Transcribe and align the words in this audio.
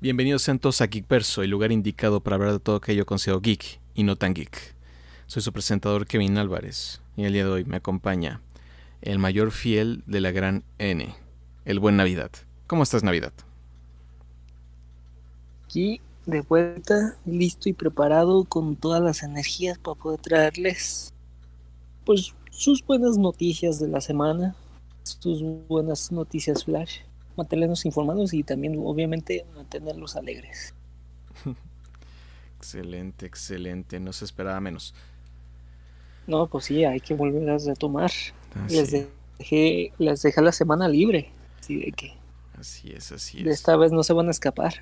Bienvenidos 0.00 0.42
sean 0.42 0.60
todos 0.60 0.80
a 0.80 0.86
Geekverso, 0.86 1.42
el 1.42 1.50
lugar 1.50 1.72
indicado 1.72 2.20
para 2.20 2.36
hablar 2.36 2.52
de 2.52 2.60
todo 2.60 2.76
aquello 2.76 3.04
considero 3.04 3.40
geek 3.40 3.80
y 3.96 4.04
no 4.04 4.14
tan 4.14 4.32
geek. 4.32 4.76
Soy 5.26 5.42
su 5.42 5.52
presentador 5.52 6.06
Kevin 6.06 6.38
Álvarez 6.38 7.00
y 7.16 7.24
el 7.24 7.32
día 7.32 7.42
de 7.42 7.50
hoy 7.50 7.64
me 7.64 7.78
acompaña 7.78 8.40
el 9.02 9.18
mayor 9.18 9.50
fiel 9.50 10.04
de 10.06 10.20
la 10.20 10.30
gran 10.30 10.62
N, 10.78 11.12
el 11.64 11.80
buen 11.80 11.96
Navidad. 11.96 12.30
¿Cómo 12.68 12.84
estás 12.84 13.02
Navidad? 13.02 13.32
Aquí 15.64 16.00
de 16.26 16.42
vuelta, 16.42 17.16
listo 17.26 17.68
y 17.68 17.72
preparado 17.72 18.44
con 18.44 18.76
todas 18.76 19.02
las 19.02 19.24
energías 19.24 19.78
para 19.78 19.96
poder 19.96 20.20
traerles 20.20 21.12
pues 22.04 22.34
sus 22.52 22.86
buenas 22.86 23.18
noticias 23.18 23.80
de 23.80 23.88
la 23.88 24.00
semana, 24.00 24.54
sus 25.02 25.42
buenas 25.66 26.12
noticias 26.12 26.64
flash 26.64 27.00
mantenernos 27.38 27.86
informados 27.86 28.34
y 28.34 28.42
también 28.42 28.78
obviamente 28.84 29.46
mantenerlos 29.54 30.16
alegres. 30.16 30.74
excelente, 32.58 33.24
excelente, 33.24 34.00
no 34.00 34.12
se 34.12 34.26
esperaba 34.26 34.60
menos. 34.60 34.94
No, 36.26 36.46
pues 36.46 36.66
sí, 36.66 36.84
hay 36.84 37.00
que 37.00 37.14
volver 37.14 37.48
a 37.48 37.56
retomar. 37.56 38.10
Ah, 38.54 38.66
les, 38.68 38.90
dejé, 39.38 39.92
les 39.98 40.20
dejé 40.20 40.42
la 40.42 40.52
semana 40.52 40.88
libre, 40.88 41.30
así 41.58 41.76
de 41.76 41.92
que... 41.92 42.12
Así 42.58 42.92
es, 42.92 43.12
así 43.12 43.38
es. 43.38 43.44
De 43.44 43.52
esta 43.52 43.76
vez 43.76 43.92
no 43.92 44.02
se 44.02 44.12
van 44.12 44.28
a 44.28 44.32
escapar. 44.32 44.74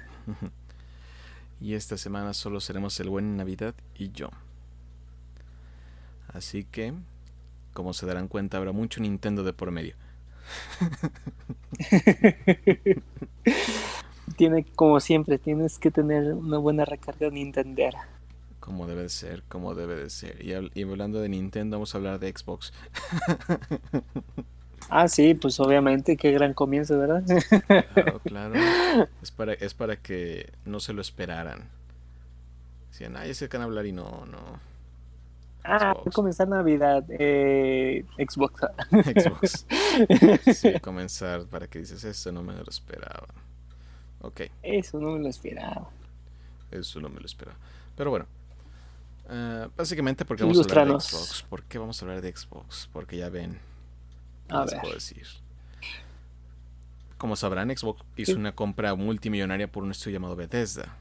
y 1.61 1.75
esta 1.75 1.97
semana 1.99 2.35
solo 2.35 2.59
seremos 2.61 2.99
el 2.99 3.11
buen 3.11 3.37
Navidad 3.37 3.75
y 3.95 4.11
yo. 4.11 4.31
Así 6.29 6.65
que, 6.65 6.95
como 7.75 7.93
se 7.93 8.07
darán 8.07 8.29
cuenta, 8.29 8.57
habrá 8.57 8.73
mucho 8.73 9.01
Nintendo 9.01 9.45
de 9.45 9.53
por 9.53 9.71
medio. 9.71 9.95
Tiene, 14.37 14.65
como 14.75 15.01
siempre, 15.01 15.39
tienes 15.39 15.79
que 15.79 15.91
tener 15.91 16.35
una 16.35 16.59
buena 16.59 16.85
recarga 16.85 17.31
Nintendera. 17.31 18.09
Como 18.61 18.87
debe 18.87 19.03
de 19.03 19.09
ser, 19.09 19.43
como 19.49 19.75
debe 19.75 19.95
de 19.95 20.11
ser. 20.11 20.45
Y, 20.45 20.53
hablando 20.83 21.21
de 21.21 21.29
Nintendo, 21.29 21.77
vamos 21.77 21.95
a 21.95 21.99
hablar 21.99 22.19
de 22.19 22.33
Xbox. 22.37 22.73
ah, 24.91 25.07
sí, 25.09 25.35
pues 25.35 25.61
obviamente, 25.61 26.17
qué 26.17 26.33
gran 26.33 26.53
comienzo, 26.53 26.99
¿verdad? 26.99 27.23
claro, 27.95 28.21
claro. 28.25 28.55
Es 29.23 29.31
para, 29.31 29.53
es 29.53 29.75
para 29.75 29.97
que 29.97 30.53
no 30.65 30.81
se 30.81 30.93
lo 30.93 31.01
esperaran. 31.01 31.69
Decían, 32.91 33.17
ah, 33.17 33.27
ya 33.27 33.35
se 33.35 33.47
van 33.47 33.63
a 33.63 33.65
hablar 33.65 33.87
y 33.87 33.93
no, 33.93 34.27
no. 34.27 34.59
Ah, 35.67 35.93
Xbox. 35.95 36.15
comenzar 36.15 36.49
Navidad, 36.49 37.05
eh, 37.09 38.05
Xbox. 38.19 38.61
Xbox. 38.91 39.67
Sí, 40.55 40.79
comenzar 40.81 41.47
para 41.47 41.67
que 41.67 41.79
dices, 41.81 42.05
eso 42.05 42.33
no 42.33 42.43
me 42.43 42.55
lo 42.55 42.69
esperaba. 42.69 43.27
Ok. 44.21 44.43
Eso 44.63 44.99
no 45.01 45.13
me 45.13 45.21
lo 45.21 45.29
esperaba. 45.29 45.91
Eso 46.71 47.01
no 47.01 47.09
me 47.09 47.21
lo 47.21 47.27
esperaba. 47.27 47.59
Pero 47.97 48.11
bueno, 48.11 48.27
uh, 49.31 49.69
básicamente 49.77 50.25
porque 50.25 50.45
vamos 50.45 50.59
a 50.59 50.63
hablar 50.63 50.89
de 50.89 51.01
Xbox. 51.01 51.43
¿Por 51.49 51.63
qué 51.65 51.79
vamos 51.79 52.01
a 52.01 52.05
hablar 52.05 52.21
de 52.21 52.37
Xbox? 52.37 52.89
Porque 52.93 53.17
ya 53.17 53.29
ven, 53.29 53.59
a 54.49 54.65
ver. 54.65 54.81
puedo 54.81 54.95
decir? 54.95 55.27
Como 57.19 57.35
sabrán, 57.35 57.75
Xbox 57.75 58.05
hizo 58.17 58.37
una 58.37 58.55
compra 58.55 58.95
multimillonaria 58.95 59.71
por 59.71 59.83
un 59.83 59.91
estudio 59.91 60.17
llamado 60.17 60.37
Bethesda. 60.37 60.97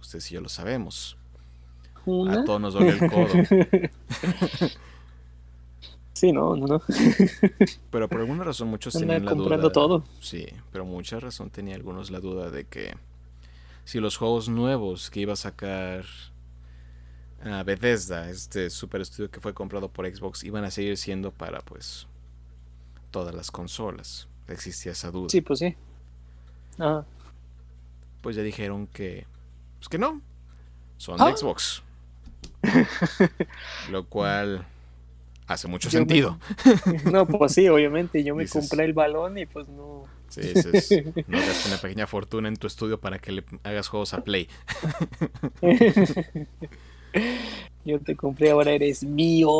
Ustedes 0.00 0.30
y 0.30 0.34
yo 0.34 0.40
lo 0.40 0.48
sabemos. 0.48 1.16
A 2.04 2.44
todos 2.44 2.60
nos 2.60 2.74
duele 2.74 2.90
el 2.90 3.10
codo. 3.10 3.28
sí, 6.12 6.32
no, 6.32 6.56
no, 6.56 6.66
no. 6.66 6.82
pero 7.90 8.08
por 8.08 8.20
alguna 8.20 8.42
razón 8.44 8.68
muchos 8.68 8.92
tenían 8.98 9.24
la 9.24 9.34
duda. 9.34 9.70
todo. 9.70 10.04
Sí, 10.20 10.46
pero 10.72 10.84
mucha 10.84 11.20
razón 11.20 11.50
tenía 11.50 11.76
algunos 11.76 12.10
la 12.10 12.20
duda 12.20 12.50
de 12.50 12.64
que 12.64 12.94
si 13.84 14.00
los 14.00 14.16
juegos 14.16 14.48
nuevos 14.48 15.10
que 15.10 15.20
iba 15.20 15.34
a 15.34 15.36
sacar 15.36 16.04
a 17.44 17.62
Bethesda, 17.62 18.28
este 18.30 18.70
super 18.70 19.00
estudio 19.00 19.30
que 19.30 19.40
fue 19.40 19.54
comprado 19.54 19.88
por 19.88 20.12
Xbox, 20.12 20.44
iban 20.44 20.64
a 20.64 20.70
seguir 20.70 20.96
siendo 20.96 21.30
para 21.30 21.60
pues 21.60 22.06
todas 23.10 23.34
las 23.34 23.50
consolas. 23.50 24.28
Existía 24.48 24.92
esa 24.92 25.10
duda. 25.10 25.28
Sí, 25.28 25.40
pues 25.40 25.60
sí. 25.60 25.76
Pues 28.20 28.36
ya 28.36 28.42
dijeron 28.42 28.88
que 28.88 29.26
pues 29.78 29.88
que 29.88 29.98
no. 29.98 30.20
Son 30.96 31.16
de 31.16 31.24
ah. 31.24 31.36
Xbox. 31.36 31.82
Lo 33.90 34.04
cual 34.06 34.64
hace 35.46 35.68
mucho 35.68 35.90
sentido. 35.90 36.38
No, 37.10 37.26
pues 37.26 37.52
sí, 37.52 37.68
obviamente. 37.68 38.22
Yo 38.24 38.34
me 38.34 38.46
compré 38.48 38.84
el 38.84 38.92
balón 38.92 39.38
y 39.38 39.46
pues 39.46 39.68
no. 39.68 40.04
Sí, 40.28 40.40
es, 40.54 40.90
no 41.26 41.38
una 41.66 41.76
pequeña 41.80 42.06
fortuna 42.06 42.48
en 42.48 42.56
tu 42.56 42.66
estudio 42.66 42.98
para 42.98 43.18
que 43.18 43.32
le 43.32 43.44
hagas 43.64 43.88
juegos 43.88 44.14
a 44.14 44.24
Play. 44.24 44.48
Yo 47.84 48.00
te 48.00 48.16
compré, 48.16 48.50
ahora 48.50 48.70
eres 48.70 49.04
mío. 49.04 49.50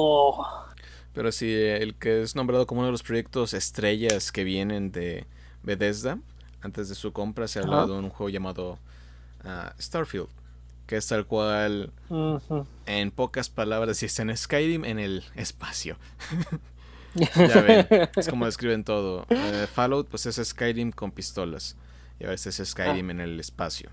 Pero 1.13 1.31
sí, 1.31 1.53
el 1.53 1.95
que 1.95 2.23
es 2.23 2.35
nombrado 2.35 2.67
como 2.67 2.81
uno 2.81 2.87
de 2.87 2.93
los 2.93 3.03
proyectos 3.03 3.53
estrellas 3.53 4.33
que 4.33 4.45
vienen 4.45 4.93
de 4.93 5.27
Bethesda, 5.63 6.19
antes 6.63 6.89
de 6.89 6.95
su 6.95 7.13
compra 7.13 7.49
se 7.49 7.59
ha 7.59 7.63
hablado 7.63 7.89
de 7.89 7.99
un 7.99 8.09
juego 8.09 8.31
llamado 8.31 8.79
ah, 9.45 9.75
Starfield 9.79 10.29
que 10.93 10.99
es 10.99 11.07
tal 11.07 11.25
cual, 11.25 11.91
en 12.85 13.11
pocas 13.13 13.49
palabras, 13.49 14.03
y 14.03 14.05
está 14.05 14.21
en 14.21 14.37
Skyrim 14.37 14.85
en 14.85 14.99
el 14.99 15.25
espacio. 15.37 15.97
ya 17.15 17.63
ven, 17.63 18.11
es 18.15 18.29
como 18.29 18.45
describen 18.45 18.85
todo. 18.85 19.25
Eh, 19.31 19.67
Fallout, 19.73 20.11
pues 20.11 20.27
es 20.27 20.37
Skyrim 20.37 20.93
con 20.93 21.11
pistolas. 21.11 21.79
Y 22.21 22.27
a 22.27 22.29
veces 22.29 22.61
es 22.61 22.69
Skyrim 22.69 23.09
en 23.09 23.21
el 23.21 23.41
espacio. 23.41 23.89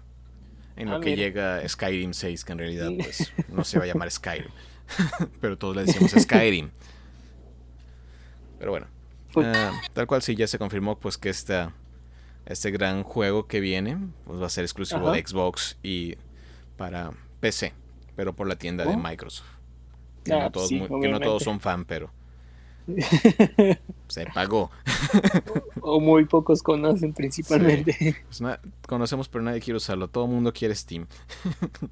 En 0.75 0.89
lo 0.89 0.97
ah, 0.97 0.99
que 0.99 1.15
llega 1.15 1.65
Skyrim 1.65 2.11
6, 2.11 2.43
que 2.43 2.51
en 2.51 2.57
realidad 2.57 2.91
pues 2.97 3.31
no 3.47 3.63
se 3.63 3.79
va 3.79 3.85
a 3.85 3.87
llamar 3.87 4.11
Skyrim. 4.11 4.51
Pero 5.39 5.57
todos 5.57 5.77
le 5.77 5.85
decimos 5.85 6.11
Skyrim. 6.11 6.69
Pero 8.59 8.71
bueno. 8.71 8.87
Eh, 9.37 9.71
tal 9.93 10.05
cual 10.05 10.21
sí 10.21 10.35
ya 10.35 10.47
se 10.47 10.59
confirmó 10.59 10.99
pues 10.99 11.17
que 11.17 11.29
esta, 11.29 11.71
este 12.45 12.71
gran 12.71 13.03
juego 13.03 13.47
que 13.47 13.61
viene 13.61 13.97
pues 14.25 14.41
va 14.41 14.47
a 14.47 14.49
ser 14.49 14.65
exclusivo 14.65 15.09
de 15.13 15.25
Xbox 15.25 15.77
y 15.81 16.17
para 16.79 17.11
PC, 17.41 17.73
pero 18.15 18.33
por 18.33 18.47
la 18.47 18.55
tienda 18.55 18.85
de 18.85 18.93
oh. 18.93 18.97
Microsoft. 18.97 19.49
Que, 20.23 20.31
no 20.31 20.37
ah, 20.37 20.51
que, 21.01 21.09
no 21.09 21.19
todos, 21.19 21.43
son 21.43 21.59
fan, 21.59 21.83
pero 21.83 22.09
se 24.07 24.25
pagó. 24.33 24.71
o 25.81 25.99
muy 25.99 26.23
pocos 26.23 26.63
conocen 26.63 27.13
principalmente. 27.13 28.23
Pues 28.25 28.41
conocemos, 28.87 29.27
pero 29.27 29.43
nadie 29.43 29.59
quiere 29.59 29.75
usarlo. 29.75 30.07
Todo 30.07 30.23
el 30.23 30.31
mundo 30.31 30.53
quiere 30.53 30.73
Steam. 30.73 31.05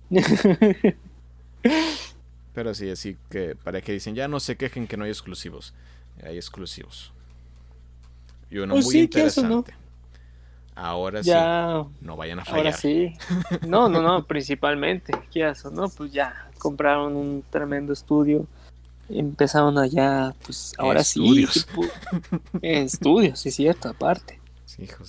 pero 2.54 2.74
sí, 2.74 2.90
así 2.90 3.18
que 3.30 3.56
para 3.56 3.82
que 3.82 3.92
dicen, 3.92 4.16
ya 4.16 4.30
no 4.30 4.40
se 4.40 4.56
quejen 4.56 4.88
que 4.88 4.96
no 4.96 5.04
hay 5.04 5.12
exclusivos. 5.12 5.74
Hay 6.24 6.38
exclusivos. 6.38 7.12
Y 8.50 8.60
uno 8.60 8.76
pues 8.76 8.86
muy 8.86 9.00
interesante. 9.00 9.74
Ahora 10.78 11.24
sí. 11.24 11.32
No 12.02 12.16
vayan 12.16 12.40
a 12.40 12.46
fallar. 12.46 12.68
Ahora 12.68 12.72
sí. 12.78 13.14
No, 13.68 13.90
no, 13.90 14.02
no, 14.02 14.24
principalmente. 14.28 15.12
¿Qué 15.32 15.52
¿No? 15.72 15.90
Pues 15.90 16.12
ya 16.12 16.50
compraron 16.60 17.16
un 17.16 17.44
tremendo 17.50 17.94
estudio. 17.94 18.46
Empezaron 19.10 19.78
allá, 19.78 20.36
pues 20.46 20.74
ahora 20.78 21.00
estudios. 21.02 21.54
sí. 21.54 22.60
estudios, 22.62 23.40
sí, 23.40 23.52
cierto, 23.52 23.90
aparte. 23.90 24.40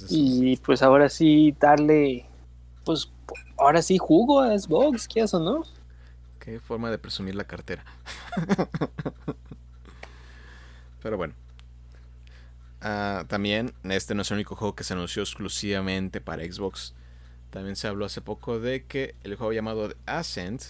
y 0.09 0.57
pues 0.59 0.83
ahora 0.83 1.09
sí 1.09 1.55
darle, 1.59 2.25
pues 2.85 3.11
ahora 3.57 3.83
sí 3.83 3.99
jugo 3.99 4.41
a 4.41 4.57
Xbox, 4.57 5.09
¿qué 5.09 5.25
o 5.25 5.39
no? 5.41 5.65
Qué 6.39 6.61
forma 6.61 6.91
de 6.93 6.99
presumir 6.99 7.35
la 7.35 7.45
cartera. 7.45 7.85
Pero 11.03 11.17
bueno. 11.17 11.35
Ah, 12.81 13.25
también, 13.29 13.73
este 13.85 14.15
no 14.15 14.23
es 14.23 14.31
el 14.31 14.37
único 14.37 14.55
juego 14.55 14.75
que 14.75 14.85
se 14.85 14.95
anunció 14.95 15.23
exclusivamente 15.23 16.21
para 16.21 16.45
Xbox. 16.45 16.95
También 17.51 17.77
se 17.77 17.89
habló 17.89 18.05
hace 18.05 18.21
poco 18.21 18.61
de 18.61 18.85
que 18.85 19.15
el 19.25 19.35
juego 19.35 19.53
llamado 19.53 19.93
Ascent 20.07 20.63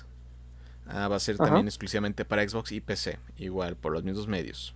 ah, 0.86 1.08
va 1.08 1.16
a 1.16 1.20
ser 1.20 1.36
también 1.36 1.66
exclusivamente 1.66 2.24
para 2.24 2.48
Xbox 2.48 2.72
y 2.72 2.80
PC, 2.80 3.18
igual 3.36 3.76
por 3.76 3.92
los 3.92 4.04
mismos 4.04 4.28
medios. 4.28 4.74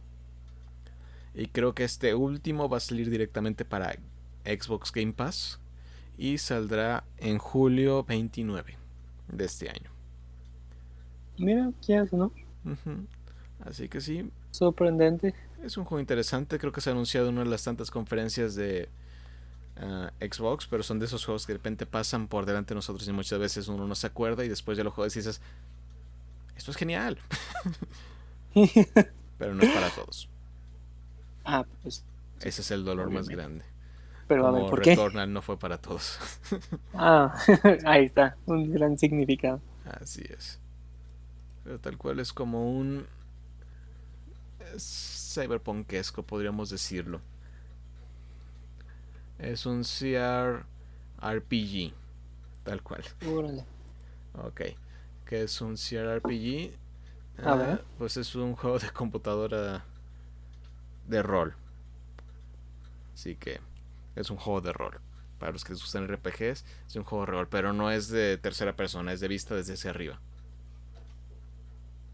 Y 1.35 1.47
creo 1.47 1.75
que 1.75 1.85
este 1.85 2.15
último 2.15 2.69
va 2.69 2.77
a 2.77 2.81
salir 2.81 3.09
directamente 3.09 3.65
para 3.65 3.97
Xbox 4.45 4.93
Game 4.93 5.13
Pass 5.13 5.59
y 6.19 6.39
saldrá 6.39 7.05
en 7.19 7.39
julio 7.39 8.05
29 8.05 8.77
de 9.29 9.45
este 9.45 9.71
año. 9.71 9.91
Mira, 11.39 11.71
¿qué 11.87 11.97
hace, 11.97 12.17
no? 12.17 12.33
Así 13.65 13.89
que 13.89 14.01
sí. 14.01 14.31
Sorprendente. 14.51 15.35
Es 15.63 15.77
un 15.77 15.85
juego 15.85 16.01
interesante, 16.01 16.59
creo 16.59 16.73
que 16.73 16.81
se 16.81 16.91
ha 16.91 16.93
anunciado 16.93 17.29
en 17.29 17.35
una 17.35 17.45
de 17.45 17.51
las 17.51 17.63
tantas 17.63 17.91
conferencias 17.91 18.55
de 18.57 18.89
ah, 19.77 20.11
Xbox, 20.21 20.67
pero 20.67 20.83
son 20.83 20.99
de 20.99 21.07
esos 21.07 21.25
juegos 21.25 21.47
que 21.47 21.53
de 21.53 21.59
repente 21.59 21.87
pasan 21.87 22.27
por 22.27 22.47
delante 22.47 22.71
de 22.71 22.77
nosotros 22.77 23.07
y 23.07 23.13
muchas 23.13 23.39
veces 23.39 23.69
uno 23.69 23.87
no 23.87 23.95
se 23.95 24.09
acuerda 24.09 24.45
y 24.45 24.49
después 24.49 24.77
ya 24.77 24.83
lo 24.83 24.91
juegas 24.91 25.15
y 25.15 25.21
dices, 25.21 25.41
esto 26.57 26.73
es 26.73 26.77
genial. 26.77 27.19
pero 29.39 29.55
no 29.55 29.63
es 29.63 29.71
para 29.71 29.91
todos. 29.91 30.29
Ah, 31.45 31.65
pues. 31.83 32.05
Ese 32.41 32.61
es 32.61 32.71
el 32.73 32.85
dolor 32.85 33.11
más 33.11 33.29
grande. 33.29 33.65
Pero 34.27 34.43
como 34.43 34.57
a 34.57 34.61
ver, 34.63 34.71
¿por 34.71 34.83
qué? 34.83 34.91
Returnal 34.91 35.33
no 35.33 35.43
fue 35.43 35.59
para 35.59 35.79
todos. 35.79 36.19
Ah, 36.95 37.35
ahí 37.85 38.05
está, 38.07 38.37
un 38.47 38.71
gran 38.73 38.99
significado. 38.99 39.61
Así 40.01 40.23
es. 40.29 40.61
Pero 41.65 41.79
tal 41.79 41.97
cual 41.97 42.21
es 42.21 42.33
como 42.33 42.71
un 42.71 43.07
es 44.75 44.83
cyberpunkesco, 45.33 46.23
podríamos 46.23 46.71
decirlo. 46.71 47.21
Es 49.39 49.67
un 49.67 49.83
CR 49.83 50.65
RPG, 51.21 51.93
tal 52.65 52.83
cual. 52.83 53.03
Órale. 53.27 53.65
Ok. 54.35 54.61
¿Qué 55.27 55.43
es 55.43 55.61
un 55.61 55.77
CRPG? 55.77 56.73
A 57.45 57.53
Ah, 57.53 57.55
ver. 57.57 57.85
Pues 57.99 58.17
es 58.17 58.35
un 58.35 58.55
juego 58.55 58.79
de 58.79 58.91
computadora 58.91 59.85
de 61.09 61.23
rol. 61.23 61.55
Así 63.15 63.37
que 63.37 63.61
es 64.17 64.31
un 64.31 64.37
juego 64.37 64.61
de 64.61 64.73
rol. 64.73 65.01
Para 65.39 65.53
los 65.53 65.65
que 65.65 65.73
les 65.73 65.81
gustan 65.83 66.05
RPGs, 66.09 66.65
es 66.87 66.97
un 66.97 67.05
juego 67.05 67.25
de 67.27 67.33
rol, 67.33 67.49
pero 67.49 67.73
no 67.73 67.91
es 67.91 68.09
de 68.09 68.39
tercera 68.39 68.77
persona, 68.77 69.13
es 69.13 69.21
de 69.21 69.29
vista 69.29 69.55
desde 69.57 69.75
hacia 69.75 69.91
arriba. 69.91 70.21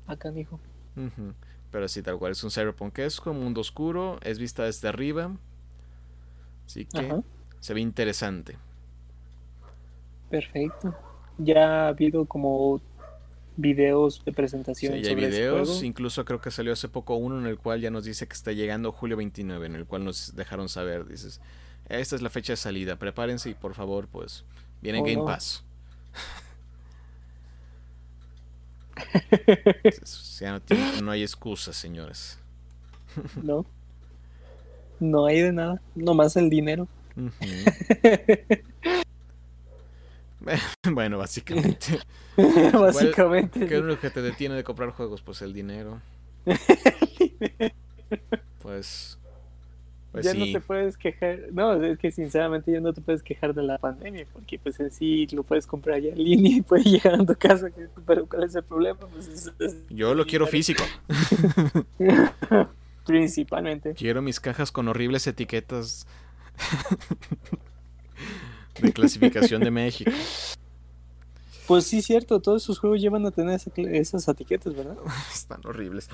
Acá 0.07 0.31
dijo. 0.31 0.59
Ujú. 0.97 1.35
Pero 1.71 1.87
sí, 1.89 2.03
tal 2.03 2.19
cual 2.19 2.33
es 2.33 2.43
un 2.45 2.51
cyberpunkesco, 2.51 3.33
mundo 3.35 3.61
oscuro, 3.61 4.19
es 4.23 4.39
vista 4.39 4.65
desde 4.65 4.89
arriba. 4.89 5.37
Así 6.67 6.87
que 6.87 6.99
Ajá. 6.99 7.23
se 7.61 7.75
ve 7.75 7.81
interesante. 7.81 8.59
Perfecto. 10.31 10.95
Ya 11.39 11.87
ha 11.87 11.89
habido 11.89 12.27
como 12.27 12.81
videos 13.57 14.25
de 14.25 14.33
presentación 14.33 14.93
Sí, 14.95 15.03
ya 15.03 15.11
hay 15.11 15.15
sobre 15.15 15.29
videos, 15.29 15.69
juego. 15.69 15.85
incluso 15.85 16.25
creo 16.25 16.41
que 16.41 16.51
salió 16.51 16.73
hace 16.73 16.89
poco 16.89 17.17
uno 17.17 17.39
en 17.41 17.47
el 17.47 17.59
cual 17.59 17.81
ya 17.81 17.91
nos 17.91 18.05
dice 18.05 18.27
que 18.29 18.35
está 18.35 18.53
llegando 18.53 18.93
julio 18.93 19.17
29, 19.17 19.67
en 19.67 19.75
el 19.75 19.87
cual 19.87 20.05
nos 20.05 20.35
dejaron 20.37 20.69
saber, 20.69 21.07
dices, 21.07 21.41
esta 21.89 22.17
es 22.17 22.23
la 22.23 22.31
fecha 22.31 22.53
de 22.53 22.57
salida, 22.57 22.97
prepárense 22.97 23.51
y 23.51 23.55
por 23.55 23.75
favor, 23.75 24.07
pues, 24.09 24.45
viene 24.81 25.01
Oh, 25.01 25.05
Game 25.05 25.17
no. 25.17 25.25
Pass. 25.25 25.65
Ya 30.41 30.53
no, 30.53 30.61
tiene- 30.61 31.03
no 31.03 31.11
hay 31.11 31.23
excusas, 31.23 31.77
señores. 31.77 32.39
No. 33.43 33.65
No 35.01 35.27
hay 35.27 35.41
de 35.43 35.53
nada. 35.53 35.81
Nomás 35.95 36.37
el 36.37 36.51
dinero. 36.51 36.89
Bueno, 40.93 41.19
básicamente, 41.19 41.99
Básicamente. 42.73 43.67
¿qué 43.67 43.77
es 43.79 43.83
lo 43.83 43.99
que 44.01 44.09
te 44.11 44.23
detiene 44.23 44.55
de 44.55 44.65
comprar 44.65 44.91
juegos? 44.93 45.21
Pues 45.21 45.43
el 45.43 45.53
dinero. 45.53 46.01
Pues, 48.63 49.18
pues 50.23 50.27
ya 50.27 50.33
sí. 50.33 50.39
no 50.39 50.59
te 50.59 50.65
puedes 50.67 50.97
quejar. 50.97 51.39
No, 51.53 51.83
es 51.83 51.99
que 51.99 52.11
sinceramente 52.13 52.73
ya 52.73 52.81
no 52.81 52.93
te 52.93 53.01
puedes 53.01 53.23
quejar 53.23 53.55
de 53.55 53.63
la 53.63 53.79
pandemia, 53.79 54.27
porque 54.33 54.59
pues 54.59 54.79
en 54.81 54.91
sí 54.91 55.27
lo 55.33 55.43
puedes 55.43 55.67
comprar 55.67 56.01
ya 56.01 56.11
en 56.11 56.23
línea 56.23 56.57
y 56.59 56.63
puede 56.63 56.85
llegar 56.85 57.15
a 57.15 57.25
tu 57.27 57.35
casa. 57.35 57.71
que- 57.71 57.89
Pero 58.07 58.27
¿cuál 58.27 58.45
es 58.45 58.55
el 58.55 58.63
problema? 58.65 59.01
Pues 59.13 59.29
es- 59.29 59.53
es- 59.59 59.77
Yo 59.91 60.15
lo 60.15 60.27
quiero 60.27 60.47
físico. 60.47 60.83
Principalmente. 63.07 63.95
Quiero 63.95 64.21
mis 64.23 64.39
cajas 64.39 64.71
con 64.71 64.87
horribles 64.89 65.27
etiquetas 65.27 66.07
de 68.81 68.93
clasificación 68.93 69.63
de 69.63 69.71
México. 69.71 70.11
Pues 71.67 71.85
sí, 71.85 72.01
cierto, 72.03 72.41
todos 72.41 72.63
esos 72.63 72.79
juegos 72.79 73.01
llevan 73.01 73.27
a 73.27 73.31
tener 73.31 73.55
esa 73.55 73.71
esas 73.77 74.27
etiquetas, 74.29 74.75
¿verdad? 74.75 74.97
Están 75.33 75.61
horribles. 75.67 76.09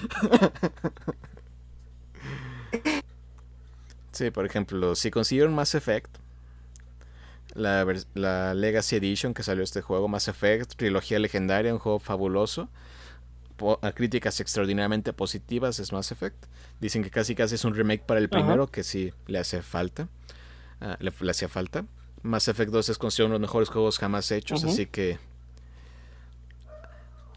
Sí, 4.15 4.31
por 4.31 4.47
ejemplo, 4.47 4.95
si 4.95 5.11
consiguieron 5.11 5.55
Mass 5.55 5.75
Effect, 5.75 6.17
la, 7.55 7.85
la 8.15 8.55
Legacy 8.55 8.97
Edition 8.97 9.35
que 9.35 9.43
salió 9.43 9.63
este 9.65 9.81
juego, 9.83 10.09
Mass 10.09 10.29
Effect, 10.29 10.75
trilogía 10.77 11.19
legendaria, 11.19 11.73
un 11.73 11.79
juego 11.81 11.99
fabuloso, 11.99 12.69
po- 13.57 13.79
a 13.83 13.93
críticas 13.93 14.41
extraordinariamente 14.41 15.13
positivas 15.13 15.79
es 15.81 15.93
Mass 15.93 16.13
Effect. 16.13 16.47
Dicen 16.81 17.03
que 17.03 17.11
casi 17.11 17.35
casi 17.35 17.57
es 17.57 17.65
un 17.65 17.75
remake 17.75 18.03
para 18.05 18.19
el 18.21 18.27
Ajá. 18.27 18.31
primero, 18.41 18.67
que 18.69 18.83
sí 18.85 19.13
le 19.27 19.39
hace 19.39 19.63
falta. 19.63 20.09
Ah, 20.81 20.97
le, 21.01 21.13
le 21.19 21.31
hacía 21.31 21.49
falta. 21.49 21.85
Mass 22.23 22.49
Effect 22.49 22.71
2 22.73 22.89
es 22.89 22.99
considerado 22.99 23.29
uno 23.29 23.35
de 23.35 23.41
los 23.41 23.49
mejores 23.49 23.69
juegos 23.69 23.99
jamás 23.99 24.31
hechos, 24.31 24.65
así 24.65 24.87
que 24.87 25.19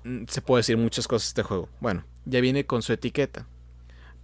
mm, 0.04 0.24
se 0.28 0.42
puede 0.42 0.60
decir 0.60 0.78
muchas 0.78 1.08
cosas 1.08 1.28
de 1.28 1.42
este 1.42 1.44
juego. 1.44 1.70
Bueno, 1.80 2.04
ya 2.26 2.40
viene 2.42 2.66
con 2.66 2.82
su 2.82 2.94
etiqueta, 2.94 3.46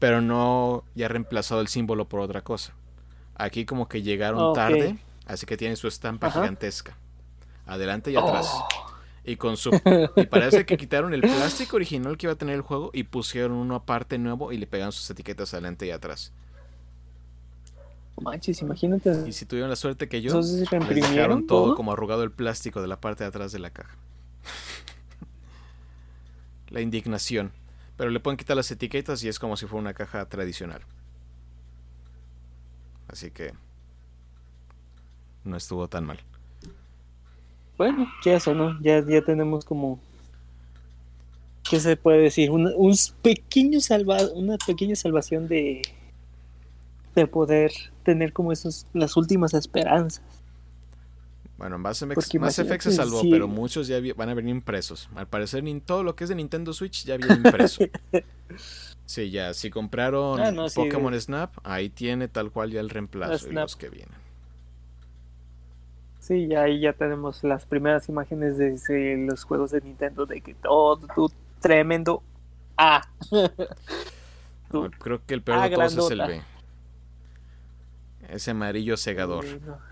pero 0.04 0.20
no 0.20 0.84
ya 0.96 1.06
ha 1.06 1.08
reemplazado 1.08 1.62
el 1.62 1.70
símbolo 1.70 2.10
por 2.10 2.20
otra 2.20 2.42
cosa. 2.42 2.74
Aquí 3.36 3.64
como 3.64 3.88
que 3.88 4.02
llegaron 4.02 4.54
tarde, 4.54 4.98
así 5.26 5.46
que 5.46 5.56
tiene 5.56 5.78
su 5.78 5.88
estampa 5.88 6.28
Ajá. 6.28 6.42
gigantesca. 6.42 6.98
Adelante 7.66 8.12
y 8.12 8.18
atrás. 8.18 8.50
Oh, 8.52 8.68
Y 9.24 9.38
con 9.38 9.56
su 9.56 9.70
y 10.18 10.26
parece 10.26 10.66
que 10.66 10.76
quitaron 10.76 11.14
el 11.14 11.22
plástico 11.22 11.78
original 11.78 12.18
que 12.18 12.26
iba 12.26 12.34
a 12.34 12.36
tener 12.36 12.56
el 12.56 12.64
juego 12.64 12.92
y 12.94 13.06
pusieron 13.06 13.54
uno 13.54 13.76
aparte 13.76 14.18
nuevo 14.18 14.52
y 14.52 14.58
le 14.58 14.68
pegaron 14.68 14.92
sus 14.92 15.10
etiquetas 15.10 15.54
adelante 15.54 15.88
y 15.88 15.92
atrás. 15.92 16.34
manches, 18.22 18.62
imagínate. 18.62 19.24
Y 19.26 19.32
si 19.32 19.46
tuvieron 19.46 19.70
la 19.70 19.78
suerte 19.78 20.10
que 20.10 20.22
yo, 20.22 20.32
Entonces 20.32 20.70
les 20.70 21.12
dejaron 21.14 21.48
todo 21.48 21.68
todo. 21.68 21.76
como 21.76 21.94
arrugado 21.94 22.24
el 22.24 22.32
plástico 22.32 22.82
de 22.82 22.90
la 22.90 23.00
parte 23.00 23.24
de 23.24 23.30
atrás 23.30 23.54
de 23.54 23.60
la 23.60 23.70
caja. 23.70 23.96
la 26.72 26.82
indignación. 26.82 27.54
Pero 27.98 28.10
le 28.10 28.20
pueden 28.20 28.38
quitar 28.38 28.58
las 28.58 28.72
etiquetas 28.72 29.24
y 29.24 29.28
es 29.28 29.40
como 29.40 29.56
si 29.56 29.68
fuera 29.68 29.82
una 29.82 29.94
caja 29.94 30.28
tradicional. 30.28 30.82
Así 33.08 33.32
que 33.32 33.54
no 35.44 35.58
estuvo 35.58 35.88
tan 35.88 36.06
mal. 36.06 36.20
Bueno, 37.78 38.08
ya 38.24 38.36
eso, 38.36 38.54
¿no? 38.54 38.80
Ya, 38.82 39.04
ya 39.06 39.22
tenemos 39.22 39.66
como. 39.66 40.00
¿Qué 41.70 41.80
se 41.80 41.96
puede 41.96 42.20
decir? 42.20 42.52
Un 42.52 42.96
pequeño 43.22 43.80
una 44.36 44.58
pequeña 44.58 44.96
salvación 44.96 45.48
de. 45.48 45.82
de 47.16 47.28
poder 47.28 47.72
tener 48.04 48.34
como 48.34 48.52
esos 48.52 48.86
las 48.94 49.18
últimas 49.18 49.54
esperanzas. 49.54 50.43
Bueno, 51.58 51.78
Mass 51.78 52.02
Effect, 52.02 52.34
Mass 52.36 52.60
Effect 52.60 52.84
se 52.84 52.92
salvó, 52.92 53.22
pero 53.30 53.48
muchos 53.48 53.88
ya 53.88 54.00
van 54.16 54.30
a 54.30 54.34
venir 54.34 54.56
impresos. 54.56 55.10
Al 55.16 55.28
parecer, 55.28 55.64
todo 55.86 56.04
lo 56.04 56.16
que 56.16 56.24
es 56.26 56.30
de 56.30 56.36
Nintendo 56.36 56.74
Switch 56.74 57.06
ya 57.06 57.18
viene 57.18 57.36
impreso. 57.36 57.84
sí, 59.06 59.30
ya, 59.30 59.54
si 59.54 59.70
compraron 59.70 60.40
Ah, 60.42 60.52
no, 60.52 60.68
sí, 60.68 60.76
Pokémon 60.76 61.20
Snap, 61.20 61.54
ahí 61.64 61.90
tiene 61.90 62.28
tal 62.28 62.52
cual 62.52 62.72
ya 62.72 62.80
el 62.82 62.90
reemplazo 62.90 63.50
y 63.50 63.54
los 63.54 63.76
que 63.76 63.90
vienen. 63.90 64.16
Sí, 66.20 66.48
ya 66.48 66.64
ahí 66.64 66.80
ya 66.80 66.94
tenemos 66.94 67.44
las 67.44 67.66
primeras 67.66 68.08
imágenes 68.08 68.58
de, 68.58 68.78
de 68.78 69.26
los 69.30 69.44
juegos 69.44 69.72
de 69.72 69.82
Nintendo 69.82 70.26
de 70.26 70.42
que 70.42 70.54
todo 70.54 70.98
tu 71.14 71.32
tremendo 71.60 72.24
A. 72.78 73.02
No, 74.72 74.90
creo 74.90 75.22
que 75.24 75.36
el 75.36 75.44
peor 75.44 75.60
Ah, 75.60 75.70
de 75.70 75.76
todos 75.76 75.96
es 75.96 76.10
el. 76.10 76.18
B. 76.18 76.42
Ese 78.34 78.52
amarillo 78.52 78.98
cegador. 78.98 79.46
No. 79.62 79.80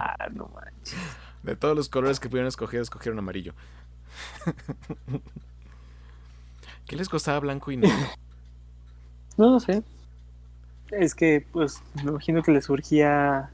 Ah, 0.00 0.28
no 0.32 0.48
manches. 0.54 0.96
De 1.42 1.56
todos 1.56 1.76
los 1.76 1.88
colores 1.88 2.20
que 2.20 2.28
pudieron 2.28 2.46
escoger, 2.46 2.80
escogieron 2.80 3.18
amarillo. 3.18 3.52
¿Qué 6.86 6.94
les 6.94 7.08
costaba 7.08 7.40
blanco 7.40 7.72
y 7.72 7.78
negro? 7.78 7.96
No 9.36 9.50
lo 9.50 9.60
sé. 9.60 9.82
Es 10.92 11.16
que, 11.16 11.44
pues, 11.50 11.82
me 11.96 12.12
imagino 12.12 12.44
que 12.44 12.52
le 12.52 12.62
surgía. 12.62 13.50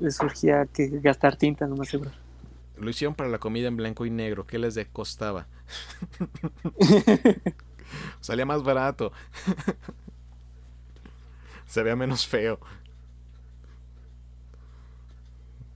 Le 0.00 0.10
surgía 0.10 0.66
que 0.66 1.00
gastar 1.00 1.36
tinta, 1.36 1.66
no 1.66 1.76
más 1.76 1.88
seguro. 1.88 2.10
Lo 2.76 2.90
hicieron 2.90 3.14
para 3.14 3.30
la 3.30 3.38
comida 3.38 3.68
en 3.68 3.76
blanco 3.76 4.04
y 4.04 4.10
negro. 4.10 4.46
¿Qué 4.46 4.58
les 4.58 4.78
costaba? 4.92 5.46
Salía 8.20 8.44
más 8.44 8.62
barato. 8.62 9.12
Se 11.66 11.82
veía 11.82 11.96
menos 11.96 12.26
feo. 12.26 12.58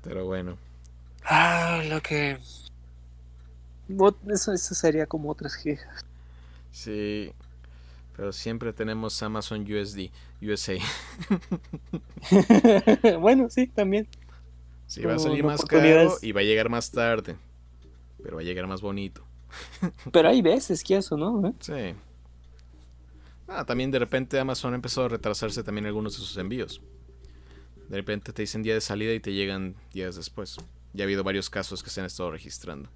Pero 0.03 0.25
bueno. 0.25 0.57
Ah, 1.25 1.83
lo 1.87 2.01
que. 2.01 2.39
Eso, 4.29 4.53
eso 4.53 4.75
sería 4.75 5.07
como 5.07 5.31
otras 5.31 5.57
quejas. 5.57 6.05
Sí. 6.71 7.33
Pero 8.17 8.33
siempre 8.33 8.73
tenemos 8.73 9.23
Amazon 9.23 9.63
USD, 9.63 10.11
USA. 10.43 10.75
bueno, 13.21 13.49
sí, 13.49 13.69
también. 13.69 14.09
Sí, 14.89 15.03
va 15.03 15.15
a 15.15 15.19
salir 15.19 15.45
más 15.45 15.65
caro 15.65 16.17
y 16.21 16.33
va 16.33 16.41
a 16.41 16.45
llegar 16.45 16.69
más 16.69 16.91
tarde. 16.91 17.37
Pero 18.23 18.37
va 18.37 18.43
a 18.43 18.45
llegar 18.45 18.67
más 18.67 18.81
bonito. 18.81 19.23
Pero 20.13 20.29
hay 20.29 20.43
veces 20.43 20.83
que 20.83 20.97
eso, 20.97 21.17
¿no? 21.17 21.47
¿Eh? 21.49 21.53
Sí. 21.61 21.95
Ah, 23.49 23.65
también 23.65 23.91
de 23.91 23.99
repente 23.99 24.39
Amazon 24.39 24.75
empezó 24.75 25.05
a 25.05 25.09
retrasarse 25.09 25.63
también 25.63 25.87
algunos 25.87 26.13
de 26.13 26.19
sus 26.19 26.37
envíos. 26.37 26.83
De 27.89 27.97
repente 27.97 28.33
te 28.33 28.43
dicen 28.43 28.63
día 28.63 28.75
de 28.75 28.83
salida 28.83 29.15
y 29.15 29.21
te 29.21 29.33
llegan 29.33 29.75
días 29.93 30.17
después. 30.17 30.57
Ya 30.93 31.05
ha 31.05 31.07
habido 31.07 31.25
varios 31.25 31.49
casos 31.49 31.83
que 31.83 31.91
se 31.91 32.01
han 32.01 32.07
estado 32.07 32.31
registrando. 32.31 32.91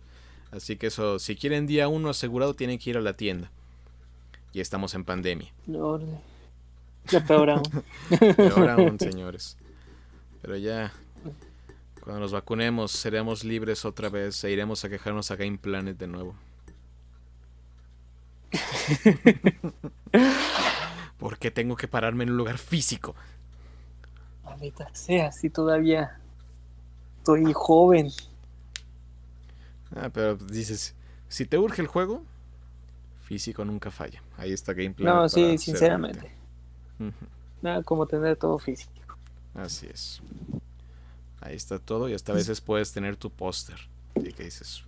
Así 0.50 0.76
que 0.76 0.88
eso, 0.88 1.18
si 1.18 1.34
quieren 1.34 1.66
día 1.66 1.88
uno 1.88 2.10
asegurado, 2.10 2.54
tienen 2.54 2.78
que 2.78 2.90
ir 2.90 2.98
a 2.98 3.00
la 3.00 3.16
tienda. 3.16 3.50
Y 4.52 4.60
estamos 4.60 4.94
en 4.94 5.04
pandemia. 5.04 5.50
Órale. 5.66 6.20
De 7.10 7.20
peor 7.22 7.50
aún. 7.50 7.62
Peor 8.36 8.70
aún, 8.70 8.98
señores. 9.00 9.56
Pero 10.42 10.56
ya, 10.56 10.92
cuando 12.02 12.20
nos 12.20 12.32
vacunemos, 12.32 12.92
seremos 12.92 13.44
libres 13.44 13.84
otra 13.84 14.08
vez 14.08 14.44
e 14.44 14.50
iremos 14.50 14.84
a 14.84 14.90
quejarnos 14.90 15.30
a 15.30 15.36
Game 15.36 15.56
Planet 15.56 15.96
de 15.96 16.06
nuevo. 16.06 16.36
¿Por 21.18 21.38
qué 21.38 21.50
tengo 21.50 21.76
que 21.76 21.88
pararme 21.88 22.24
en 22.24 22.30
un 22.30 22.36
lugar 22.36 22.58
físico? 22.58 23.14
Maldita 24.44 24.92
sea, 24.94 25.32
si 25.32 25.50
todavía 25.50 26.18
estoy 27.18 27.52
joven. 27.54 28.10
Ah, 29.94 30.10
pero 30.12 30.36
dices, 30.36 30.94
si 31.28 31.46
te 31.46 31.58
urge 31.58 31.82
el 31.82 31.88
juego, 31.88 32.24
físico 33.22 33.64
nunca 33.64 33.90
falla. 33.90 34.22
Ahí 34.36 34.52
está 34.52 34.72
Gameplay. 34.72 35.06
No, 35.06 35.28
sí, 35.28 35.58
sinceramente. 35.58 36.32
Nada 37.62 37.82
como 37.82 38.06
tener 38.06 38.36
todo 38.36 38.58
físico. 38.58 38.92
Así 39.54 39.86
es. 39.86 40.20
Ahí 41.40 41.56
está 41.56 41.78
todo 41.78 42.08
y 42.08 42.14
hasta 42.14 42.32
a 42.32 42.34
veces 42.34 42.60
puedes 42.60 42.92
tener 42.92 43.16
tu 43.16 43.30
póster. 43.30 43.76
¿Y 44.16 44.32
qué 44.32 44.44
dices? 44.44 44.84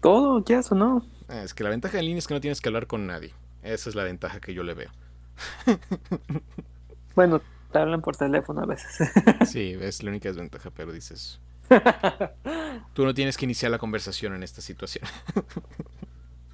Todo, 0.00 0.44
¿qué 0.44 0.60
o 0.70 0.74
no? 0.74 1.04
Ah, 1.28 1.42
es 1.42 1.54
que 1.54 1.64
la 1.64 1.70
ventaja 1.70 1.98
en 1.98 2.04
línea 2.06 2.18
es 2.18 2.26
que 2.26 2.34
no 2.34 2.40
tienes 2.40 2.60
que 2.60 2.68
hablar 2.68 2.86
con 2.86 3.06
nadie. 3.06 3.34
Esa 3.62 3.90
es 3.90 3.94
la 3.94 4.04
ventaja 4.04 4.40
que 4.40 4.54
yo 4.54 4.62
le 4.62 4.74
veo. 4.74 4.90
bueno, 7.14 7.40
te 7.72 7.78
hablan 7.78 8.00
por 8.00 8.16
teléfono 8.16 8.62
a 8.62 8.66
veces. 8.66 9.10
sí, 9.46 9.76
es 9.80 10.02
la 10.02 10.10
única 10.10 10.28
desventaja, 10.28 10.70
pero 10.70 10.92
dices. 10.92 11.40
Tú 12.94 13.04
no 13.04 13.12
tienes 13.12 13.36
que 13.36 13.44
iniciar 13.44 13.70
la 13.70 13.78
conversación 13.78 14.34
en 14.34 14.42
esta 14.42 14.60
situación. 14.60 15.04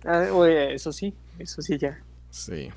ah, 0.05 0.27
oye, 0.33 0.75
eso 0.75 0.93
sí, 0.93 1.15
eso 1.39 1.63
sí 1.63 1.79
ya. 1.79 2.03
Sí. 2.31 2.71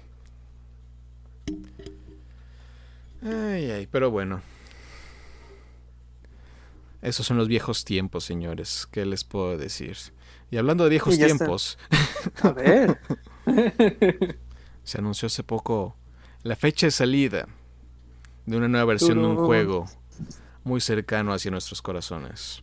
Ay, 3.24 3.72
ay, 3.72 3.88
pero 3.90 4.12
bueno. 4.12 4.42
Esos 7.02 7.26
son 7.26 7.38
los 7.38 7.48
viejos 7.48 7.86
tiempos, 7.86 8.26
señores. 8.26 8.88
¿Qué 8.92 9.06
les 9.06 9.24
puedo 9.24 9.58
decir? 9.58 9.98
Y 10.50 10.58
hablando 10.58 10.84
de 10.84 10.90
viejos 10.92 11.18
tiempos. 11.18 11.78
A 12.42 12.52
ver. 12.52 13.00
se 14.84 14.98
anunció 14.98 15.28
hace 15.28 15.44
poco 15.44 15.96
la 16.44 16.56
fecha 16.56 16.88
de 16.88 16.92
salida 16.92 17.48
de 18.46 18.58
una 18.58 18.68
nueva 18.68 18.86
versión 18.86 19.22
de 19.22 19.28
un 19.28 19.36
juego 19.36 19.86
muy 20.64 20.80
cercano 20.80 21.34
hacia 21.34 21.52
nuestros 21.52 21.82
corazones. 21.82 22.62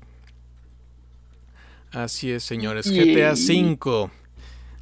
Así 1.92 2.32
es, 2.32 2.42
señores. 2.42 2.90
GTA 2.90 3.32
V. 3.32 4.10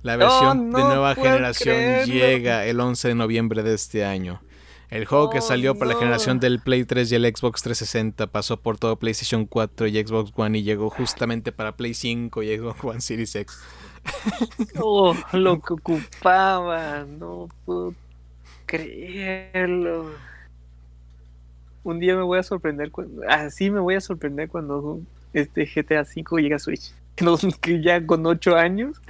La 0.02 0.16
versión 0.16 0.72
de 0.72 0.82
nueva 0.82 1.14
generación 1.14 2.06
llega 2.06 2.64
el 2.64 2.80
11 2.80 3.08
de 3.08 3.14
noviembre 3.14 3.62
de 3.62 3.74
este 3.74 4.04
año. 4.04 4.40
El 4.92 5.06
juego 5.06 5.30
que 5.30 5.38
oh, 5.38 5.42
salió 5.42 5.74
para 5.74 5.92
la 5.92 5.98
generación 5.98 6.38
del 6.38 6.60
Play 6.60 6.84
3 6.84 7.10
y 7.12 7.14
el 7.14 7.24
Xbox 7.24 7.62
360 7.62 8.26
pasó 8.26 8.60
por 8.60 8.76
todo 8.76 8.96
PlayStation 8.96 9.46
4 9.46 9.86
y 9.86 10.04
Xbox 10.04 10.32
One 10.36 10.58
y 10.58 10.64
llegó 10.64 10.90
justamente 10.90 11.50
para 11.50 11.78
Play 11.78 11.94
5 11.94 12.42
y 12.42 12.58
Xbox 12.58 12.84
One 12.84 13.00
Series 13.00 13.34
X. 13.34 13.58
Oh, 14.82 15.16
lo 15.32 15.60
que 15.60 15.72
ocupaba, 15.72 17.06
no 17.06 17.48
puedo 17.64 17.94
creerlo. 18.66 20.10
Un 21.84 21.98
día 21.98 22.14
me 22.14 22.22
voy 22.22 22.40
a 22.40 22.42
sorprender 22.42 22.90
cuando, 22.90 23.22
así 23.30 23.70
me 23.70 23.80
voy 23.80 23.94
a 23.94 24.00
sorprender 24.02 24.50
cuando 24.50 25.00
este 25.32 25.64
GTA 25.64 26.04
5 26.04 26.38
llega 26.38 26.56
a 26.56 26.58
Switch. 26.58 26.92
Que 27.62 27.82
ya 27.82 28.04
con 28.06 28.26
8 28.26 28.56
años. 28.56 29.00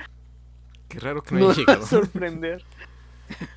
Qué 0.88 1.00
raro 1.00 1.24
que 1.24 1.34
no, 1.34 1.50
haya 1.50 1.58
llegado. 1.58 1.80
Va 1.80 1.84
a 1.84 1.88
sorprender. 1.88 2.64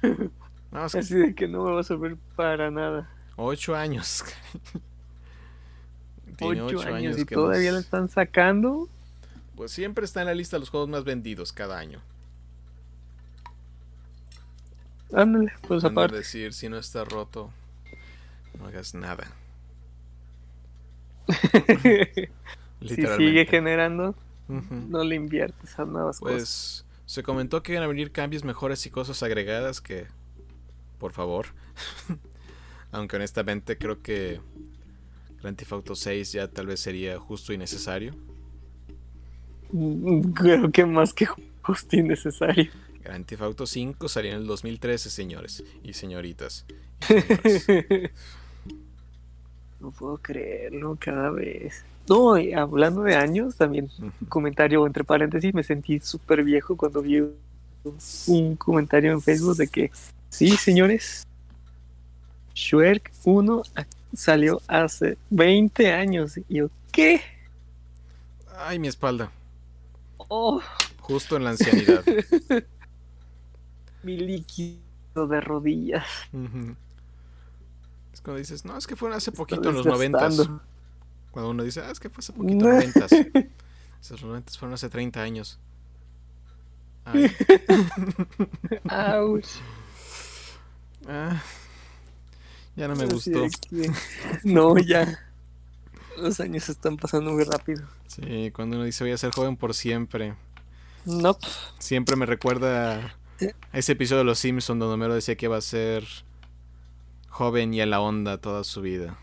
Así 0.75 1.15
de 1.15 1.34
que 1.34 1.48
no 1.48 1.63
me 1.63 1.72
va 1.72 1.79
a 1.79 1.84
servir 1.84 2.17
para 2.36 2.70
nada. 2.70 3.10
Ocho 3.38 3.75
años. 3.75 4.24
Tiene 6.38 6.62
ocho, 6.62 6.82
años, 6.82 7.17
y 7.17 7.25
todavía 7.25 7.72
lo 7.72 7.77
están 7.79 8.10
sacando. 8.10 8.89
Pues 9.55 9.72
siempre 9.72 10.03
está 10.03 10.22
en 10.22 10.27
la 10.27 10.34
lista 10.34 10.58
de 10.58 10.62
los 10.62 10.70
juegos 10.70 10.89
más 10.89 11.05
vendidos 11.05 11.53
cada 11.53 11.77
año. 11.77 12.01
Ándale, 15.13 15.53
pues 15.67 15.84
aparte. 15.86 16.17
decir, 16.17 16.53
si 16.53 16.67
no 16.67 16.77
está 16.77 17.05
roto, 17.05 17.51
no 18.60 18.67
hagas 18.67 18.94
nada. 18.94 19.32
si 22.82 23.08
sigue 23.17 23.46
generando, 23.46 24.13
no 24.48 25.03
le 25.03 25.15
inviertes 25.15 25.79
a 25.79 25.86
nuevas 25.86 26.20
pues, 26.20 26.34
cosas. 26.34 26.86
Pues 26.86 26.86
se 27.05 27.24
comentó 27.24 27.63
que 27.63 27.72
iban 27.72 27.84
a 27.84 27.88
venir 27.88 28.12
cambios 28.12 28.44
mejores 28.44 28.86
y 28.86 28.89
cosas 28.89 29.24
agregadas 29.24 29.79
que 29.79 30.08
por 30.98 31.12
favor. 31.12 31.48
Aunque 32.92 33.16
honestamente 33.18 33.78
creo 33.78 34.02
que 34.02 34.40
Grand 35.42 35.58
Theft 35.58 35.74
Auto 35.74 35.96
6 35.96 36.32
ya 36.32 36.48
tal 36.48 36.68
vez 36.68 36.80
sería 36.80 37.20
justo 37.20 37.54
y 37.54 37.58
necesario. 37.58 38.14
Mm, 39.72 40.32
creo 40.32 40.72
que 40.72 40.86
más 40.86 41.14
que 41.14 41.28
justo 41.62 41.96
y 41.96 42.04
necesario. 42.04 42.72
Grand 43.04 43.25
Theft 43.25 43.42
Auto 43.42 43.68
5 43.68 44.08
salió 44.08 44.32
en 44.32 44.38
el 44.38 44.48
2013, 44.48 45.10
señores 45.10 45.64
y 45.84 45.94
señoritas. 45.94 46.66
no 49.80 49.92
puedo 49.92 50.18
creerlo 50.18 50.98
cada 51.00 51.30
vez. 51.30 51.86
No, 52.08 52.36
hablando 52.36 53.02
de 53.02 53.16
años, 53.16 53.56
también 53.56 53.90
un 54.00 54.12
comentario 54.30 54.86
entre 54.86 55.04
paréntesis, 55.04 55.54
me 55.54 55.64
sentí 55.64 56.00
súper 56.00 56.44
viejo 56.44 56.78
cuando 56.78 57.02
vi 57.02 57.22
un 58.28 58.56
comentario 58.56 59.12
en 59.12 59.22
Facebook 59.22 59.58
de 59.58 59.68
que 59.68 59.92
Sí, 60.36 60.58
señores. 60.58 61.25
Shrek 62.54 63.10
1 63.24 63.63
salió 64.13 64.62
hace 64.68 65.18
20 65.30 65.94
años. 65.94 66.38
¿Y 66.50 66.56
yo 66.56 66.70
qué? 66.92 67.22
Ay, 68.58 68.77
mi 68.77 68.89
espalda. 68.89 69.32
Oh. 70.18 70.62
Justo 71.00 71.38
en 71.38 71.46
la 71.46 71.51
ancianidad. 71.51 72.04
mi 74.04 74.18
líquido 74.18 75.25
de 75.25 75.39
rodillas. 75.39 76.06
Es 78.12 78.20
cuando 78.20 78.39
dices, 78.39 78.65
no, 78.65 78.77
es 78.77 78.88
que 78.88 78.98
fueron 78.98 79.18
hace 79.18 79.32
poquito 79.32 79.70
en 79.70 79.75
los 79.75 79.86
noventas. 79.86 80.50
Cuando 81.32 81.51
uno 81.51 81.63
dice, 81.63 81.80
ah, 81.80 81.92
es 81.92 82.01
que 82.01 82.10
fue 82.10 82.20
hace 82.20 82.34
poquito 82.34 82.51
en 82.51 82.60
los 82.60 82.74
noventas. 82.74 83.12
Esos 84.01 84.22
noventas 84.22 84.58
fueron 84.58 84.74
hace 84.74 84.89
30 84.89 85.22
años. 85.22 85.60
Ay. 87.06 87.32
Ouch. 88.92 89.48
Ah, 91.08 91.42
ya 92.76 92.88
no 92.88 92.96
me 92.96 93.06
gustó. 93.06 93.46
No, 94.44 94.78
ya. 94.78 95.20
Los 96.18 96.40
años 96.40 96.70
están 96.70 96.98
pasando 96.98 97.32
muy 97.32 97.44
rápido. 97.44 97.88
Sí, 98.08 98.52
cuando 98.52 98.78
uno 98.78 98.86
dice 98.86 99.04
voy 99.04 99.12
a 99.12 99.18
ser 99.18 99.32
joven 99.32 99.58
por 99.58 99.74
siempre. 99.74 100.36
No. 101.06 101.38
Siempre 101.78 102.16
me 102.16 102.26
recuerda 102.26 103.18
a 103.72 103.78
ese 103.78 103.94
episodio 103.94 104.20
de 104.20 104.26
Los 104.26 104.40
Simpsons 104.40 104.80
donde 104.80 104.94
Homero 104.94 105.14
decía 105.14 105.36
que 105.36 105.48
va 105.48 105.58
a 105.58 105.62
ser 105.62 106.06
joven 107.30 107.74
y 107.74 107.82
a 107.82 107.86
la 107.86 108.02
onda 108.02 108.40
toda 108.40 108.64
su 108.64 108.82
vida. 108.82 109.18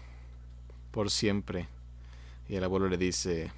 Por 0.91 1.11
siempre. 1.11 1.69
Y 2.49 2.57
el 2.57 2.65
abuelo 2.65 2.89
le 2.89 2.99
dice, 2.99 3.51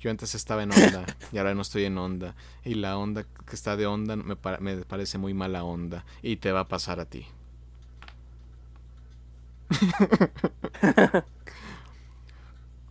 yo 0.00 0.10
antes 0.10 0.34
estaba 0.34 0.62
en 0.62 0.72
onda 0.72 1.04
y 1.32 1.38
ahora 1.38 1.54
no 1.54 1.62
estoy 1.62 1.84
en 1.84 1.98
onda. 1.98 2.34
Y 2.64 2.74
la 2.74 2.96
onda 2.96 3.24
que 3.24 3.54
está 3.54 3.76
de 3.76 3.86
onda 3.86 4.16
me, 4.16 4.36
me 4.60 4.76
parece 4.84 5.18
muy 5.18 5.34
mala 5.34 5.64
onda. 5.64 6.04
Y 6.22 6.36
te 6.36 6.52
va 6.52 6.60
a 6.60 6.68
pasar 6.68 7.00
a 7.00 7.06
ti. 7.06 7.26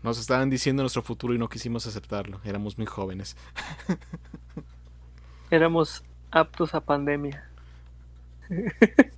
Nos 0.04 0.20
estaban 0.20 0.50
diciendo 0.50 0.84
nuestro 0.84 1.02
futuro 1.02 1.34
y 1.34 1.38
no 1.38 1.50
quisimos 1.50 1.88
aceptarlo. 1.88 2.40
Éramos 2.44 2.78
muy 2.78 2.86
jóvenes. 2.86 3.36
Éramos 5.50 6.04
aptos 6.32 6.76
a 6.76 6.82
pandemia. 6.82 7.50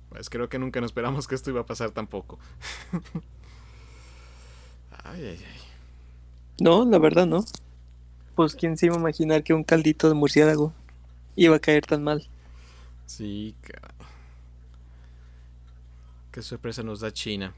Pues 0.08 0.30
creo 0.30 0.48
que 0.48 0.58
nunca 0.58 0.80
nos 0.80 0.88
esperamos 0.88 1.28
que 1.28 1.34
esto 1.34 1.50
iba 1.50 1.60
a 1.60 1.66
pasar 1.66 1.90
tampoco. 1.90 2.38
Ay, 5.04 5.24
ay, 5.24 5.44
ay. 5.46 5.60
No, 6.60 6.84
la 6.84 6.98
verdad 6.98 7.26
no. 7.26 7.44
Pues 8.34 8.54
quién 8.54 8.76
se 8.76 8.86
iba 8.86 8.96
a 8.96 8.98
imaginar 8.98 9.42
que 9.42 9.54
un 9.54 9.64
caldito 9.64 10.08
de 10.08 10.14
murciélago 10.14 10.72
iba 11.36 11.56
a 11.56 11.60
caer 11.60 11.86
tan 11.86 12.02
mal. 12.02 12.26
Sí, 13.06 13.54
caray. 13.62 13.97
Qué 16.38 16.42
sorpresa 16.42 16.84
nos 16.84 17.00
da 17.00 17.10
China. 17.10 17.52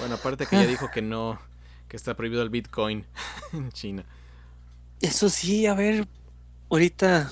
Bueno, 0.00 0.16
aparte 0.16 0.44
que 0.44 0.56
ya 0.56 0.66
dijo 0.66 0.90
que 0.90 1.00
no, 1.00 1.38
que 1.86 1.96
está 1.96 2.16
prohibido 2.16 2.42
el 2.42 2.50
Bitcoin 2.50 3.06
en 3.52 3.70
China. 3.70 4.04
Eso 5.00 5.28
sí, 5.28 5.66
a 5.66 5.74
ver, 5.74 6.08
ahorita, 6.68 7.30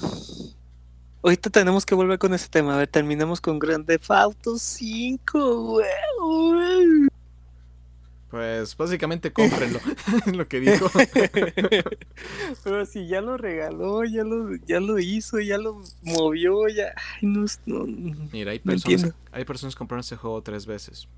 ahorita 1.24 1.50
tenemos 1.50 1.84
que 1.84 1.96
volver 1.96 2.20
con 2.20 2.34
ese 2.34 2.46
tema. 2.46 2.76
A 2.76 2.78
ver, 2.78 2.86
terminemos 2.86 3.40
con 3.40 3.58
Grand 3.58 3.84
Theft 3.84 4.12
Auto 4.12 4.58
5. 4.58 5.82
Pues 8.36 8.76
básicamente 8.76 9.32
cómprenlo, 9.32 9.80
lo 10.34 10.46
que 10.46 10.60
dijo. 10.60 10.90
Pero 12.64 12.84
si 12.84 13.06
ya 13.08 13.22
lo 13.22 13.38
regaló, 13.38 14.04
ya 14.04 14.24
lo, 14.24 14.54
ya 14.66 14.78
lo 14.78 14.98
hizo, 14.98 15.40
ya 15.40 15.56
lo 15.56 15.82
movió, 16.02 16.68
ya. 16.68 16.92
Ay, 16.94 17.28
no, 17.28 17.46
Mira, 18.32 18.52
hay 18.52 18.58
personas, 18.58 19.14
hay 19.32 19.46
personas 19.46 19.74
que 19.74 19.78
compraron 19.78 20.00
este 20.00 20.16
juego 20.16 20.42
tres 20.42 20.66
veces. 20.66 21.08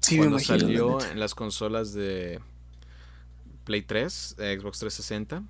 Sí, 0.00 0.18
Cuando 0.18 0.38
salió 0.38 1.00
en 1.00 1.18
las 1.18 1.34
consolas 1.34 1.94
de 1.94 2.40
Play 3.64 3.80
3, 3.80 4.36
Xbox 4.36 4.80
360. 4.80 5.44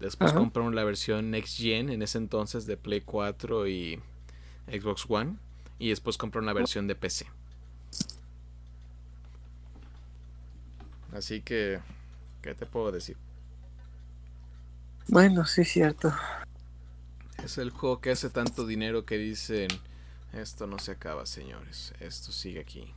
Después 0.00 0.32
compraron 0.32 0.74
la 0.74 0.82
versión 0.82 1.30
Next 1.30 1.56
Gen 1.56 1.88
en 1.88 2.02
ese 2.02 2.18
entonces 2.18 2.66
de 2.66 2.76
Play 2.76 3.02
4 3.02 3.68
y 3.68 4.00
Xbox 4.66 5.04
One. 5.08 5.36
Y 5.78 5.90
después 5.90 6.18
compraron 6.18 6.46
la 6.46 6.52
versión 6.52 6.88
de 6.88 6.96
PC. 6.96 7.26
Así 11.12 11.40
que, 11.42 11.80
¿qué 12.42 12.54
te 12.54 12.66
puedo 12.66 12.92
decir? 12.92 13.16
Bueno, 15.08 15.44
sí 15.46 15.62
es 15.62 15.72
cierto. 15.72 16.14
Es 17.44 17.58
el 17.58 17.70
juego 17.70 18.00
que 18.00 18.10
hace 18.10 18.30
tanto 18.30 18.66
dinero 18.66 19.04
que 19.04 19.18
dicen, 19.18 19.68
esto 20.32 20.66
no 20.66 20.78
se 20.78 20.92
acaba, 20.92 21.26
señores, 21.26 21.92
esto 22.00 22.30
sigue 22.32 22.60
aquí. 22.60 22.94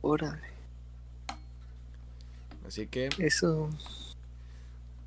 Órale. 0.00 0.48
Así 2.66 2.86
que... 2.86 3.10
Eso... 3.18 3.68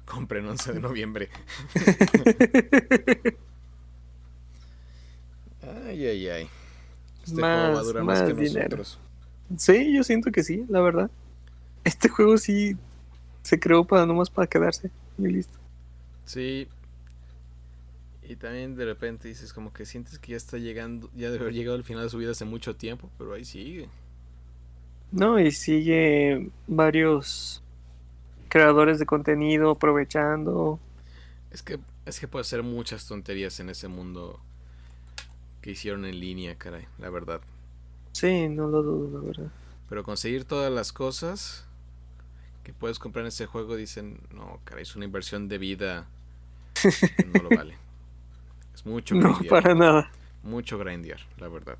Compren 0.05 0.47
11 0.47 0.73
de 0.73 0.79
noviembre. 0.79 1.29
ay, 5.85 6.05
ay, 6.05 6.29
ay. 6.29 6.49
Este 7.25 7.41
más, 7.41 7.59
juego 7.59 7.73
va 7.73 7.79
a 7.79 7.83
durar 7.83 8.03
más, 8.03 8.21
que 8.21 8.33
nosotros. 8.33 8.99
Sí, 9.55 9.93
yo 9.93 10.03
siento 10.03 10.31
que 10.31 10.43
sí, 10.43 10.65
la 10.67 10.81
verdad. 10.81 11.09
Este 11.83 12.09
juego 12.09 12.37
sí 12.37 12.75
se 13.43 13.59
creó 13.59 13.85
para 13.85 14.05
nomás 14.05 14.29
para 14.29 14.47
quedarse 14.47 14.91
y 15.17 15.27
listo. 15.27 15.57
Sí. 16.25 16.67
Y 18.27 18.35
también 18.35 18.75
de 18.75 18.83
repente 18.83 19.29
dices 19.29 19.53
como 19.53 19.71
que 19.71 19.85
sientes 19.85 20.19
que 20.19 20.31
ya 20.31 20.37
está 20.37 20.57
llegando, 20.57 21.09
ya 21.15 21.31
debe 21.31 21.45
haber 21.45 21.53
llegado 21.53 21.77
al 21.77 21.85
final 21.85 22.03
de 22.03 22.09
su 22.09 22.17
vida 22.17 22.31
hace 22.31 22.43
mucho 22.43 22.75
tiempo, 22.75 23.09
pero 23.17 23.33
ahí 23.33 23.45
sigue. 23.45 23.87
No, 25.13 25.39
y 25.39 25.51
sigue 25.51 26.49
varios 26.67 27.63
creadores 28.49 28.99
de 28.99 29.05
contenido 29.05 29.71
aprovechando. 29.71 30.77
Es 31.51 31.63
que 31.63 31.79
es 32.05 32.19
que 32.19 32.27
puede 32.27 32.45
ser 32.45 32.63
muchas 32.63 33.05
tonterías 33.05 33.59
en 33.59 33.69
ese 33.69 33.87
mundo 33.87 34.39
que 35.61 35.71
hicieron 35.71 36.05
en 36.05 36.19
línea, 36.19 36.55
caray, 36.55 36.85
la 36.99 37.09
verdad. 37.09 37.41
Sí, 38.17 38.49
no 38.49 38.67
lo 38.67 38.81
dudo, 38.81 39.19
la 39.19 39.27
verdad. 39.27 39.51
Pero 39.87 40.03
conseguir 40.03 40.43
todas 40.43 40.71
las 40.71 40.91
cosas 40.91 41.67
que 42.63 42.73
puedes 42.73 42.97
comprar 42.97 43.23
en 43.25 43.27
ese 43.27 43.45
juego, 43.45 43.75
dicen, 43.75 44.19
no, 44.33 44.59
caray, 44.63 44.81
es 44.81 44.95
una 44.95 45.05
inversión 45.05 45.47
de 45.47 45.59
vida. 45.59 46.07
no 47.23 47.43
lo 47.43 47.51
vale. 47.51 47.77
Es 48.73 48.85
mucho 48.85 49.15
No, 49.15 49.39
para 49.49 49.75
nada. 49.75 50.11
Mucho 50.41 50.79
grindear, 50.79 51.19
la 51.37 51.47
verdad. 51.47 51.77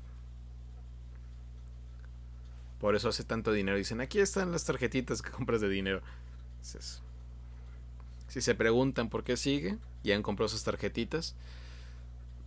Por 2.80 2.94
eso 2.94 3.08
hace 3.08 3.24
tanto 3.24 3.52
dinero. 3.52 3.76
Dicen, 3.76 4.00
aquí 4.00 4.20
están 4.20 4.52
las 4.52 4.64
tarjetitas 4.64 5.22
que 5.22 5.30
compras 5.30 5.60
de 5.60 5.68
dinero. 5.68 6.02
si 8.28 8.40
se 8.40 8.54
preguntan 8.54 9.08
por 9.10 9.24
qué 9.24 9.36
sigue, 9.36 9.76
ya 10.04 10.14
han 10.14 10.22
comprado 10.22 10.46
esas 10.46 10.62
tarjetitas. 10.62 11.34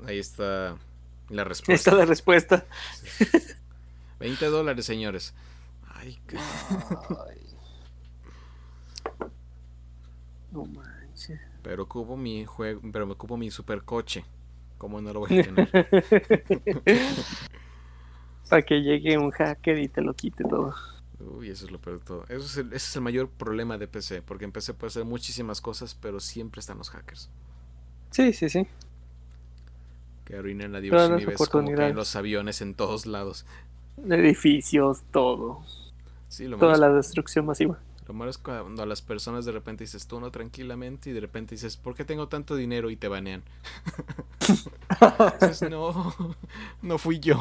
Ahí 0.06 0.18
está 0.20 0.78
la 1.30 1.44
respuesta. 1.44 1.74
Está 1.92 1.96
la 1.96 2.06
respuesta. 2.06 2.66
20 4.22 4.46
dólares, 4.46 4.86
señores. 4.86 5.34
Ay, 5.96 6.20
No 10.52 10.66
manches. 10.66 11.40
Pero 11.64 11.84
ocupo 11.84 12.16
mi 12.16 12.46
juego, 12.46 12.82
pero 12.94 13.08
me 13.08 13.14
ocupo 13.14 13.36
mi 13.36 13.50
supercoche. 13.50 14.24
¿Cómo 14.78 15.02
no 15.02 15.12
lo 15.12 15.22
voy 15.22 15.40
a 15.40 15.44
tener? 15.44 15.72
Para 18.50 18.62
que 18.62 18.82
llegue 18.82 19.18
un 19.18 19.32
hacker 19.32 19.80
y 19.80 19.88
te 19.88 20.02
lo 20.02 20.14
quite 20.14 20.44
todo. 20.44 20.76
Uy, 21.20 21.50
eso 21.50 21.66
es 21.66 21.72
lo 21.72 21.80
peor 21.80 21.98
de 22.00 22.06
todo. 22.06 22.24
Eso 22.30 22.46
es 22.46 22.58
ese 22.58 22.76
es 22.76 22.96
el 22.96 23.02
mayor 23.02 23.28
problema 23.28 23.80
de 23.80 23.88
PC, 23.88 24.22
porque 24.22 24.46
en 24.46 24.52
PC 24.52 24.76
puede 24.76 24.90
hacer 24.90 25.06
muchísimas 25.06 25.62
cosas, 25.62 25.96
pero 25.96 26.20
siempre 26.20 26.60
están 26.60 26.78
los 26.78 26.92
hackers. 26.92 27.30
Sí, 28.12 28.34
sí, 28.34 28.50
sí. 28.50 28.68
Que 30.26 30.36
arruinan 30.36 30.72
la 30.74 30.80
diversión 30.80 31.20
y 31.20 31.26
ves 31.26 31.50
como 31.50 31.74
que 31.74 31.94
los 31.94 32.16
aviones 32.16 32.62
en 32.62 32.76
todos 32.76 33.08
lados 33.08 33.46
edificios, 34.10 35.02
todo. 35.12 35.64
Toda 36.60 36.78
la 36.78 36.90
destrucción 36.90 37.46
masiva. 37.46 37.80
Lo 38.08 38.14
malo 38.14 38.32
es 38.32 38.38
cuando 38.38 38.82
a 38.82 38.86
las 38.86 39.02
personas 39.02 39.46
de 39.46 39.52
repente 39.52 39.84
dices 39.84 40.08
tú 40.08 40.20
no 40.20 40.32
tranquilamente 40.32 41.10
y 41.10 41.14
de 41.14 41.20
repente 41.20 41.56
dices, 41.56 41.78
¿por 41.78 41.96
qué 41.96 42.04
tengo 42.04 42.28
tanto 42.28 42.56
dinero? 42.56 42.90
y 42.90 42.96
te 42.96 43.08
banean. 43.08 43.44
dices, 45.42 45.70
no, 45.70 46.14
no 46.82 46.98
fui 46.98 47.20
yo. 47.20 47.38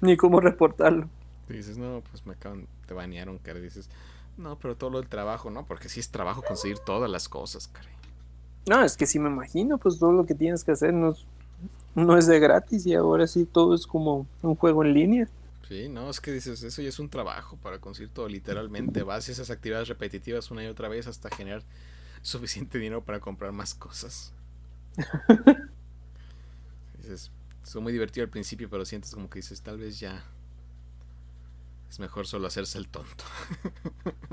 Ni 0.00 0.16
cómo 0.16 0.40
reportarlo. 0.40 1.08
dices, 1.48 1.78
no, 1.78 2.02
pues 2.10 2.24
me 2.26 2.32
acaban, 2.32 2.66
te 2.86 2.94
banearon, 2.94 3.38
cara. 3.38 3.58
dices, 3.60 3.88
no, 4.36 4.58
pero 4.58 4.76
todo 4.76 4.98
el 5.00 5.08
trabajo, 5.08 5.50
¿no? 5.50 5.66
Porque 5.66 5.88
sí 5.88 6.00
es 6.00 6.10
trabajo 6.10 6.42
conseguir 6.42 6.78
todas 6.78 7.10
las 7.10 7.28
cosas, 7.28 7.68
cara. 7.68 7.88
No, 8.68 8.84
es 8.84 8.96
que 8.96 9.06
sí 9.06 9.18
me 9.18 9.28
imagino, 9.28 9.78
pues 9.78 9.98
todo 9.98 10.12
lo 10.12 10.24
que 10.24 10.34
tienes 10.34 10.62
que 10.62 10.72
hacer 10.72 10.94
no 10.94 11.14
no 11.94 12.16
es 12.16 12.26
de 12.26 12.40
gratis 12.40 12.86
y 12.86 12.94
ahora 12.94 13.26
sí 13.26 13.44
todo 13.44 13.74
es 13.74 13.86
como 13.86 14.26
un 14.42 14.54
juego 14.54 14.84
en 14.84 14.94
línea. 14.94 15.28
Sí, 15.68 15.88
no, 15.88 16.10
es 16.10 16.20
que 16.20 16.32
dices, 16.32 16.62
eso 16.62 16.82
ya 16.82 16.88
es 16.88 16.98
un 16.98 17.08
trabajo 17.08 17.56
para 17.56 17.78
conseguir 17.78 18.12
todo, 18.12 18.28
literalmente. 18.28 19.02
Vas 19.02 19.28
a 19.28 19.32
esas 19.32 19.50
actividades 19.50 19.88
repetitivas 19.88 20.50
una 20.50 20.64
y 20.64 20.66
otra 20.66 20.88
vez 20.88 21.06
hasta 21.06 21.30
generar 21.30 21.62
suficiente 22.22 22.78
dinero 22.78 23.02
para 23.02 23.20
comprar 23.20 23.52
más 23.52 23.74
cosas. 23.74 24.32
dices, 26.98 27.30
es 27.64 27.76
muy 27.76 27.92
divertido 27.92 28.24
al 28.24 28.30
principio, 28.30 28.68
pero 28.68 28.84
sientes 28.84 29.14
como 29.14 29.30
que 29.30 29.38
dices, 29.38 29.62
tal 29.62 29.78
vez 29.78 29.98
ya 29.98 30.22
es 31.88 32.00
mejor 32.00 32.26
solo 32.26 32.46
hacerse 32.46 32.78
el 32.78 32.88
tonto. 32.88 33.24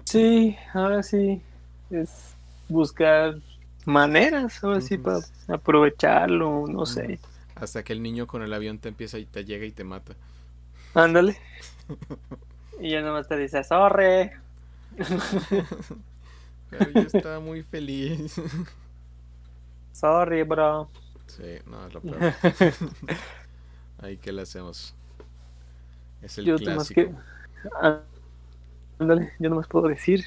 sí, 0.05 0.57
ahora 0.73 1.03
sí 1.03 1.41
es 1.89 2.33
buscar 2.67 3.39
maneras, 3.85 4.63
ahora 4.63 4.81
sí, 4.81 4.97
para 4.97 5.19
aprovecharlo, 5.47 6.65
no 6.67 6.85
sé. 6.85 7.19
Hasta 7.59 7.83
que 7.83 7.93
el 7.93 8.01
niño 8.01 8.27
con 8.27 8.41
el 8.41 8.53
avión 8.53 8.79
te 8.79 8.89
empieza 8.89 9.17
y 9.19 9.25
te 9.25 9.45
llega 9.45 9.65
y 9.65 9.71
te 9.71 9.83
mata. 9.83 10.15
Ándale. 10.93 11.37
y 12.79 12.91
ya 12.91 13.01
nomás 13.01 13.27
te 13.27 13.37
dice, 13.37 13.63
sorry. 13.63 14.31
Pero 16.69 16.91
yo 16.91 17.01
estaba 17.01 17.39
muy 17.39 17.63
feliz. 17.63 18.35
Sorry, 19.91 20.43
bro. 20.43 20.89
Sí, 21.27 21.57
no, 21.65 21.87
es 21.87 21.93
lo 21.93 22.01
peor. 22.01 22.33
Ahí, 24.01 24.17
¿qué 24.17 24.31
le 24.31 24.43
hacemos? 24.43 24.93
Es 26.21 26.37
el 26.37 26.55
clásico. 26.55 27.01
Que... 27.01 27.11
Ándale, 28.99 29.33
yo 29.39 29.49
nomás 29.49 29.67
puedo 29.67 29.87
decir, 29.87 30.25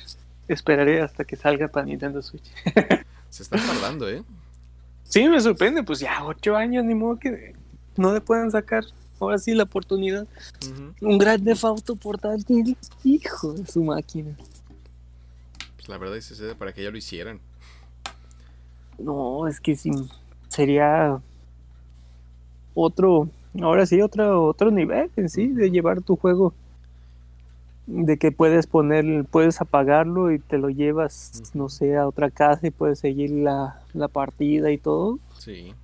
esperaré 0.49 1.01
hasta 1.01 1.25
que 1.25 1.37
salga 1.37 1.68
para 1.68 1.87
Nintendo 1.87 2.21
Switch. 2.23 2.53
Se 3.31 3.42
está 3.42 3.57
tardando, 3.57 4.09
¿eh? 4.09 4.23
Sí, 5.12 5.29
me 5.29 5.38
sorprende, 5.42 5.83
pues 5.83 6.01
ya 6.01 6.25
ocho 6.25 6.57
años, 6.57 6.87
ni 6.87 6.94
modo 6.94 7.18
que 7.18 7.53
no 7.98 8.14
le 8.14 8.22
puedan 8.22 8.51
sacar 8.51 8.83
ahora 9.20 9.37
sí 9.37 9.53
la 9.53 9.64
oportunidad. 9.64 10.27
Un 11.03 11.18
gran 11.18 11.44
defauto 11.44 11.96
portátil, 11.96 12.79
hijo 13.05 13.53
de 13.53 13.66
su 13.66 13.85
máquina. 13.85 14.35
Pues 15.77 15.90
la 15.90 15.98
verdad 15.98 16.16
es 16.16 16.33
que 16.33 16.55
para 16.55 16.72
que 16.72 16.83
ya 16.83 16.90
lo 16.90 16.96
hicieran. 16.96 17.40
No, 18.98 19.46
es 19.46 19.61
que 19.61 19.77
sí, 19.77 19.90
sería 20.48 21.20
otro, 22.72 23.29
ahora 23.61 23.85
sí, 23.85 24.01
otro, 24.01 24.46
otro 24.46 24.70
nivel 24.70 25.11
en 25.16 25.29
sí, 25.29 25.48
de 25.48 25.70
llevar 25.70 26.01
tu 26.01 26.16
juego 26.16 26.55
de 27.87 28.16
que 28.16 28.33
puedes 28.33 28.66
poner, 28.66 29.25
puedes 29.25 29.61
apagarlo 29.61 30.33
y 30.33 30.38
te 30.38 30.59
lo 30.59 30.71
llevas, 30.71 31.53
no 31.55 31.68
sé, 31.68 31.97
a 31.97 32.07
otra 32.07 32.31
casa 32.31 32.66
y 32.66 32.71
puedes 32.71 33.01
seguir 33.01 33.31
la, 33.31 33.81
la 33.92 34.09
partida 34.09 34.71
y 34.71 34.79
todo. 34.79 35.18
Sí. 35.38 35.75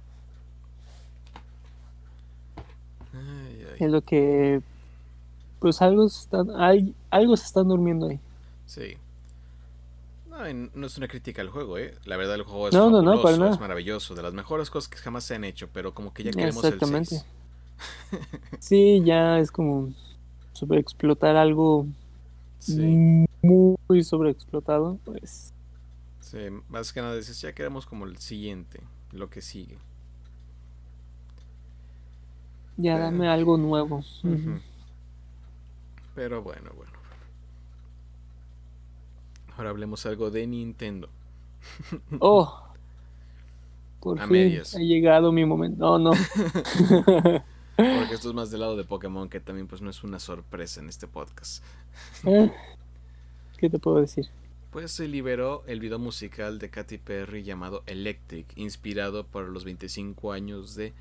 Es 3.79 3.91
lo 3.91 4.01
que, 4.01 4.61
pues 5.61 5.81
algo 5.83 6.07
están, 6.07 6.51
hay, 6.57 6.95
algo 7.11 7.37
se 7.37 7.47
están 7.47 7.69
durmiendo 7.69 8.09
ahí. 8.09 8.19
Sí. 8.67 8.97
No, 10.29 10.39
no 10.75 10.87
es 10.87 10.97
una 10.99 11.09
crítica 11.09 11.43
al 11.43 11.49
juego, 11.49 11.79
¿eh? 11.79 11.95
La 12.05 12.17
verdad 12.17 12.37
el 12.37 12.43
juego 12.43 12.69
es 12.69 12.75
es 12.75 13.61
maravilloso, 13.61 14.15
de 14.15 14.23
las 14.23 14.35
mejores 14.35 14.71
cosas 14.71 14.89
que 14.89 14.99
jamás 14.99 15.25
se 15.25 15.35
han 15.35 15.45
hecho, 15.45 15.69
pero 15.73 15.95
como 15.95 16.13
que 16.13 16.25
ya 16.25 16.33
queremos 16.33 16.65
Exactamente. 16.65 17.17
el 17.17 17.21
6. 18.51 18.61
sí, 18.61 19.03
ya 19.05 19.39
es 19.39 19.51
como 19.51 19.93
sobreexplotar 20.59 21.37
algo 21.37 21.87
muy 23.43 24.03
sobreexplotado, 24.03 24.99
pues. 25.05 25.53
Sí, 26.21 26.39
más 26.69 26.93
que 26.93 27.01
nada 27.01 27.17
dices, 27.17 27.41
ya 27.41 27.55
queremos 27.55 27.87
como 27.87 28.05
el 28.05 28.19
siguiente, 28.19 28.81
lo 29.13 29.31
que 29.31 29.41
sigue. 29.41 29.79
Ya 32.77 32.99
dame 32.99 33.29
algo 33.29 33.57
nuevo. 33.57 34.05
Pero 36.15 36.43
bueno, 36.43 36.71
bueno. 36.77 36.93
Ahora 39.57 39.71
hablemos 39.71 40.05
algo 40.07 40.31
de 40.31 40.47
Nintendo. 40.47 41.09
Oh. 42.21 42.65
Por 44.01 44.21
fin 44.29 44.63
ha 44.77 44.79
llegado 44.79 45.33
mi 45.33 45.45
momento. 45.45 45.99
No, 45.99 45.99
no. 45.99 46.13
Porque 47.79 48.15
esto 48.15 48.31
es 48.31 48.35
más 48.35 48.51
del 48.51 48.59
lado 48.59 48.77
de 48.77 48.83
Pokémon, 48.83 49.29
que 49.29 49.39
también 49.39 49.69
pues 49.69 49.81
no 49.81 49.89
es 49.89 50.03
una 50.03 50.19
sorpresa 50.19 50.81
en 50.81 50.89
este 50.89 51.07
podcast. 51.07 51.63
Eh, 52.25 52.51
¿Qué 53.57 53.71
te 53.71 53.79
puedo 53.79 54.01
decir? 54.01 54.27
Pues 54.73 54.91
se 54.91 55.07
liberó 55.07 55.63
el 55.69 55.79
video 55.79 56.01
musical 56.01 56.59
de 56.59 56.71
Katy 56.71 56.99
Perry 56.99 57.45
llamado 57.45 57.85
Electric, 57.87 58.47
inspirado 58.57 59.25
por 59.25 59.49
los 59.49 59.65
25 59.65 60.33
años 60.33 60.75
de 60.75 60.93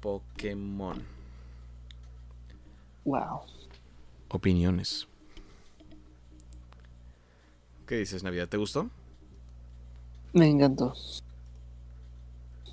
Pokémon. 0.00 1.00
Wow. 3.04 3.42
Opiniones. 4.28 5.06
¿Qué 7.86 7.94
dices, 7.94 8.24
Navidad? 8.24 8.48
¿Te 8.48 8.56
gustó? 8.56 8.90
Me 10.32 10.48
encantó. 10.48 10.94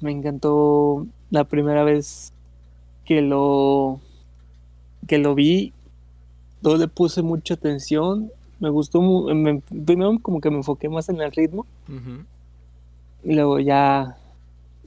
Me 0.02 0.12
encantó 0.12 1.06
la 1.30 1.44
primera 1.44 1.84
vez 1.84 2.34
que 3.10 3.24
lo 3.24 4.00
que 5.08 5.18
lo 5.18 5.34
vi. 5.34 5.74
No 6.62 6.78
le 6.78 6.88
puse 6.88 7.24
mucha 7.24 7.56
atención. 7.56 8.32
Me 8.60 8.70
gustó. 8.70 9.02
primero, 9.86 10.20
como 10.22 10.40
que 10.40 10.52
me 10.52 10.58
enfoqué 10.58 10.90
más 10.90 11.10
en 11.10 11.20
el 11.20 11.32
ritmo. 11.32 11.66
Y 13.24 13.34
luego 13.34 13.60
ya 13.60 14.16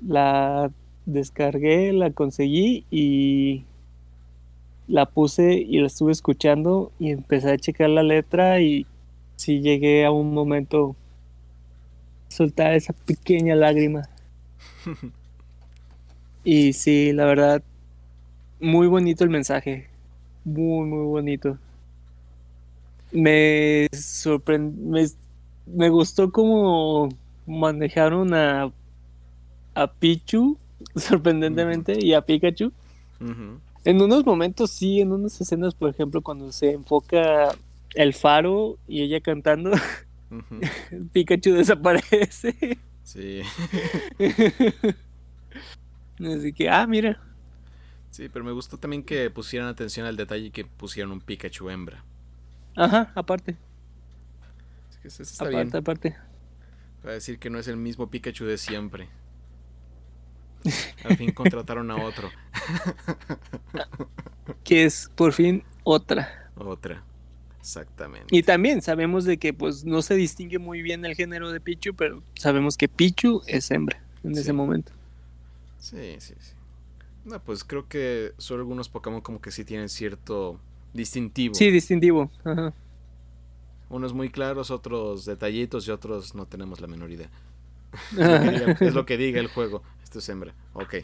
la 0.07 0.71
descargué, 1.05 1.93
la 1.93 2.13
conseguí 2.13 2.85
y 2.93 3.65
la 4.87 5.07
puse 5.07 5.55
y 5.55 5.81
la 5.81 5.89
estuve 5.89 6.13
escuchando 6.13 6.93
y 7.01 7.11
empecé 7.11 7.51
a 7.51 7.59
checar 7.59 7.91
la 7.91 8.05
letra 8.05 8.61
y 8.61 8.87
sí 9.35 9.61
llegué 9.61 10.05
a 10.05 10.13
un 10.13 10.33
momento 10.33 10.95
soltar 12.29 12.75
esa 12.75 12.93
pequeña 12.93 13.57
lágrima. 13.57 14.09
y 16.45 16.73
sí, 16.73 17.13
la 17.13 17.25
verdad, 17.25 17.63
muy 18.63 18.87
bonito 18.87 19.25
el 19.25 19.31
mensaje. 19.31 19.89
Muy, 20.45 20.87
muy 20.87 21.05
bonito. 21.05 21.59
Me 23.11 23.89
sorprendió. 23.93 25.07
Me, 25.67 25.89
gustó 25.91 26.33
como 26.33 27.11
manejaron 27.47 28.33
a, 28.35 28.73
a 29.75 29.93
Pichu, 29.93 30.57
sorprendentemente, 30.97 31.99
y 32.01 32.15
a 32.15 32.23
Pikachu. 32.23 32.73
En 33.85 34.01
unos 34.01 34.25
momentos, 34.25 34.71
sí, 34.71 35.01
en 35.01 35.13
unas 35.13 35.41
escenas, 35.41 35.75
por 35.75 35.91
ejemplo, 35.91 36.23
cuando 36.23 36.51
se 36.53 36.73
enfoca 36.73 37.55
el 37.95 38.15
faro 38.15 38.79
y 38.89 39.03
ella 39.03 39.21
cantando. 39.21 39.73
Pikachu 41.13 41.53
desaparece. 41.53 42.79
Sí. 43.03 43.43
Así 46.19 46.53
que, 46.53 46.71
ah, 46.71 46.87
mira. 46.87 47.21
Sí, 48.13 48.29
pero 48.29 48.45
me 48.45 48.53
gustó 48.53 48.77
también 48.77 49.03
que 49.03 49.31
pusieran 49.31 49.69
atención 49.69 50.07
al 50.07 50.19
detalle 50.19 50.47
y 50.47 50.51
que 50.51 50.67
pusieron 50.67 51.13
un 51.13 51.21
Pikachu 51.23 51.71
hembra. 51.71 52.05
Ajá, 52.77 53.11
aparte. 53.15 53.57
Así 54.91 54.99
que 55.01 55.09
eso 55.09 55.23
está 55.23 55.47
aparte, 55.47 55.77
aparte. 55.79 56.17
Va 57.05 57.11
a 57.11 57.15
decir 57.15 57.39
que 57.39 57.49
no 57.49 57.59
es 57.59 57.69
el 57.69 57.79
mismo 57.79 58.11
Pikachu 58.11 58.45
de 58.45 58.59
siempre. 58.59 59.09
Al 61.05 61.17
fin 61.17 61.33
contrataron 61.33 61.91
a 61.91 61.97
otro. 61.97 62.31
que 64.63 64.85
es 64.85 65.11
por 65.15 65.33
fin 65.33 65.65
otra. 65.83 66.51
Otra. 66.55 67.03
Exactamente. 67.61 68.27
Y 68.31 68.43
también 68.43 68.83
sabemos 68.83 69.25
de 69.25 69.39
que 69.39 69.55
pues 69.55 69.87
no 69.87 70.03
se 70.03 70.17
distingue 70.17 70.59
muy 70.59 70.83
bien 70.83 71.07
el 71.07 71.15
género 71.15 71.51
de 71.51 71.61
Pichu, 71.61 71.95
pero 71.95 72.23
sabemos 72.35 72.77
que 72.77 72.89
Pichu 72.89 73.41
es 73.47 73.71
hembra 73.71 74.03
en 74.23 74.37
ese 74.37 74.53
momento. 74.53 74.93
Sí, 75.79 76.17
sí, 76.19 76.35
sí. 76.39 76.53
No, 77.25 77.43
pues 77.43 77.65
creo 77.65 77.89
que 77.89 78.33
solo 78.39 78.63
algunos 78.63 78.89
Pokémon 78.89 79.21
como 79.21 79.41
que 79.41 79.51
sí 79.51 79.65
tienen 79.65 79.89
cierto 79.89 80.59
distintivo. 80.93 81.55
Sí, 81.55 81.71
distintivo. 81.71 82.31
Ajá. 82.45 82.73
Unos 83.89 84.13
muy 84.13 84.31
claros, 84.31 84.71
otros 84.71 85.25
detallitos 85.25 85.87
y 85.87 85.91
otros 85.91 86.35
no 86.35 86.47
tenemos 86.47 86.81
la 86.81 86.87
menor 86.87 87.11
idea. 87.11 87.31
es, 88.81 88.95
lo 88.95 89.05
que 89.05 89.17
diga, 89.17 89.39
el 89.39 89.49
juego. 89.49 89.83
Esto 90.03 90.19
es 90.19 90.29
hembra. 90.29 90.55
Ok. 90.73 90.97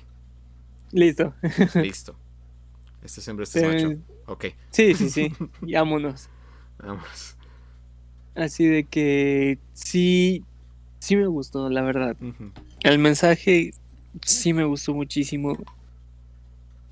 Listo. 0.93 1.35
Listo. 1.75 2.17
Este 3.03 3.21
es 3.21 3.29
hembra, 3.29 3.45
este 3.45 3.61
es 3.61 3.85
macho. 3.85 4.01
Ok. 4.27 4.47
Sí, 4.71 4.95
sí, 4.95 5.11
sí. 5.11 5.33
Y 5.63 5.75
vámonos. 5.75 6.29
Vamos. 6.79 7.37
Así 8.35 8.67
de 8.67 8.85
que 8.85 9.59
sí, 9.75 10.45
sí 10.99 11.17
me 11.17 11.27
gustó, 11.27 11.69
la 11.69 11.83
verdad. 11.83 12.17
El 12.81 12.99
mensaje 12.99 13.73
sí 14.23 14.53
me 14.53 14.65
gustó 14.65 14.95
muchísimo. 14.95 15.59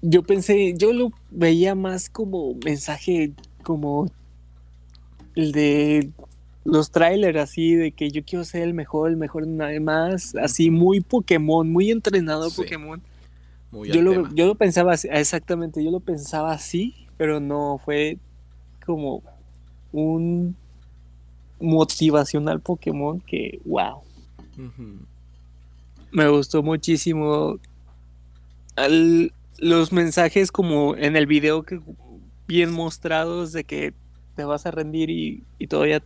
Yo 0.02 0.22
pensé, 0.22 0.74
yo 0.76 0.92
lo 0.92 1.12
veía 1.30 1.74
más 1.74 2.08
como 2.10 2.54
mensaje 2.64 3.32
como 3.62 4.10
el 5.34 5.52
de 5.52 6.10
los 6.64 6.90
trailers 6.90 7.38
así 7.38 7.74
de 7.74 7.92
que 7.92 8.10
yo 8.10 8.24
quiero 8.24 8.44
ser 8.44 8.62
el 8.62 8.74
mejor, 8.74 9.10
el 9.10 9.16
mejor 9.16 9.46
nada 9.46 9.78
más, 9.80 10.34
así 10.36 10.70
muy 10.70 11.00
Pokémon, 11.00 11.70
muy 11.70 11.90
entrenado 11.90 12.50
Pokémon. 12.50 13.00
yo, 13.72 14.02
lo, 14.02 14.28
yo 14.34 14.46
lo 14.46 14.54
pensaba 14.54 14.94
exactamente, 14.94 15.82
yo 15.82 15.90
lo 15.90 16.00
pensaba 16.00 16.52
así, 16.52 16.94
pero 17.16 17.40
no 17.40 17.80
fue 17.84 18.18
como 18.84 19.22
un 19.92 20.56
motivacional 21.60 22.60
Pokémon 22.60 23.20
que, 23.20 23.60
wow. 23.64 24.02
Me 26.10 26.28
gustó 26.28 26.62
muchísimo 26.62 27.58
los 29.58 29.92
mensajes 29.92 30.52
como 30.52 30.96
en 30.96 31.16
el 31.16 31.26
video 31.26 31.62
que 31.62 31.80
bien 32.46 32.72
mostrados 32.72 33.52
de 33.52 33.64
que 33.64 33.94
te 34.34 34.44
vas 34.44 34.66
a 34.66 34.70
rendir 34.70 35.10
y, 35.10 35.42
todavía 35.66 36.02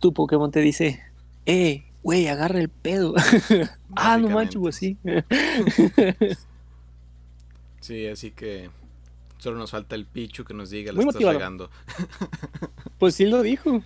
tu 0.00 0.12
Pokémon 0.12 0.50
te 0.50 0.60
dice, 0.60 1.02
eh, 1.46 1.84
güey, 2.02 2.28
agarra 2.28 2.60
el 2.60 2.68
pedo. 2.68 3.14
ah, 3.96 4.18
no 4.18 4.30
manches, 4.30 4.60
pues 4.60 4.76
sí. 4.76 4.96
sí, 7.80 8.06
así 8.06 8.30
que 8.30 8.70
Solo 9.38 9.58
nos 9.58 9.70
falta 9.70 9.94
el 9.94 10.06
Pichu 10.06 10.44
que 10.44 10.54
nos 10.54 10.70
diga, 10.70 10.92
lo 10.92 11.00
estás 11.02 11.22
regando. 11.22 11.70
Pues 12.98 13.14
sí 13.14 13.26
lo 13.26 13.42
dijo. 13.42 13.82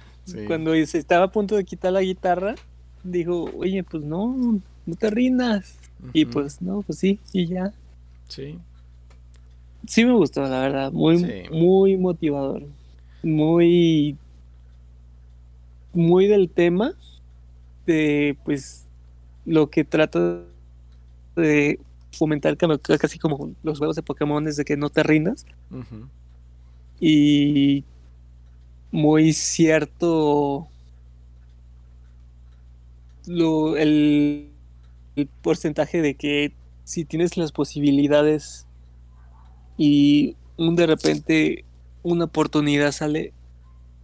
Cuando 0.47 0.73
se 0.87 0.99
estaba 0.99 1.25
a 1.25 1.33
punto 1.33 1.57
de 1.57 1.65
quitar 1.65 1.93
la 1.93 2.01
guitarra, 2.01 2.55
dijo, 3.03 3.51
oye, 3.57 3.83
pues 3.83 4.05
no, 4.05 4.61
no 4.87 4.95
te 4.95 5.11
rindas. 5.11 5.77
Y 6.13 6.27
pues 6.27 6.63
no, 6.63 6.83
pues 6.83 7.01
sí, 7.01 7.19
y 7.33 7.47
ya. 7.47 7.75
Sí. 8.31 8.59
Sí 9.87 10.05
me 10.05 10.13
gustó, 10.13 10.43
la 10.43 10.61
verdad. 10.61 10.93
Muy, 10.93 11.49
muy 11.51 11.97
motivador. 11.97 12.63
Muy. 13.23 14.17
Muy 15.93 16.27
del 16.27 16.49
tema. 16.49 16.95
De 17.87 18.37
pues 18.45 18.87
lo 19.45 19.69
que 19.69 19.85
trata 19.85 20.43
de 21.35 21.81
fomentar 22.13 22.57
casi 22.57 23.19
como 23.19 23.53
los 23.63 23.79
juegos 23.79 23.97
de 23.97 24.03
Pokémon 24.03 24.45
desde 24.45 24.65
que 24.65 24.77
no 24.77 24.91
te 24.91 25.03
rindas. 25.03 25.47
Y 27.01 27.85
muy 28.93 29.33
cierto 29.33 30.69
lo, 33.27 33.77
el, 33.77 34.49
porcentaje 35.43 36.01
de 36.01 36.15
que 36.15 36.53
si 36.91 37.05
tienes 37.05 37.37
las 37.37 37.53
posibilidades 37.53 38.67
y 39.79 40.37
un 40.57 40.75
de 40.75 40.87
repente 40.87 41.65
una 42.03 42.25
oportunidad 42.25 42.91
sale, 42.91 43.33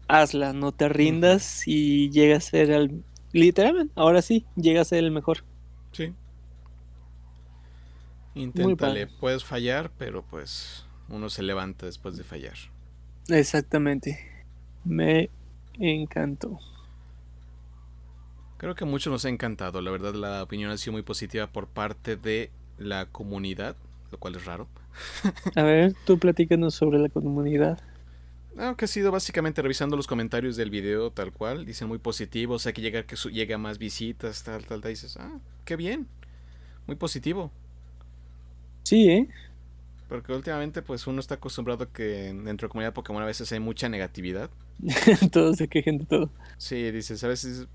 hazla, 0.07 0.53
no 0.53 0.71
te 0.71 0.89
rindas 0.89 1.67
y 1.67 2.11
llega 2.11 2.37
a 2.37 2.41
ser 2.41 2.71
el 2.71 3.03
literalmente, 3.33 3.93
ahora 3.97 4.23
sí, 4.23 4.47
llega 4.55 4.83
a 4.83 4.85
ser 4.85 5.03
el 5.03 5.11
mejor. 5.11 5.45
Sí. 5.91 6.13
Inténtale, 8.37 9.09
puedes 9.09 9.45
fallar, 9.45 9.91
pero 9.99 10.23
pues 10.23 10.87
uno 11.09 11.29
se 11.29 11.43
levanta 11.43 11.87
después 11.87 12.17
de 12.17 12.23
fallar. 12.23 12.57
Exactamente. 13.29 14.45
Me 14.85 15.29
encantó. 15.75 16.61
Creo 18.59 18.75
que 18.75 18.85
a 18.85 18.87
muchos 18.87 19.11
nos 19.11 19.25
ha 19.25 19.29
encantado. 19.29 19.83
La 19.83 19.91
verdad, 19.91 20.15
la 20.15 20.43
opinión 20.43 20.71
ha 20.71 20.79
sido 20.79 20.93
muy 20.93 21.03
positiva 21.03 21.49
por 21.49 21.67
parte 21.67 22.17
de 22.17 22.51
la 22.79 23.07
comunidad, 23.07 23.77
lo 24.11 24.19
cual 24.19 24.37
es 24.37 24.45
raro. 24.45 24.69
A 25.55 25.63
ver, 25.63 25.95
tú 26.05 26.19
platícanos 26.19 26.75
sobre 26.75 26.99
la 26.99 27.09
comunidad. 27.09 27.79
que 28.77 28.85
ha 28.85 28.89
sido 28.89 29.13
básicamente 29.13 29.63
revisando 29.63 29.97
los 29.97 30.07
comentarios 30.07 30.57
del 30.57 30.71
video 30.71 31.11
tal 31.11 31.33
cual. 31.33 31.67
Dicen 31.67 31.89
muy 31.89 31.99
positivo, 31.99 32.55
o 32.55 32.59
sea 32.59 32.73
que 32.73 32.83
llega, 32.83 33.05
que 33.05 33.17
llega 33.31 33.59
más 33.59 33.79
visitas, 33.79 34.43
tal, 34.43 34.65
tal, 34.65 34.81
tal. 34.81 34.91
Dices, 34.91 35.17
ah, 35.19 35.39
qué 35.65 35.77
bien. 35.77 36.07
Muy 36.87 36.97
positivo. 36.97 37.51
Sí, 38.85 39.11
¿eh? 39.11 39.29
Porque 40.09 40.33
últimamente 40.33 40.83
pues 40.83 41.07
uno 41.07 41.19
está 41.19 41.35
acostumbrado 41.35 41.85
a 41.85 41.93
que 41.93 42.33
dentro 42.33 42.69
de 42.69 42.71
comunidad 42.71 42.93
Pokémon 42.93 43.23
a 43.23 43.27
veces 43.27 43.51
hay 43.51 43.59
mucha 43.59 43.89
negatividad. 43.89 44.51
Todos 45.33 45.57
se 45.57 45.69
quejen 45.69 45.99
de 45.99 46.05
todo. 46.05 46.31
Sí, 46.59 46.91
dices, 46.93 47.25
a 47.25 47.29
veces 47.29 47.67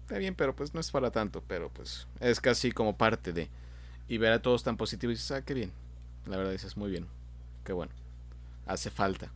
está 0.00 0.18
bien, 0.18 0.34
pero 0.34 0.56
pues 0.56 0.74
no 0.74 0.80
es 0.80 0.90
para 0.90 1.10
tanto, 1.10 1.42
pero 1.46 1.70
pues 1.70 2.08
es 2.20 2.40
casi 2.40 2.72
como 2.72 2.96
parte 2.96 3.32
de... 3.32 3.48
Y 4.08 4.18
ver 4.18 4.32
a 4.32 4.42
todos 4.42 4.62
tan 4.62 4.76
positivos 4.76 5.14
y 5.14 5.16
dices, 5.16 5.32
ah, 5.32 5.42
qué 5.42 5.54
bien. 5.54 5.72
La 6.26 6.36
verdad 6.36 6.52
dices, 6.52 6.76
muy 6.76 6.90
bien. 6.90 7.06
Qué 7.64 7.72
bueno. 7.72 7.92
Hace 8.66 8.90
falta. 8.90 9.30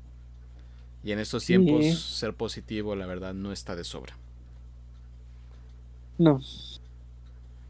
Y 1.02 1.12
en 1.12 1.18
estos 1.18 1.44
tiempos 1.44 1.98
ser 1.98 2.34
positivo, 2.34 2.94
la 2.94 3.06
verdad, 3.06 3.34
no 3.34 3.52
está 3.52 3.74
de 3.74 3.84
sobra. 3.84 4.16
No. 6.18 6.40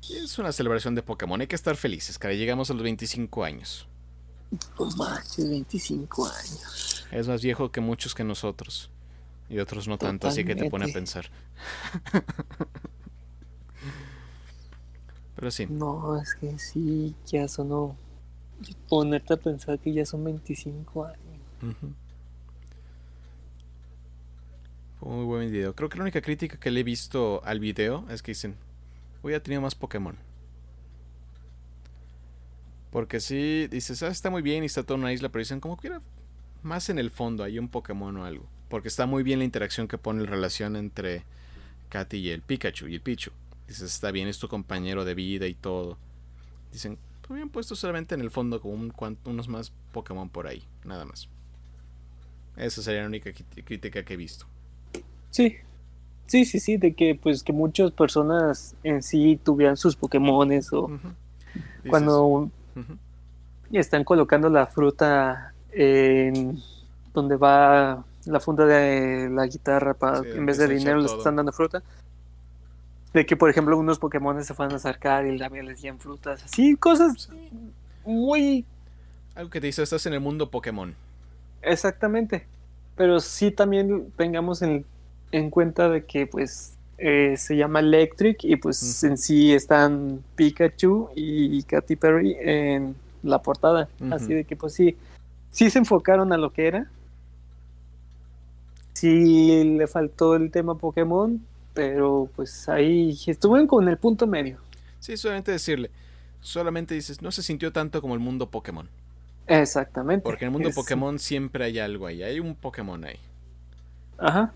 Es 0.02 0.38
una 0.38 0.52
celebración 0.52 0.94
de 0.94 1.02
Pokémon. 1.02 1.40
Hay 1.40 1.46
que 1.46 1.54
estar 1.54 1.76
felices, 1.76 2.18
cara. 2.18 2.34
Llegamos 2.34 2.70
a 2.70 2.74
los 2.74 2.82
25 2.82 3.44
años. 3.44 3.86
Oh, 4.76 4.90
manches, 4.96 5.48
25 5.48 6.26
años. 6.26 7.06
Es 7.12 7.28
más 7.28 7.42
viejo 7.42 7.70
que 7.70 7.80
muchos 7.80 8.14
que 8.14 8.24
nosotros. 8.24 8.90
Y 9.48 9.58
otros 9.58 9.88
no 9.88 9.98
tanto, 9.98 10.28
así 10.28 10.44
que 10.44 10.54
te 10.54 10.68
pone 10.68 10.90
a 10.90 10.92
pensar. 10.92 11.30
Pero 15.40 15.50
sí. 15.50 15.66
No, 15.70 16.20
es 16.20 16.34
que 16.34 16.58
sí, 16.58 17.14
ya 17.26 17.48
sonó. 17.48 17.96
Ponerte 18.90 19.32
a 19.32 19.36
pensar 19.38 19.78
que 19.78 19.90
ya 19.90 20.04
son 20.04 20.22
25 20.22 21.06
años. 21.06 21.18
Fue 24.98 25.08
muy 25.08 25.24
buen 25.24 25.50
video. 25.50 25.74
Creo 25.74 25.88
que 25.88 25.96
la 25.96 26.02
única 26.02 26.20
crítica 26.20 26.58
que 26.58 26.70
le 26.70 26.80
he 26.80 26.82
visto 26.82 27.40
al 27.42 27.58
video 27.58 28.04
es 28.10 28.22
que 28.22 28.32
dicen, 28.32 28.54
hubiera 29.22 29.42
tenido 29.42 29.62
más 29.62 29.74
Pokémon. 29.74 30.14
Porque 32.90 33.20
sí, 33.20 33.66
dices, 33.68 34.02
ah, 34.02 34.08
está 34.08 34.28
muy 34.28 34.42
bien 34.42 34.62
y 34.62 34.66
está 34.66 34.82
toda 34.82 35.00
una 35.00 35.10
isla, 35.10 35.30
pero 35.30 35.40
dicen, 35.40 35.60
como 35.60 35.78
que 35.78 35.86
era 35.86 36.02
más 36.62 36.90
en 36.90 36.98
el 36.98 37.10
fondo, 37.10 37.44
hay 37.44 37.58
un 37.58 37.68
Pokémon 37.68 38.14
o 38.18 38.26
algo. 38.26 38.44
Porque 38.68 38.88
está 38.88 39.06
muy 39.06 39.22
bien 39.22 39.38
la 39.38 39.46
interacción 39.46 39.88
que 39.88 39.96
pone 39.96 40.22
la 40.22 40.28
relación 40.28 40.76
entre 40.76 41.24
Katy 41.88 42.18
y 42.18 42.28
el 42.28 42.42
Pikachu 42.42 42.88
y 42.88 42.96
el 42.96 43.00
Pichu. 43.00 43.30
Dices, 43.70 43.94
está 43.94 44.10
bien, 44.10 44.26
es 44.26 44.40
tu 44.40 44.48
compañero 44.48 45.04
de 45.04 45.14
vida 45.14 45.46
y 45.46 45.54
todo. 45.54 45.96
Dicen, 46.72 46.98
pues 47.22 47.36
bien 47.36 47.50
puesto 47.50 47.76
solamente 47.76 48.16
en 48.16 48.20
el 48.20 48.32
fondo 48.32 48.60
con 48.60 48.72
un, 48.72 48.92
unos 49.26 49.46
más 49.46 49.72
Pokémon 49.92 50.28
por 50.28 50.48
ahí, 50.48 50.64
nada 50.84 51.04
más. 51.04 51.28
Esa 52.56 52.82
sería 52.82 53.02
la 53.02 53.06
única 53.06 53.30
crítica 53.32 54.04
que 54.04 54.14
he 54.14 54.16
visto. 54.16 54.46
Sí, 55.30 55.58
sí, 56.26 56.46
sí, 56.46 56.58
sí, 56.58 56.78
de 56.78 56.94
que 56.94 57.14
pues 57.14 57.44
que 57.44 57.52
muchas 57.52 57.92
personas 57.92 58.74
en 58.82 59.04
sí 59.04 59.38
tuvieran 59.40 59.76
sus 59.76 59.94
Pokémones 59.94 60.72
o 60.72 60.90
cuando 61.88 62.50
están 63.70 64.02
colocando 64.02 64.48
la 64.48 64.66
fruta 64.66 65.54
en 65.70 66.60
donde 67.14 67.36
va 67.36 68.04
la 68.24 68.40
funda 68.40 68.66
de 68.66 69.30
la 69.30 69.46
guitarra 69.46 69.94
para 69.94 70.28
en 70.28 70.44
vez 70.44 70.58
de 70.58 70.66
dinero 70.66 71.00
les 71.00 71.12
están 71.12 71.36
dando 71.36 71.52
fruta. 71.52 71.84
De 73.12 73.26
que, 73.26 73.36
por 73.36 73.50
ejemplo, 73.50 73.76
unos 73.76 73.98
Pokémon 73.98 74.42
se 74.44 74.52
van 74.54 74.72
a 74.72 74.76
acercar 74.76 75.26
y 75.26 75.38
también 75.38 75.66
les 75.66 75.80
dieron 75.80 75.98
frutas. 75.98 76.44
Así, 76.44 76.76
cosas 76.76 77.28
muy... 78.04 78.64
Algo 79.34 79.50
que 79.50 79.60
te 79.60 79.66
dice, 79.66 79.82
estás 79.82 80.06
en 80.06 80.14
el 80.14 80.20
mundo 80.20 80.50
Pokémon. 80.50 80.94
Exactamente. 81.62 82.46
Pero 82.96 83.20
sí 83.20 83.50
también 83.50 84.12
tengamos 84.16 84.62
en, 84.62 84.84
en 85.32 85.50
cuenta 85.50 85.88
de 85.88 86.04
que, 86.04 86.26
pues, 86.26 86.76
eh, 86.98 87.34
se 87.36 87.56
llama 87.56 87.80
Electric 87.80 88.44
y 88.44 88.56
pues 88.56 89.02
en 89.04 89.16
sí 89.16 89.54
están 89.54 90.22
Pikachu 90.36 91.08
y 91.14 91.62
Katy 91.62 91.96
Perry 91.96 92.36
en 92.38 92.94
la 93.22 93.40
portada. 93.40 93.88
Así 94.10 94.34
de 94.34 94.44
que, 94.44 94.54
pues 94.54 94.74
sí, 94.74 94.96
sí 95.50 95.70
se 95.70 95.78
enfocaron 95.78 96.32
a 96.32 96.36
lo 96.36 96.52
que 96.52 96.66
era 96.66 96.90
sí 99.00 99.64
le 99.64 99.86
faltó 99.86 100.36
el 100.36 100.50
tema 100.50 100.74
Pokémon, 100.74 101.40
pero 101.74 102.30
pues 102.34 102.68
ahí 102.68 103.18
estuvieron 103.26 103.66
con 103.66 103.88
el 103.88 103.96
punto 103.96 104.26
medio. 104.26 104.58
Sí, 104.98 105.16
solamente 105.16 105.52
decirle, 105.52 105.90
solamente 106.40 106.94
dices, 106.94 107.22
no 107.22 107.30
se 107.30 107.42
sintió 107.42 107.72
tanto 107.72 108.00
como 108.00 108.14
el 108.14 108.20
mundo 108.20 108.50
Pokémon. 108.50 108.88
Exactamente. 109.46 110.22
Porque 110.22 110.44
en 110.44 110.48
el 110.48 110.52
mundo 110.52 110.70
Pokémon 110.74 111.18
siempre 111.18 111.64
hay 111.64 111.78
algo 111.78 112.06
ahí, 112.06 112.22
hay 112.22 112.38
un 112.40 112.54
Pokémon 112.54 113.04
ahí. 113.04 113.18
Ajá. 114.18 114.52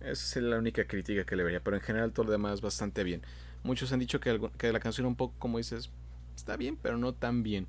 Esa 0.00 0.38
es 0.38 0.44
la 0.44 0.58
única 0.58 0.84
crítica 0.84 1.24
que 1.24 1.34
le 1.34 1.42
vería, 1.42 1.60
pero 1.60 1.76
en 1.76 1.82
general 1.82 2.12
todo 2.12 2.26
lo 2.26 2.32
demás 2.32 2.60
bastante 2.60 3.02
bien. 3.02 3.22
Muchos 3.64 3.92
han 3.92 3.98
dicho 3.98 4.20
que, 4.20 4.38
que 4.56 4.72
la 4.72 4.78
canción 4.78 5.06
un 5.06 5.16
poco, 5.16 5.34
como 5.38 5.58
dices, 5.58 5.90
está 6.36 6.56
bien, 6.56 6.78
pero 6.80 6.96
no 6.96 7.12
tan 7.12 7.42
bien. 7.42 7.66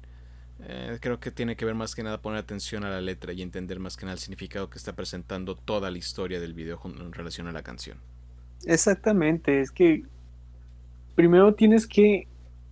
Eh, 0.60 0.98
creo 1.00 1.20
que 1.20 1.32
tiene 1.32 1.56
que 1.56 1.66
ver 1.66 1.76
más 1.76 1.94
que 1.94 2.04
nada 2.04 2.20
poner 2.20 2.40
atención 2.40 2.84
a 2.84 2.90
la 2.90 3.00
letra 3.00 3.32
y 3.32 3.42
entender 3.42 3.80
más 3.80 3.96
que 3.96 4.06
nada 4.06 4.14
el 4.14 4.20
significado 4.20 4.70
que 4.70 4.78
está 4.78 4.94
presentando 4.94 5.56
toda 5.56 5.92
la 5.92 5.98
historia 5.98 6.40
del 6.40 6.54
video 6.54 6.80
en 6.84 7.14
relación 7.14 7.48
a 7.48 7.52
la 7.52 7.62
canción. 7.62 8.00
Exactamente, 8.66 9.62
es 9.62 9.72
que 9.72 10.04
primero 11.16 11.54
tienes 11.54 11.86
que 11.86 12.28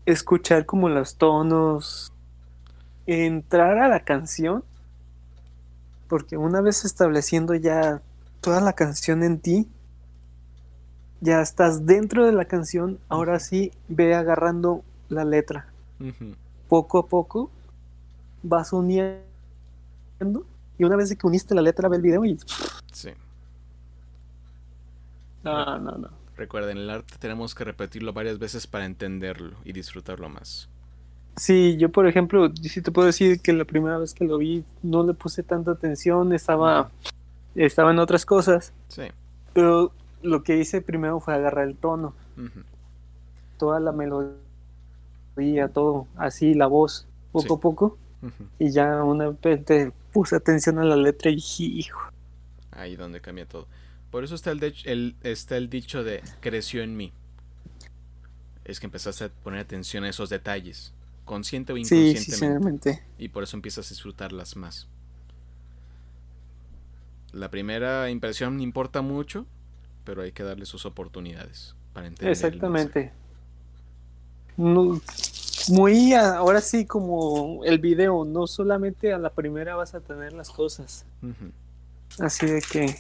escuchar 0.05 0.65
como 0.65 0.89
los 0.89 1.17
tonos, 1.17 2.11
entrar 3.05 3.77
a 3.77 3.87
la 3.87 3.99
canción, 3.99 4.63
porque 6.07 6.37
una 6.37 6.61
vez 6.61 6.85
estableciendo 6.85 7.53
ya 7.53 8.01
toda 8.41 8.61
la 8.61 8.73
canción 8.73 9.23
en 9.23 9.39
ti, 9.39 9.67
ya 11.21 11.41
estás 11.41 11.85
dentro 11.85 12.25
de 12.25 12.33
la 12.33 12.45
canción, 12.45 12.99
ahora 13.09 13.39
sí 13.39 13.71
ve 13.87 14.15
agarrando 14.15 14.83
la 15.09 15.23
letra. 15.23 15.67
Poco 16.67 16.99
a 16.99 17.07
poco 17.07 17.51
vas 18.45 18.73
uniendo 18.73 19.23
y 20.77 20.83
una 20.83 20.95
vez 20.95 21.15
que 21.15 21.27
uniste 21.27 21.55
la 21.55 21.61
letra 21.61 21.89
ve 21.89 21.97
el 21.97 22.01
video 22.01 22.25
y... 22.25 22.37
Sí. 22.91 23.09
No, 25.43 25.79
no, 25.79 25.91
no. 25.91 26.09
Recuerden, 26.35 26.77
el 26.77 26.89
arte 26.89 27.15
tenemos 27.19 27.55
que 27.55 27.63
repetirlo 27.63 28.11
varias 28.11 28.39
veces 28.39 28.67
para 28.67 28.85
entenderlo 28.85 29.55
y 29.63 29.71
disfrutarlo 29.71 30.27
más. 30.27 30.67
Sí, 31.37 31.77
yo 31.77 31.91
por 31.91 32.07
ejemplo, 32.07 32.51
sí 32.61 32.81
te 32.81 32.91
puedo 32.91 33.07
decir 33.07 33.41
que 33.41 33.53
la 33.53 33.65
primera 33.65 33.97
vez 33.97 34.13
que 34.13 34.25
lo 34.25 34.37
vi 34.37 34.63
no 34.83 35.05
le 35.05 35.13
puse 35.13 35.43
tanta 35.43 35.71
atención, 35.71 36.33
estaba, 36.33 36.91
estaba 37.55 37.91
en 37.91 37.99
otras 37.99 38.25
cosas. 38.25 38.73
Sí. 38.87 39.03
Pero 39.53 39.91
lo 40.21 40.43
que 40.43 40.57
hice 40.57 40.81
primero 40.81 41.19
fue 41.19 41.33
agarrar 41.33 41.67
el 41.67 41.75
tono. 41.75 42.13
Toda 43.57 43.79
la 43.79 43.93
melodía, 43.93 45.69
todo, 45.73 46.07
así, 46.17 46.53
la 46.53 46.67
voz, 46.67 47.07
poco 47.31 47.55
a 47.55 47.59
poco. 47.59 47.97
Y 48.59 48.71
ya 48.71 49.03
una 49.03 49.29
vez 49.29 49.65
te 49.65 49.91
puse 50.11 50.35
atención 50.35 50.79
a 50.79 50.83
la 50.83 50.95
letra 50.95 51.31
y 51.31 51.35
dije, 51.35 51.63
hijo. 51.63 51.99
Ahí 52.71 52.95
donde 52.95 53.21
cambia 53.21 53.45
todo. 53.45 53.67
Por 54.11 54.23
eso 54.23 54.35
está 54.35 54.51
el, 54.51 55.15
está 55.23 55.57
el 55.57 55.69
dicho 55.69 56.03
de 56.03 56.21
creció 56.39 56.83
en 56.83 56.95
mí. 56.95 57.11
Es 58.63 58.79
que 58.79 58.85
empezaste 58.85 59.25
a 59.25 59.29
poner 59.29 59.59
atención 59.59 60.03
a 60.05 60.09
esos 60.09 60.29
detalles, 60.29 60.93
consciente 61.25 61.73
o 61.73 61.77
inconscientemente. 61.77 63.03
y 63.19 63.27
por 63.27 63.43
eso 63.43 63.57
empiezas 63.57 63.87
a 63.87 63.89
disfrutarlas 63.89 64.55
más. 64.55 64.87
La 67.31 67.51
primera 67.51 68.09
impresión 68.09 68.61
importa 68.61 69.01
mucho, 69.01 69.45
pero 70.05 70.21
hay 70.21 70.31
que 70.31 70.43
darle 70.43 70.65
sus 70.65 70.85
oportunidades 70.85 71.75
para 71.91 72.07
entender. 72.07 72.31
Exactamente. 72.31 73.11
No, 74.55 75.01
muy 75.69 76.13
ahora 76.13 76.61
sí 76.61 76.85
como 76.85 77.63
el 77.63 77.79
video, 77.79 78.25
no 78.25 78.47
solamente 78.47 79.13
a 79.13 79.17
la 79.17 79.29
primera 79.29 79.75
vas 79.75 79.95
a 79.95 79.99
tener 79.99 80.33
las 80.33 80.49
cosas. 80.49 81.05
Así 82.19 82.45
de 82.45 82.61
que 82.61 82.95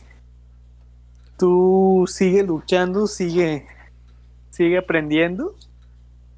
tú 1.37 2.05
sigue 2.07 2.43
luchando, 2.43 3.07
sigue, 3.07 3.65
sigue 4.51 4.77
aprendiendo 4.77 5.53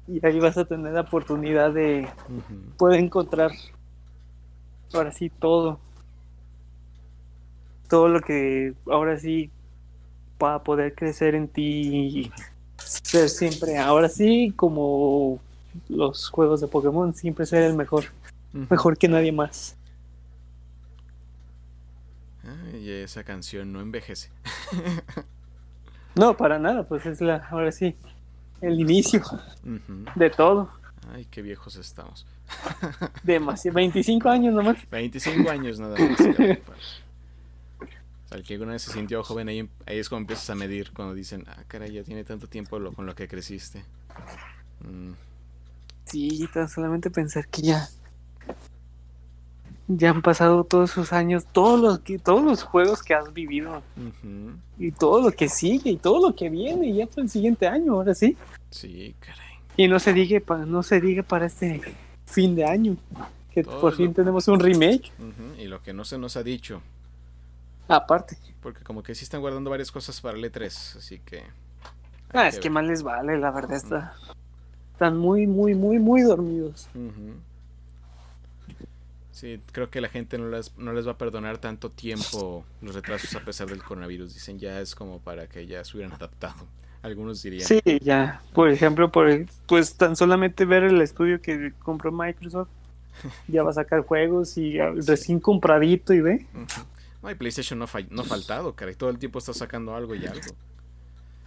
y 0.06 0.24
ahí 0.24 0.40
vas 0.40 0.56
a 0.56 0.64
tener 0.64 0.92
la 0.92 1.02
oportunidad 1.02 1.72
de 1.72 2.08
poder 2.76 3.00
encontrar 3.00 3.52
ahora 4.92 5.12
sí 5.12 5.30
todo. 5.30 5.78
Todo 7.88 8.08
lo 8.08 8.20
que 8.20 8.74
ahora 8.86 9.18
sí 9.18 9.50
va 10.42 10.56
a 10.56 10.62
poder 10.62 10.94
crecer 10.94 11.34
en 11.34 11.48
ti 11.48 11.62
y 11.62 12.32
ser 12.76 13.28
siempre, 13.28 13.76
ahora 13.78 14.08
sí, 14.08 14.52
como 14.54 15.40
los 15.88 16.28
juegos 16.28 16.60
de 16.60 16.68
Pokémon, 16.68 17.14
siempre 17.14 17.46
ser 17.46 17.62
el 17.62 17.74
mejor. 17.74 18.04
Mejor 18.52 18.96
que 18.96 19.08
nadie 19.08 19.32
más. 19.32 19.76
y 22.72 22.90
esa 22.90 23.24
canción 23.24 23.72
no 23.72 23.80
envejece. 23.80 24.30
no, 26.14 26.36
para 26.36 26.58
nada, 26.58 26.84
pues 26.84 27.04
es 27.06 27.20
la, 27.20 27.46
ahora 27.50 27.72
sí, 27.72 27.94
el 28.60 28.80
inicio 28.80 29.22
de 30.14 30.30
todo. 30.30 30.70
Ay, 31.12 31.26
qué 31.30 31.42
viejos 31.42 31.76
estamos. 31.76 32.26
Demasiado, 33.22 33.76
25 33.76 34.28
años 34.28 34.54
nomás. 34.54 34.78
25 34.90 35.50
años 35.50 35.78
nada 35.78 35.96
más. 35.98 36.18
O 37.80 38.30
sea, 38.30 38.36
el 38.36 38.44
que 38.44 38.52
alguna 38.52 38.72
vez 38.72 38.82
se 38.82 38.92
sintió 38.92 39.24
joven, 39.24 39.48
ahí, 39.48 39.66
ahí, 39.86 39.98
es 39.98 40.10
cuando 40.10 40.24
empiezas 40.24 40.50
a 40.50 40.54
medir, 40.54 40.92
cuando 40.92 41.14
dicen, 41.14 41.46
ah, 41.48 41.64
caray, 41.66 41.92
ya 41.92 42.02
tiene 42.02 42.24
tanto 42.24 42.46
tiempo 42.46 42.78
lo, 42.78 42.92
con 42.92 43.06
lo 43.06 43.14
que 43.14 43.26
creciste. 43.26 43.86
Mm. 44.80 45.12
Sí, 46.08 46.48
tan 46.52 46.68
solamente 46.68 47.10
pensar 47.10 47.46
que 47.48 47.62
ya 47.62 47.88
ya 49.88 50.10
han 50.10 50.20
pasado 50.20 50.64
todos 50.64 50.90
esos 50.90 51.14
años, 51.14 51.46
todos 51.50 51.80
los, 51.80 51.98
que, 52.00 52.18
todos 52.18 52.44
los 52.44 52.62
juegos 52.62 53.02
que 53.02 53.14
has 53.14 53.32
vivido 53.32 53.82
y 54.78 54.92
todo 54.92 55.22
lo 55.22 55.32
que 55.32 55.48
sigue 55.48 55.90
y 55.90 55.96
todo 55.96 56.28
lo 56.28 56.36
que 56.36 56.50
viene 56.50 56.92
ya 56.92 57.06
para 57.06 57.22
el 57.22 57.30
siguiente 57.30 57.66
año, 57.66 57.94
ahora 57.94 58.14
sí. 58.14 58.36
Sí, 58.70 59.14
caray. 59.18 59.46
Y 59.78 59.88
no 59.88 59.98
se 59.98 60.12
diga, 60.12 60.40
no 60.66 60.82
se 60.82 61.00
diga 61.00 61.22
para 61.22 61.46
este 61.46 61.80
fin 62.26 62.54
de 62.54 62.66
año, 62.66 62.96
que 63.50 63.64
por 63.64 63.94
fin 63.96 64.12
tenemos 64.12 64.46
un 64.48 64.60
remake. 64.60 65.10
Y 65.58 65.64
lo 65.64 65.82
que 65.82 65.94
no 65.94 66.04
se 66.04 66.18
nos 66.18 66.36
ha 66.36 66.42
dicho. 66.42 66.82
Aparte. 67.88 68.36
Porque 68.60 68.84
como 68.84 69.02
que 69.02 69.14
sí 69.14 69.24
están 69.24 69.40
guardando 69.40 69.70
varias 69.70 69.90
cosas 69.90 70.20
para 70.20 70.36
el 70.36 70.44
E3, 70.44 70.98
así 70.98 71.20
que... 71.20 71.44
Ah, 72.34 72.46
es 72.46 72.58
que 72.58 72.68
más 72.68 72.84
les 72.84 73.02
vale, 73.02 73.38
la 73.38 73.50
verdad 73.50 73.76
está. 73.78 74.14
Están 74.98 75.16
muy, 75.16 75.46
muy, 75.46 75.76
muy, 75.76 76.00
muy 76.00 76.22
dormidos. 76.22 76.88
Sí, 79.30 79.60
creo 79.70 79.88
que 79.90 80.00
la 80.00 80.08
gente 80.08 80.38
no 80.38 80.48
les, 80.48 80.76
no 80.76 80.92
les 80.92 81.06
va 81.06 81.12
a 81.12 81.16
perdonar 81.16 81.58
tanto 81.58 81.88
tiempo 81.88 82.64
los 82.82 82.96
retrasos 82.96 83.32
a 83.36 83.44
pesar 83.44 83.68
del 83.68 83.80
coronavirus. 83.80 84.34
Dicen 84.34 84.58
ya 84.58 84.80
es 84.80 84.96
como 84.96 85.20
para 85.20 85.46
que 85.46 85.68
ya 85.68 85.84
se 85.84 85.96
hubieran 85.96 86.14
adaptado. 86.14 86.66
Algunos 87.02 87.40
dirían. 87.44 87.64
Sí, 87.64 87.80
ya. 88.02 88.42
Por 88.52 88.70
ejemplo, 88.70 89.12
por, 89.12 89.46
pues 89.66 89.94
tan 89.94 90.16
solamente 90.16 90.64
ver 90.64 90.82
el 90.82 91.00
estudio 91.00 91.40
que 91.40 91.72
compró 91.78 92.10
Microsoft. 92.10 92.68
Ya 93.46 93.62
va 93.62 93.70
a 93.70 93.74
sacar 93.74 94.00
juegos 94.00 94.58
y 94.58 94.80
recién 94.80 95.38
compradito 95.38 96.12
y 96.12 96.20
ve. 96.22 96.46
No, 97.22 97.30
y 97.30 97.36
PlayStation 97.36 97.78
no, 97.78 97.86
no 98.10 98.22
ha 98.22 98.24
faltado, 98.24 98.74
caray. 98.74 98.96
Todo 98.96 99.10
el 99.10 99.18
tiempo 99.20 99.38
está 99.38 99.54
sacando 99.54 99.94
algo 99.94 100.16
y 100.16 100.26
algo. 100.26 100.50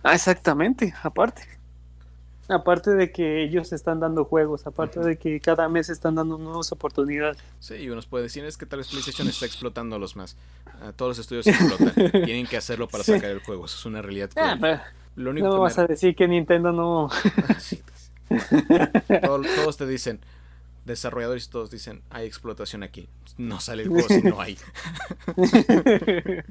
Ah, 0.03 0.15
exactamente, 0.15 0.93
aparte. 1.03 1.60
Aparte 2.47 2.91
de 2.91 3.11
que 3.11 3.43
ellos 3.43 3.71
están 3.71 3.99
dando 3.99 4.25
juegos, 4.25 4.67
aparte 4.67 4.99
de 4.99 5.17
que 5.17 5.39
cada 5.39 5.69
mes 5.69 5.89
están 5.89 6.15
dando 6.15 6.37
nuevas 6.37 6.71
oportunidades. 6.71 7.37
Sí, 7.59 7.75
y 7.75 7.89
uno 7.89 8.01
puede 8.09 8.23
decir 8.23 8.43
es 8.43 8.57
que 8.57 8.65
tal 8.65 8.79
vez 8.79 8.89
PlayStation 8.89 9.27
está 9.27 9.45
explotando 9.45 9.95
a 9.95 9.99
los 9.99 10.15
más. 10.15 10.35
todos 10.95 11.11
los 11.11 11.19
estudios 11.19 11.47
explotan. 11.47 11.93
Tienen 12.11 12.47
que 12.47 12.57
hacerlo 12.57 12.87
para 12.87 13.03
sacar 13.03 13.29
el 13.29 13.39
juego. 13.39 13.65
Eso 13.65 13.77
es 13.77 13.85
una 13.85 14.01
realidad. 14.01 14.29
Ah, 14.35 14.83
lo 15.15 15.31
único 15.31 15.47
no 15.47 15.59
vas 15.59 15.77
a 15.77 15.85
decir 15.85 16.15
que 16.15 16.27
Nintendo 16.27 16.71
no. 16.71 17.09
Ah, 17.11 17.57
todos, 19.55 19.77
te 19.77 19.85
dicen, 19.85 20.19
desarrolladores 20.85 21.49
todos 21.49 21.69
dicen, 21.69 22.01
hay 22.09 22.25
explotación 22.25 22.83
aquí. 22.83 23.09
No 23.37 23.59
sale 23.59 23.83
el 23.83 23.89
juego 23.89 24.07
si 24.07 24.21
no 24.21 24.41
hay. 24.41 24.57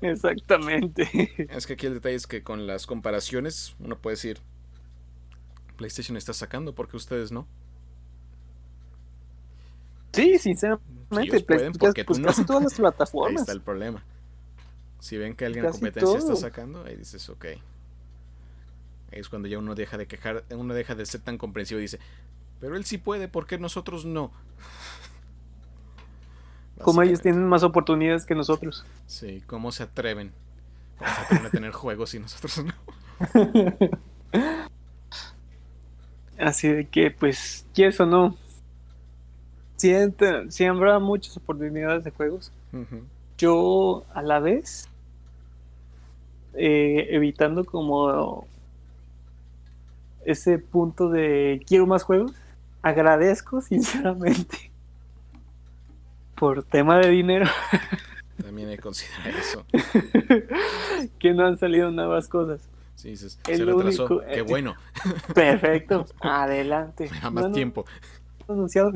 Exactamente. 0.00 1.48
Es 1.50 1.66
que 1.66 1.74
aquí 1.74 1.86
el 1.86 1.94
detalle 1.94 2.16
es 2.16 2.26
que 2.26 2.42
con 2.42 2.66
las 2.66 2.86
comparaciones 2.86 3.76
uno 3.78 3.96
puede 3.98 4.14
decir, 4.14 4.40
PlayStation 5.78 6.18
está 6.18 6.34
sacando, 6.34 6.74
porque 6.74 6.98
ustedes 6.98 7.32
no? 7.32 7.46
Sí, 10.12 10.38
sinceramente, 10.38 11.40
pueden, 11.46 11.72
porque 11.72 12.04
pues, 12.04 12.18
casi 12.18 12.44
todas 12.44 12.64
las 12.64 12.74
plataformas. 12.74 13.30
Ahí 13.38 13.42
está 13.42 13.52
el 13.52 13.62
problema. 13.62 14.02
Si 14.98 15.16
ven 15.16 15.34
que 15.34 15.46
alguien 15.46 15.64
en 15.64 15.70
competencia 15.70 16.18
está 16.18 16.34
sacando, 16.34 16.84
ahí 16.84 16.96
dices, 16.96 17.28
ok. 17.30 17.44
Ahí 17.44 19.20
es 19.20 19.28
cuando 19.28 19.46
ya 19.46 19.56
uno 19.58 19.76
deja 19.76 19.96
de 19.96 20.08
quejar, 20.08 20.44
uno 20.50 20.74
deja 20.74 20.96
de 20.96 21.06
ser 21.06 21.20
tan 21.20 21.38
comprensivo 21.38 21.78
y 21.78 21.82
dice, 21.82 22.00
pero 22.58 22.76
él 22.76 22.84
sí 22.84 22.98
puede, 22.98 23.28
¿por 23.28 23.46
qué 23.46 23.58
nosotros 23.58 24.04
no? 24.04 24.32
Como 26.82 27.00
ellos 27.02 27.20
tienen 27.20 27.46
más 27.46 27.62
oportunidades 27.62 28.26
que 28.26 28.34
nosotros. 28.34 28.84
Sí, 29.06 29.40
¿cómo 29.46 29.70
se 29.70 29.84
atreven? 29.84 30.32
¿Cómo 30.98 31.14
se 31.14 31.20
atreven 31.20 31.46
a 31.46 31.50
tener 31.50 31.70
juegos 31.74 32.14
y 32.14 32.18
nosotros 32.18 32.64
no? 32.64 32.74
Así 36.38 36.68
de 36.68 36.86
que, 36.86 37.10
pues, 37.10 37.66
¿y 37.74 37.84
eso 37.84 38.06
no? 38.06 38.36
Siempre, 39.76 40.50
siempre 40.50 40.88
habrá 40.88 40.98
muchas 40.98 41.36
oportunidades 41.36 42.04
de 42.04 42.10
juegos. 42.10 42.52
Yo, 43.36 44.04
a 44.12 44.22
la 44.22 44.40
vez, 44.40 44.88
eh, 46.54 47.08
evitando 47.10 47.64
como 47.64 48.46
ese 50.24 50.58
punto 50.58 51.08
de 51.08 51.62
quiero 51.66 51.86
más 51.86 52.02
juegos, 52.02 52.32
agradezco 52.82 53.60
sinceramente 53.62 54.70
por 56.34 56.62
tema 56.62 56.98
de 56.98 57.10
dinero. 57.10 57.46
También 58.40 58.68
hay 58.68 58.76
que 58.76 58.82
considerar 58.82 59.28
eso. 59.28 59.64
que 61.18 61.32
no 61.32 61.46
han 61.46 61.58
salido 61.58 61.90
nuevas 61.90 62.28
cosas. 62.28 62.60
Sí, 62.98 63.16
se, 63.16 63.30
se 63.30 63.64
retrasó. 63.64 64.08
Qué 64.08 64.40
eh, 64.40 64.42
bueno. 64.42 64.74
Perfecto. 65.34 66.04
Adelante. 66.20 67.08
Me 67.22 67.30
más 67.30 67.52
tiempo. 67.52 67.84
No 68.40 68.54
han, 68.54 68.58
anunciado, 68.58 68.90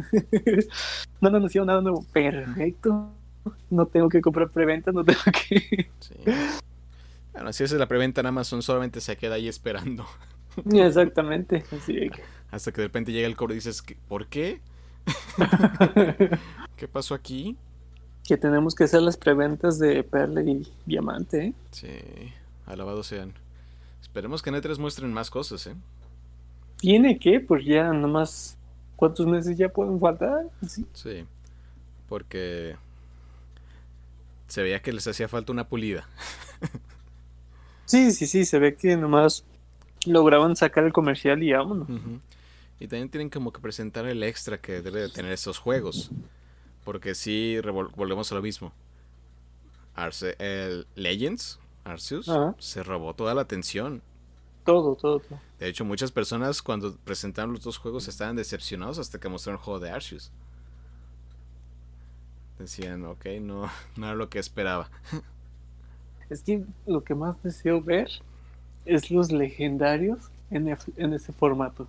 no 1.21 1.29
han 1.29 1.37
anunciado 1.37 1.65
nada 1.65 1.81
nuevo. 1.81 2.05
Perfecto. 2.12 3.12
No 3.71 3.87
tengo 3.87 4.09
que 4.09 4.21
comprar 4.21 4.51
preventa, 4.51 4.91
no 4.91 5.05
tengo 5.05 5.21
que. 5.25 5.88
Sí. 6.01 6.15
Bueno, 7.33 7.53
si 7.53 7.62
haces 7.62 7.79
la 7.79 7.87
preventa 7.87 8.23
en 8.23 8.27
Amazon, 8.27 8.61
solamente 8.61 9.01
se 9.01 9.17
queda 9.17 9.37
ahí 9.37 9.47
esperando. 9.47 10.05
Exactamente. 10.73 11.62
Así 11.71 12.11
Hasta 12.51 12.73
que 12.73 12.81
de 12.81 12.88
repente 12.88 13.12
llega 13.12 13.29
el 13.29 13.37
cobro 13.37 13.55
y 13.55 13.59
dices, 13.59 13.85
¿por 14.09 14.27
qué? 14.27 14.61
¿Qué 16.77 16.88
pasó 16.88 17.15
aquí? 17.15 17.57
Que 18.25 18.37
tenemos 18.37 18.75
que 18.75 18.83
hacer 18.83 19.03
las 19.03 19.17
preventas 19.17 19.79
de 19.79 20.03
perla 20.03 20.43
y 20.43 20.67
diamante. 20.87 21.47
¿eh? 21.47 21.53
Sí, 21.71 22.33
alabados 22.67 23.07
sean. 23.07 23.33
Esperemos 24.12 24.42
que 24.42 24.51
en 24.51 24.57
E3 24.57 24.77
muestren 24.77 25.11
más 25.11 25.31
cosas, 25.31 25.66
¿eh? 25.68 25.75
¿Tiene 26.77 27.18
que? 27.18 27.40
Pues 27.40 27.64
ya 27.64 27.94
nomás. 27.94 28.59
¿Cuántos 28.94 29.27
meses 29.27 29.57
ya 29.57 29.70
pueden 29.70 29.98
faltar? 29.98 30.51
Sí. 30.68 30.85
Sí. 30.92 31.25
Porque. 32.11 32.77
Se 34.48 34.62
veía 34.62 34.83
que 34.83 34.92
les 34.92 35.07
hacía 35.07 35.29
falta 35.29 35.51
una 35.51 35.66
pulida. 35.66 36.07
sí, 37.87 38.12
sí, 38.12 38.27
sí. 38.27 38.44
Se 38.44 38.59
ve 38.59 38.75
que 38.75 38.98
nomás 38.98 39.46
lograban 40.05 40.57
sacar 40.57 40.85
el 40.85 40.92
comercial 40.92 41.42
y 41.42 41.55
vámonos. 41.55 41.88
Y 42.81 42.88
también 42.88 43.09
tienen 43.09 43.31
como 43.31 43.51
que 43.51 43.62
presentar 43.62 44.05
el 44.05 44.22
extra 44.22 44.61
que 44.61 44.83
debe 44.83 45.01
de 45.01 45.09
tener 45.09 45.33
esos 45.33 45.57
juegos. 45.57 46.11
Porque 46.85 47.14
si 47.14 47.59
volvemos 47.96 48.31
a 48.31 48.35
lo 48.35 48.42
mismo. 48.42 48.75
Arce 49.94 50.37
el 50.38 50.87
Legends 50.96 51.62
Arceus 51.85 52.31
se 52.59 52.83
robó 52.83 53.14
toda 53.14 53.35
la 53.35 53.42
atención. 53.42 54.03
Todo, 54.64 54.95
todo, 54.95 55.18
todo. 55.21 55.40
De 55.59 55.68
hecho, 55.68 55.85
muchas 55.85 56.12
personas 56.12 56.62
cuando 56.62 56.97
presentaron 57.05 57.53
los 57.53 57.62
dos 57.62 57.79
juegos 57.79 58.07
estaban 58.07 58.37
decepcionados 58.37 58.99
hasta 58.99 59.18
que 59.18 59.29
mostraron 59.29 59.59
el 59.59 59.64
juego 59.64 59.81
de 59.81 59.90
Arceus. 59.90 60.31
Decían, 62.59 63.05
ok, 63.05 63.27
no, 63.40 63.68
no 63.97 64.07
era 64.07 64.14
lo 64.14 64.29
que 64.29 64.38
esperaba. 64.38 64.88
Es 66.31 66.42
que 66.42 66.64
lo 66.87 67.03
que 67.03 67.14
más 67.14 67.42
deseo 67.42 67.83
ver 67.83 68.09
es 68.85 69.11
los 69.11 69.33
legendarios 69.33 70.31
en, 70.51 70.77
en 70.97 71.12
ese 71.12 71.33
formato. 71.33 71.88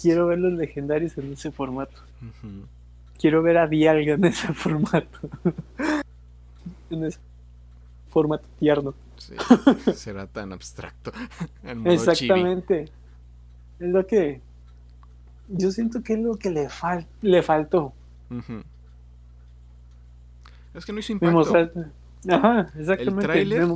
Quiero 0.00 0.26
ver 0.26 0.38
los 0.38 0.52
legendarios 0.54 1.16
en 1.18 1.32
ese 1.32 1.50
formato. 1.52 2.00
Quiero 3.18 3.42
ver 3.42 3.58
a 3.58 3.66
Dialga 3.66 4.14
en 4.14 4.24
ese 4.24 4.52
formato. 4.54 5.18
en 6.90 7.04
ese 7.04 7.18
formato 8.10 8.46
tierno. 8.58 8.94
Sí, 9.16 9.34
será 9.94 10.26
tan 10.26 10.52
abstracto. 10.52 11.12
Exactamente. 11.84 12.90
Es 13.78 13.88
lo 13.88 14.06
que. 14.06 14.40
Yo 15.48 15.70
siento 15.72 16.02
que 16.02 16.14
es 16.14 16.20
lo 16.20 16.36
que 16.36 16.50
le, 16.50 16.68
fal 16.68 17.06
le 17.22 17.42
faltó. 17.42 17.92
Es 20.74 20.84
que 20.84 20.92
no 20.92 21.00
hizo 21.00 21.12
impacto. 21.12 21.54
Ajá, 22.28 22.70
exactamente. 22.78 23.02
El 23.04 23.16
trailer 23.16 23.68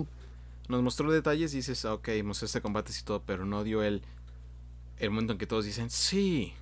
nos 0.68 0.83
mostró 0.83 1.11
detalles 1.11 1.53
y 1.55 1.59
dices, 1.59 1.85
ok, 1.85 2.09
mostró 2.25 2.47
este 2.47 2.61
combate 2.61 2.92
y 2.99 3.05
todo, 3.05 3.23
pero 3.23 3.44
no 3.44 3.64
dio 3.64 3.83
el, 3.83 4.03
el 4.99 5.11
momento 5.11 5.33
en 5.33 5.38
que 5.38 5.47
todos 5.47 5.64
dicen, 5.64 5.90
sí. 5.90 6.53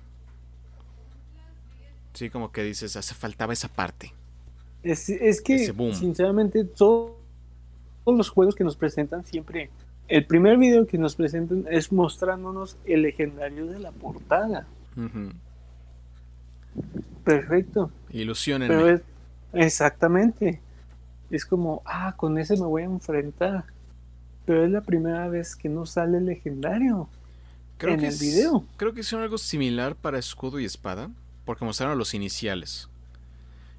Sí, 2.13 2.29
como 2.29 2.51
que 2.51 2.63
dices, 2.63 2.95
hace 2.95 3.13
faltaba 3.13 3.53
esa 3.53 3.67
parte. 3.67 4.13
Es, 4.83 5.09
es 5.09 5.41
que, 5.41 5.73
sinceramente, 5.93 6.63
todo 6.65 7.22
todos 8.03 8.17
los 8.17 8.29
juegos 8.29 8.55
que 8.55 8.63
nos 8.63 8.75
presentan 8.75 9.25
siempre, 9.25 9.69
el 10.07 10.25
primer 10.25 10.57
video 10.57 10.85
que 10.85 10.97
nos 10.97 11.15
presentan 11.15 11.65
es 11.69 11.91
mostrándonos 11.91 12.77
el 12.85 13.03
legendario 13.03 13.65
de 13.67 13.79
la 13.79 13.91
portada. 13.91 14.67
Perfecto. 17.23 17.91
Ilusionenme. 18.09 19.01
exactamente. 19.53 20.61
Es 21.31 21.45
como, 21.45 21.81
ah, 21.85 22.13
con 22.15 22.37
ese 22.37 22.55
me 22.55 22.65
voy 22.65 22.83
a 22.83 22.85
enfrentar. 22.85 23.65
Pero 24.45 24.65
es 24.65 24.71
la 24.71 24.81
primera 24.81 25.29
vez 25.29 25.55
que 25.55 25.69
no 25.69 25.85
sale 25.85 26.17
el 26.17 26.25
legendario 26.25 27.07
creo 27.77 27.93
en 27.93 27.99
que 28.01 28.07
el 28.07 28.17
video. 28.17 28.65
Creo 28.77 28.93
que 28.93 29.01
hicieron 29.01 29.23
algo 29.23 29.37
similar 29.37 29.95
para 29.95 30.17
escudo 30.17 30.59
y 30.59 30.65
espada, 30.65 31.09
porque 31.45 31.65
mostraron 31.65 31.97
los 31.97 32.13
iniciales. 32.13 32.89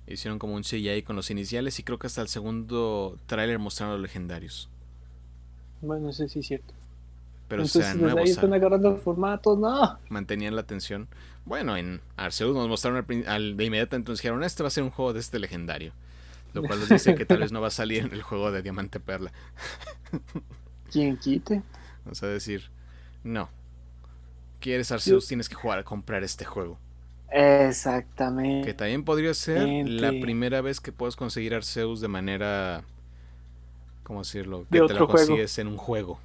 Hicieron 0.07 0.39
como 0.39 0.55
un 0.55 0.63
CGI 0.63 1.03
con 1.03 1.17
los 1.17 1.31
iniciales 1.31 1.79
y 1.79 1.83
creo 1.83 1.99
que 1.99 2.07
hasta 2.07 2.21
el 2.21 2.29
segundo 2.29 3.19
tráiler 3.27 3.59
mostraron 3.59 3.95
los 3.95 4.03
legendarios. 4.03 4.69
Bueno, 5.81 6.11
eso 6.11 6.29
sí 6.29 6.41
es 6.41 6.47
cierto. 6.47 6.75
Pero 7.49 7.63
Entonces, 7.63 7.99
desde 7.99 8.21
ahí 8.21 8.31
están 8.31 8.55
agarrando 8.55 8.91
el 8.91 8.99
formato, 8.99 9.57
no. 9.57 9.99
Mantenían 10.09 10.55
la 10.55 10.63
atención. 10.63 11.09
Bueno, 11.45 11.77
en 11.77 12.01
Arceus 12.17 12.55
nos 12.55 12.69
mostraron 12.69 13.05
al, 13.27 13.57
de 13.57 13.65
inmediato, 13.65 13.97
entonces 13.97 14.23
dijeron, 14.23 14.43
este 14.45 14.63
va 14.63 14.69
a 14.69 14.71
ser 14.71 14.83
un 14.85 14.91
juego 14.91 15.13
de 15.13 15.21
este 15.21 15.39
legendario. 15.39 15.93
Lo 16.55 16.63
cual 16.63 16.81
nos 16.81 16.89
dice 16.89 17.15
que 17.15 17.27
tal 17.27 17.41
vez 17.41 17.53
no 17.53 17.61
va 17.61 17.67
a 17.67 17.71
salir 17.71 18.05
en 18.05 18.13
el 18.13 18.23
juego 18.23 18.51
de 18.51 18.63
Diamante 18.63 19.01
Perla. 19.01 19.33
¿Quién 20.91 21.17
quite? 21.19 21.63
Vamos 22.05 22.23
a 22.23 22.29
decir, 22.29 22.71
no. 23.25 23.51
Quieres 24.61 24.91
Arceus, 24.93 25.27
tienes 25.27 25.49
que 25.49 25.57
jugar 25.57 25.81
a 25.81 25.85
comprar 25.85 26.23
este 26.23 26.45
juego. 26.45 26.79
Exactamente. 27.31 28.67
Que 28.67 28.75
también 28.75 29.05
podría 29.05 29.35
ser 29.35 29.67
la 29.89 30.11
primera 30.11 30.61
vez 30.61 30.81
que 30.81 30.93
puedas 30.93 31.17
conseguir 31.17 31.55
Arceus 31.55 32.01
de 32.01 32.09
manera. 32.09 32.85
¿Cómo 34.03 34.21
decirlo? 34.21 34.67
Que 34.71 34.81
te 34.81 34.95
lo 34.95 35.09
consigues 35.09 35.59
en 35.59 35.69
un 35.69 35.77
juego. 35.77 36.21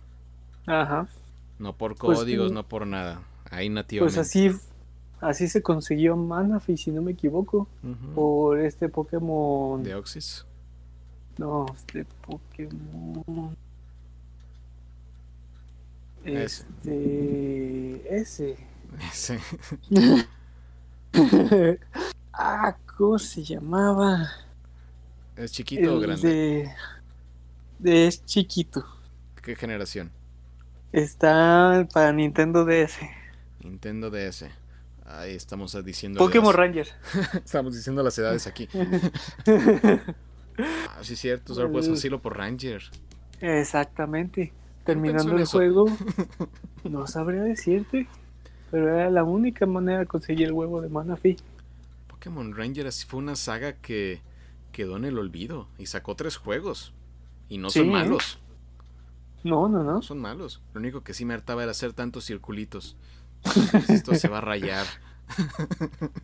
Ajá. 0.68 1.08
No 1.58 1.74
por 1.74 1.96
pues 1.96 2.20
códigos, 2.20 2.52
no 2.52 2.64
por 2.64 2.86
nada. 2.86 3.22
Ahí 3.50 3.70
nativamente. 3.70 4.16
Pues 4.16 4.28
así, 4.28 4.52
así 5.20 5.48
se 5.48 5.62
consiguió 5.62 6.16
Manafi, 6.16 6.78
si 6.78 6.92
no 6.92 7.02
me 7.02 7.12
equivoco. 7.12 7.68
Por 8.14 8.60
este 8.60 8.90
Pokémon. 8.90 9.82
¿De 9.84 9.96
Oxys? 9.96 10.46
No, 11.38 11.66
este 11.76 12.06
Pokémon. 12.22 13.56
Este. 16.24 18.04
Ese. 18.16 18.58
Ese. 19.12 19.40
ah, 22.34 22.76
¿cómo 22.98 23.20
se 23.20 23.44
llamaba? 23.44 24.30
¿Es 25.36 25.52
chiquito 25.52 25.96
o 25.96 26.00
grande? 26.00 26.72
De... 27.80 28.08
Es 28.08 28.26
chiquito. 28.26 28.86
¿Qué 29.42 29.56
generación? 29.56 30.12
Está 30.92 31.88
para 31.94 32.12
Nintendo 32.12 32.66
DS. 32.66 33.00
Nintendo 33.64 34.10
DS. 34.10 34.46
Ahí 35.06 35.34
estamos 35.34 35.84
diciendo. 35.84 36.20
Pokémon 36.20 36.54
Ranger. 36.54 36.88
estamos 37.46 37.76
diciendo 37.76 38.04
las 38.04 38.18
edades 38.18 38.48
aquí. 38.48 38.68
ah, 40.58 41.00
sí, 41.02 41.14
es 41.14 41.20
cierto. 41.20 41.56
Solo 41.56 41.72
puedes 41.72 41.88
decirlo 41.90 42.22
por 42.22 42.38
Ranger. 42.38 42.84
Exactamente. 43.40 44.54
Terminando 44.84 45.38
el 45.38 45.46
juego, 45.46 45.86
no 46.84 47.08
sabría 47.08 47.42
decirte. 47.44 48.08
Pero 48.72 48.96
era 48.96 49.10
la 49.10 49.24
única 49.24 49.66
manera 49.66 50.00
de 50.00 50.06
conseguir 50.06 50.48
el 50.48 50.54
huevo 50.54 50.82
de 50.82 50.90
Manafi. 50.90 51.38
Pokémon 52.08 52.56
Ranger 52.56 52.88
así 52.88 53.06
fue 53.06 53.20
una 53.20 53.36
saga 53.36 53.74
que 53.74 54.22
quedó 54.72 54.98
en 54.98 55.06
el 55.06 55.18
olvido 55.18 55.68
y 55.78 55.88
sacó 55.88 56.16
tres 56.16 56.38
juegos. 56.38 56.94
Y 57.48 57.58
no 57.58 57.70
son 57.70 57.90
malos. 57.90 58.40
No, 59.44 59.68
no, 59.70 59.84
no. 59.84 60.02
son 60.02 60.20
malos. 60.20 60.62
Lo 60.74 60.80
único 60.80 61.02
que 61.02 61.14
sí 61.14 61.26
me 61.26 61.34
hartaba 61.34 61.64
era 61.64 61.72
hacer 61.72 61.94
tantos 61.94 62.26
circulitos. 62.26 62.96
Esto 63.88 64.14
se 64.16 64.28
va 64.28 64.40
a 64.40 64.42
rayar. 64.42 64.86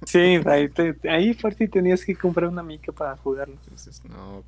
Sí, 0.08 0.40
ahí, 0.48 0.68
ahí 1.08 1.34
por 1.36 1.54
si 1.54 1.68
tenías 1.68 2.04
que 2.04 2.16
comprar 2.16 2.50
una 2.50 2.64
mica 2.64 2.92
para 2.92 3.16
jugarlo. 3.18 3.56
no. 4.10 4.44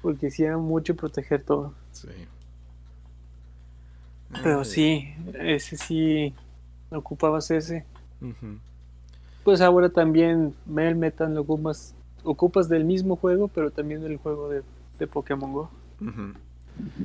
Porque 0.00 0.30
sí 0.30 0.44
era 0.44 0.56
mucho 0.56 0.94
proteger 0.94 1.42
todo. 1.42 1.74
Sí. 1.90 2.08
Pero 4.42 4.64
sí, 4.64 5.14
ese 5.34 5.76
sí, 5.76 6.34
ocupabas 6.90 7.50
ese. 7.50 7.84
Pues 9.42 9.60
ahora 9.60 9.90
también 9.90 10.54
Mel 10.66 10.96
Metan 10.96 11.34
lo 11.34 11.42
ocupas, 11.42 11.94
ocupas 12.22 12.68
del 12.68 12.84
mismo 12.84 13.16
juego, 13.16 13.48
pero 13.48 13.70
también 13.70 14.02
del 14.02 14.16
juego 14.16 14.48
de, 14.48 14.62
de 14.98 15.06
Pokémon 15.06 15.52
Go. 15.52 15.70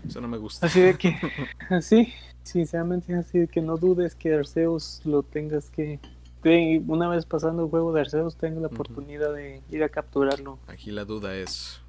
Eso 0.07 0.21
no 0.21 0.27
me 0.27 0.38
gusta. 0.38 0.65
Así 0.65 0.82
de 0.82 0.97
que, 0.97 1.15
así, 1.69 2.13
sinceramente, 2.43 3.13
así 3.15 3.39
de 3.39 3.47
que 3.47 3.61
no 3.61 3.77
dudes 3.77 4.15
que 4.15 4.34
Arceus 4.34 5.01
lo 5.05 5.23
tengas 5.23 5.69
que. 5.69 5.99
Una 6.88 7.09
vez 7.09 7.25
pasando 7.25 7.65
el 7.65 7.69
juego 7.69 7.91
de 7.91 7.99
Arceus, 7.99 8.38
tenga 8.38 8.61
la 8.61 8.67
oportunidad 8.67 9.34
de 9.34 9.61
ir 9.69 9.84
a 9.84 9.89
capturarlo. 9.89 10.57
Aquí 10.67 10.89
la 10.91 11.03
duda 11.03 11.36
es: 11.36 11.82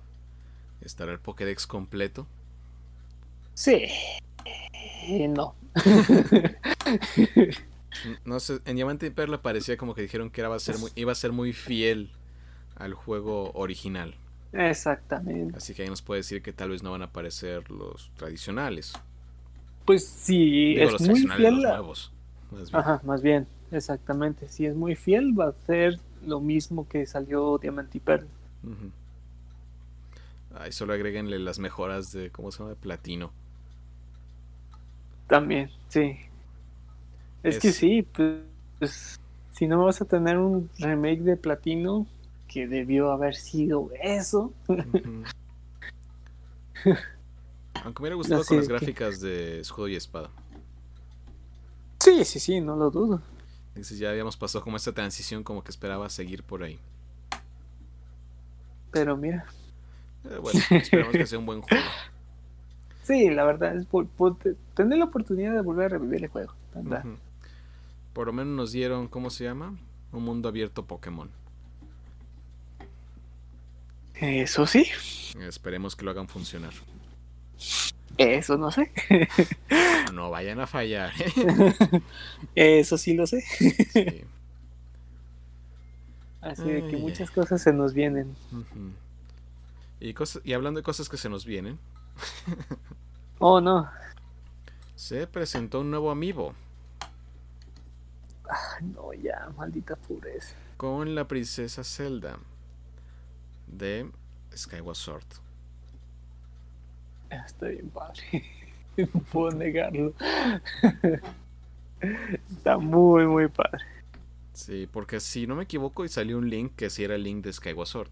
¿estará 0.80 1.12
el 1.12 1.20
Pokédex 1.20 1.68
completo? 1.68 2.26
Sí. 3.54 3.84
No. 5.28 5.54
no 8.24 8.40
sé, 8.40 8.60
en 8.64 8.76
Diamante 8.76 9.06
y 9.06 9.10
Perla 9.10 9.42
parecía 9.42 9.76
como 9.76 9.94
que 9.94 10.02
dijeron 10.02 10.30
que 10.30 10.40
era, 10.40 10.48
va 10.48 10.56
a 10.56 10.60
ser 10.60 10.78
muy, 10.78 10.90
iba 10.94 11.12
a 11.12 11.14
ser 11.14 11.32
muy 11.32 11.52
fiel 11.52 12.10
al 12.76 12.94
juego 12.94 13.52
original. 13.52 14.14
Exactamente. 14.52 15.56
Así 15.56 15.74
que 15.74 15.82
ahí 15.82 15.88
nos 15.88 16.02
puede 16.02 16.20
decir 16.20 16.42
que 16.42 16.52
tal 16.52 16.70
vez 16.70 16.82
no 16.82 16.90
van 16.90 17.02
a 17.02 17.06
aparecer 17.06 17.70
los 17.70 18.10
tradicionales. 18.16 18.92
Pues 19.84 20.06
sí, 20.06 20.74
es 20.76 21.00
muy 21.00 21.26
fiel. 21.26 21.62
nuevos, 21.62 22.12
más 22.50 22.74
Ajá, 22.74 23.00
más 23.04 23.22
bien, 23.22 23.46
exactamente. 23.70 24.48
Si 24.48 24.66
es 24.66 24.74
muy 24.74 24.96
fiel, 24.96 25.38
va 25.38 25.48
a 25.48 25.52
ser 25.66 25.98
lo 26.24 26.40
mismo 26.40 26.88
que 26.88 27.06
salió 27.06 27.58
Diamante 27.58 27.98
y 27.98 28.00
Perla. 28.00 28.28
Ahí 30.54 30.72
solo 30.72 30.92
agréguenle 30.92 31.38
las 31.38 31.58
mejoras 31.58 32.12
de, 32.12 32.30
¿cómo 32.30 32.50
se 32.50 32.58
llama? 32.58 32.70
De 32.70 32.76
platino. 32.76 33.32
También, 35.30 35.70
sí. 35.88 36.18
Es, 37.44 37.60
que 37.60 37.70
sí, 37.70 38.02
pues 38.02 39.20
si 39.52 39.68
no 39.68 39.84
vas 39.84 40.02
a 40.02 40.04
tener 40.04 40.38
un 40.38 40.68
remake 40.80 41.20
de 41.20 41.36
Platino, 41.36 42.08
que 42.48 42.66
debió 42.66 43.12
haber 43.12 43.36
sido 43.36 43.90
eso. 44.02 44.52
Aunque 47.84 48.02
me 48.02 48.08
hubiera 48.08 48.16
gustado 48.16 48.44
con 48.44 48.56
las 48.56 48.66
gráficas 48.66 49.20
de 49.20 49.60
escudo 49.60 49.86
y 49.86 49.94
espada. 49.94 50.30
Sí, 52.00 52.24
sí, 52.24 52.40
sí, 52.40 52.60
no 52.60 52.74
lo 52.74 52.90
dudo. 52.90 53.22
Dices, 53.76 54.00
ya 54.00 54.10
habíamos 54.10 54.36
pasado 54.36 54.64
como 54.64 54.78
esta 54.78 54.92
transición, 54.92 55.44
como 55.44 55.62
que 55.62 55.70
esperaba 55.70 56.08
seguir 56.08 56.42
por 56.42 56.64
ahí. 56.64 56.80
Pero 58.90 59.16
mira. 59.16 59.46
Eh, 60.24 60.38
bueno, 60.42 60.58
esperamos 60.70 61.12
que 61.12 61.26
sea 61.26 61.38
un 61.38 61.46
buen 61.46 61.62
juego. 61.62 61.84
Sí, 63.10 63.28
la 63.28 63.42
verdad, 63.42 63.74
es 63.74 63.86
por, 63.86 64.06
tener 64.74 64.96
la 64.96 65.06
oportunidad 65.06 65.52
de 65.52 65.62
volver 65.62 65.86
a 65.86 65.88
revivir 65.88 66.22
el 66.22 66.30
juego. 66.30 66.54
Por 68.12 68.28
lo 68.28 68.32
menos 68.32 68.54
nos 68.54 68.70
dieron, 68.70 69.08
¿cómo 69.08 69.30
se 69.30 69.42
llama? 69.42 69.76
Un 70.12 70.22
mundo 70.22 70.48
abierto 70.48 70.84
Pokémon. 70.84 71.28
Eso 74.14 74.64
sí. 74.64 74.86
Esperemos 75.40 75.96
que 75.96 76.04
lo 76.04 76.12
hagan 76.12 76.28
funcionar. 76.28 76.72
Eso 78.16 78.56
no 78.56 78.70
sé. 78.70 78.92
No, 80.12 80.30
vayan 80.30 80.60
a 80.60 80.66
fallar. 80.68 81.12
Eso 82.54 82.96
sí 82.96 83.14
lo 83.14 83.26
sé. 83.26 83.44
Así 86.40 86.62
de 86.62 86.86
que 86.88 86.96
muchas 86.96 87.30
cosas 87.30 87.60
se 87.60 87.72
nos 87.72 87.92
vienen. 87.92 88.36
y, 89.98 90.14
cosas, 90.14 90.42
y 90.44 90.52
hablando 90.52 90.78
de 90.78 90.84
cosas 90.84 91.08
que 91.08 91.16
se 91.16 91.28
nos 91.28 91.44
vienen, 91.44 91.78
oh, 93.38 93.60
no. 93.60 93.90
Se 94.94 95.26
presentó 95.26 95.80
un 95.80 95.90
nuevo 95.90 96.10
amiibo. 96.10 96.54
no, 98.82 99.12
ya, 99.14 99.50
maldita 99.56 99.96
pureza. 99.96 100.54
Con 100.76 101.14
la 101.14 101.26
princesa 101.26 101.84
Zelda 101.84 102.38
de 103.66 104.10
Skyward 104.56 104.96
Sword. 104.96 105.26
Está 107.30 107.68
bien 107.68 107.88
padre. 107.90 108.44
no 108.96 109.20
puedo 109.32 109.50
negarlo. 109.56 110.14
Está 112.50 112.78
muy, 112.78 113.26
muy 113.26 113.48
padre. 113.48 113.84
Sí, 114.52 114.88
porque 114.90 115.20
si 115.20 115.46
no 115.46 115.54
me 115.54 115.64
equivoco, 115.64 116.04
y 116.04 116.08
salió 116.08 116.36
un 116.38 116.50
link 116.50 116.74
que 116.76 116.90
sí 116.90 117.04
era 117.04 117.14
el 117.14 117.22
link 117.22 117.44
de 117.44 117.52
Skyward 117.52 117.86
Sword. 117.86 118.10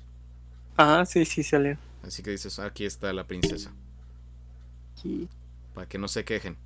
Ah, 0.76 1.04
sí, 1.04 1.24
sí 1.24 1.42
salió. 1.42 1.76
Así 2.02 2.22
que 2.22 2.30
dices, 2.30 2.58
aquí 2.58 2.84
está 2.84 3.12
la 3.12 3.24
princesa. 3.24 3.72
Para 5.74 5.88
que 5.88 5.98
no 5.98 6.08
se 6.08 6.24
quejen. 6.24 6.56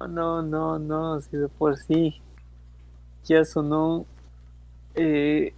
no, 0.00 0.42
no, 0.42 0.78
no, 0.78 1.20
si 1.20 1.36
de 1.36 1.48
por 1.48 1.78
sí 1.78 2.20
ya 3.24 3.44
sonó. 3.44 4.06
Eh, 4.94 5.54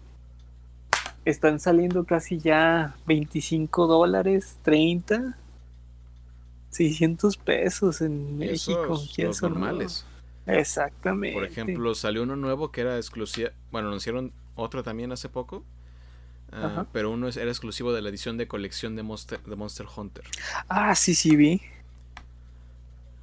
están 1.25 1.59
saliendo 1.59 2.05
casi 2.05 2.39
ya 2.39 2.97
25 3.07 3.87
dólares, 3.87 4.59
30, 4.63 5.37
600 6.71 7.37
pesos 7.39 8.01
en 8.03 8.37
México. 8.39 9.01
Los 9.19 9.43
normales. 9.43 10.07
Exactamente. 10.47 11.35
Por 11.35 11.45
ejemplo, 11.45 11.95
salió 11.95 12.23
uno 12.23 12.37
nuevo 12.37 12.71
que 12.71 12.83
era 12.83 12.97
exclusiva. 12.97 13.51
Bueno, 13.73 13.89
anunciaron 13.89 14.33
otro 14.55 14.83
también 14.83 15.11
hace 15.13 15.29
poco 15.29 15.65
Ah, 16.57 16.87
pero 16.93 17.11
uno 17.11 17.29
era 17.29 17.49
exclusivo 17.49 17.93
de 17.93 18.01
la 18.01 18.11
edición 18.11 18.37
de 18.37 18.47
colección 18.47 18.95
de 18.95 19.03
Monster, 19.03 19.41
de 19.43 19.57
Monster 19.57 19.87
Hunter. 19.95 20.25
Ah, 20.69 20.95
sí, 20.95 21.15
sí, 21.15 21.35
vi. 21.35 21.61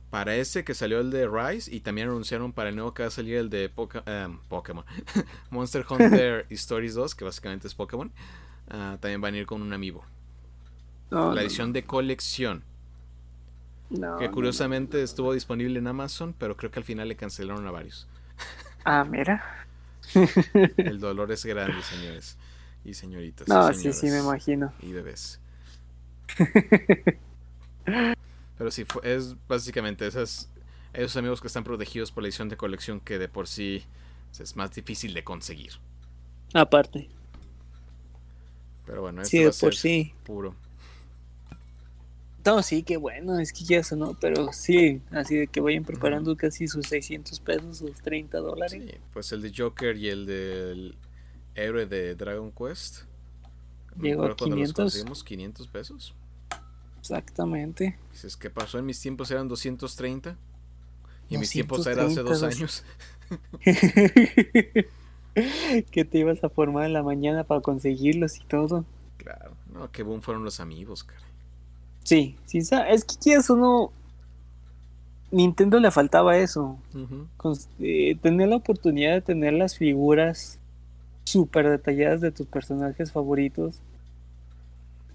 Para 0.09 0.35
ese 0.35 0.65
que 0.65 0.73
salió 0.73 0.99
el 0.99 1.11
de 1.11 1.29
Rise 1.29 1.73
y 1.73 1.79
también 1.79 2.09
anunciaron 2.09 2.51
para 2.51 2.69
el 2.69 2.75
nuevo 2.75 2.93
que 2.93 3.03
va 3.03 3.07
a 3.07 3.11
salir 3.11 3.37
el 3.37 3.49
de 3.49 3.71
em, 4.05 4.37
Pokémon. 4.49 4.83
Monster 5.49 5.85
Hunter 5.89 6.45
Stories 6.49 6.93
2, 6.93 7.15
que 7.15 7.23
básicamente 7.23 7.67
es 7.67 7.73
Pokémon. 7.73 8.11
Ah, 8.69 8.97
también 8.99 9.21
van 9.21 9.33
a 9.35 9.37
ir 9.37 9.45
con 9.45 9.61
un 9.61 9.71
amiibo. 9.71 10.03
la 11.09 11.41
edición 11.41 11.71
de 11.71 11.83
colección. 11.83 12.63
que 14.19 14.29
curiosamente 14.29 15.01
estuvo 15.01 15.31
disponible 15.31 15.79
en 15.79 15.87
Amazon, 15.87 16.35
pero 16.37 16.57
creo 16.57 16.69
que 16.69 16.79
al 16.79 16.85
final 16.85 17.07
le 17.07 17.15
cancelaron 17.15 17.65
a 17.65 17.71
varios. 17.71 18.07
Ah, 18.83 19.05
mira. 19.05 19.65
El 20.75 20.99
dolor 20.99 21.31
es 21.31 21.45
grande, 21.45 21.81
señores 21.83 22.37
y 22.83 22.93
señoritas. 22.93 23.47
No, 23.47 23.73
sí, 23.73 23.93
sí, 23.93 24.07
me 24.07 24.19
imagino. 24.19 24.73
Y 24.81 24.91
bebés. 24.91 25.39
pero 28.57 28.71
sí, 28.71 28.85
es 29.03 29.35
básicamente 29.47 30.07
esas, 30.07 30.49
esos 30.93 31.17
amigos 31.17 31.41
que 31.41 31.47
están 31.47 31.63
protegidos 31.63 32.11
por 32.11 32.23
la 32.23 32.27
edición 32.29 32.49
de 32.49 32.57
colección 32.57 32.99
que 32.99 33.19
de 33.19 33.27
por 33.27 33.47
sí 33.47 33.83
es 34.39 34.55
más 34.55 34.71
difícil 34.71 35.13
de 35.13 35.23
conseguir. 35.23 35.73
Aparte. 36.53 37.09
Pero 38.85 39.01
bueno, 39.01 39.23
sí, 39.25 39.39
de 39.39 39.51
por 39.51 39.75
sí. 39.75 40.13
puro. 40.23 40.55
No, 42.45 42.63
sí, 42.63 42.81
qué 42.81 42.97
bueno, 42.97 43.39
es 43.39 43.53
que 43.53 43.63
ya 43.63 43.77
eso 43.77 43.95
no, 43.95 44.17
pero 44.19 44.51
sí, 44.51 44.99
así 45.11 45.35
de 45.35 45.47
que 45.47 45.61
vayan 45.61 45.83
preparando 45.83 46.35
casi 46.35 46.67
sus 46.67 46.87
600 46.87 47.39
pesos, 47.39 47.77
sus 47.77 48.01
30 48.01 48.39
dólares. 48.39 48.81
Sí, 48.83 48.95
pues 49.13 49.31
el 49.31 49.43
de 49.43 49.53
Joker 49.55 49.95
y 49.95 50.09
el 50.09 50.25
del 50.25 50.95
héroe 51.55 51.85
de 51.85 52.15
Dragon 52.15 52.51
Quest. 52.51 53.03
Llegó 53.99 54.25
a 54.25 54.35
500. 54.35 55.23
500 55.23 55.67
pesos. 55.67 56.15
Exactamente. 56.99 57.97
Dices, 58.11 58.37
¿qué 58.37 58.49
pasó? 58.49 58.77
En 58.79 58.85
mis 58.85 58.99
tiempos 59.01 59.31
eran 59.31 59.47
230. 59.47 60.37
Y 61.29 61.35
en 61.35 61.39
mis 61.39 61.49
tiempos 61.49 61.87
era 61.87 62.05
hace 62.05 62.21
dos 62.21 62.43
años. 62.43 62.83
que 65.91 66.05
te 66.05 66.17
ibas 66.17 66.43
a 66.43 66.49
formar 66.49 66.85
en 66.85 66.93
la 66.93 67.03
mañana 67.03 67.43
para 67.43 67.61
conseguirlos 67.61 68.37
y 68.37 68.43
todo. 68.43 68.85
Claro, 69.17 69.55
no, 69.73 69.89
qué 69.91 70.03
boom 70.03 70.21
fueron 70.21 70.43
los 70.43 70.59
amigos, 70.59 71.03
cara. 71.03 71.21
Sí, 72.03 72.35
sí, 72.45 72.59
es 72.59 73.05
que 73.05 73.15
quieres 73.21 73.49
uno. 73.49 73.91
Nintendo 75.31 75.79
le 75.79 75.89
faltaba 75.91 76.37
eso. 76.37 76.77
Eh, 77.79 78.17
tener 78.21 78.49
la 78.49 78.57
oportunidad 78.57 79.13
de 79.13 79.21
tener 79.21 79.53
las 79.53 79.77
figuras 79.77 80.59
súper 81.23 81.69
detalladas 81.69 82.21
de 82.21 82.31
tus 82.31 82.47
personajes 82.47 83.11
favoritos 83.11 83.81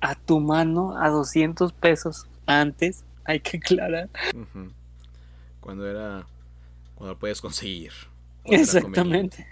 a 0.01 0.15
tu 0.15 0.41
mano 0.41 0.97
a 0.97 1.09
200 1.09 1.73
pesos 1.73 2.27
antes, 2.47 3.05
hay 3.25 3.41
que 3.41 3.57
aclarar. 3.57 4.09
Cuando 5.61 5.89
era. 5.89 6.27
Cuando 6.95 7.15
lo 7.15 7.19
puedes 7.19 7.41
conseguir. 7.41 7.93
Exactamente. 8.45 9.47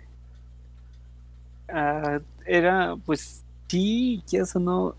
Ah, 1.69 2.19
era, 2.47 2.95
pues, 3.05 3.43
sí, 3.69 4.23
que 4.31 4.39
eso 4.39 4.61
no 4.61 4.95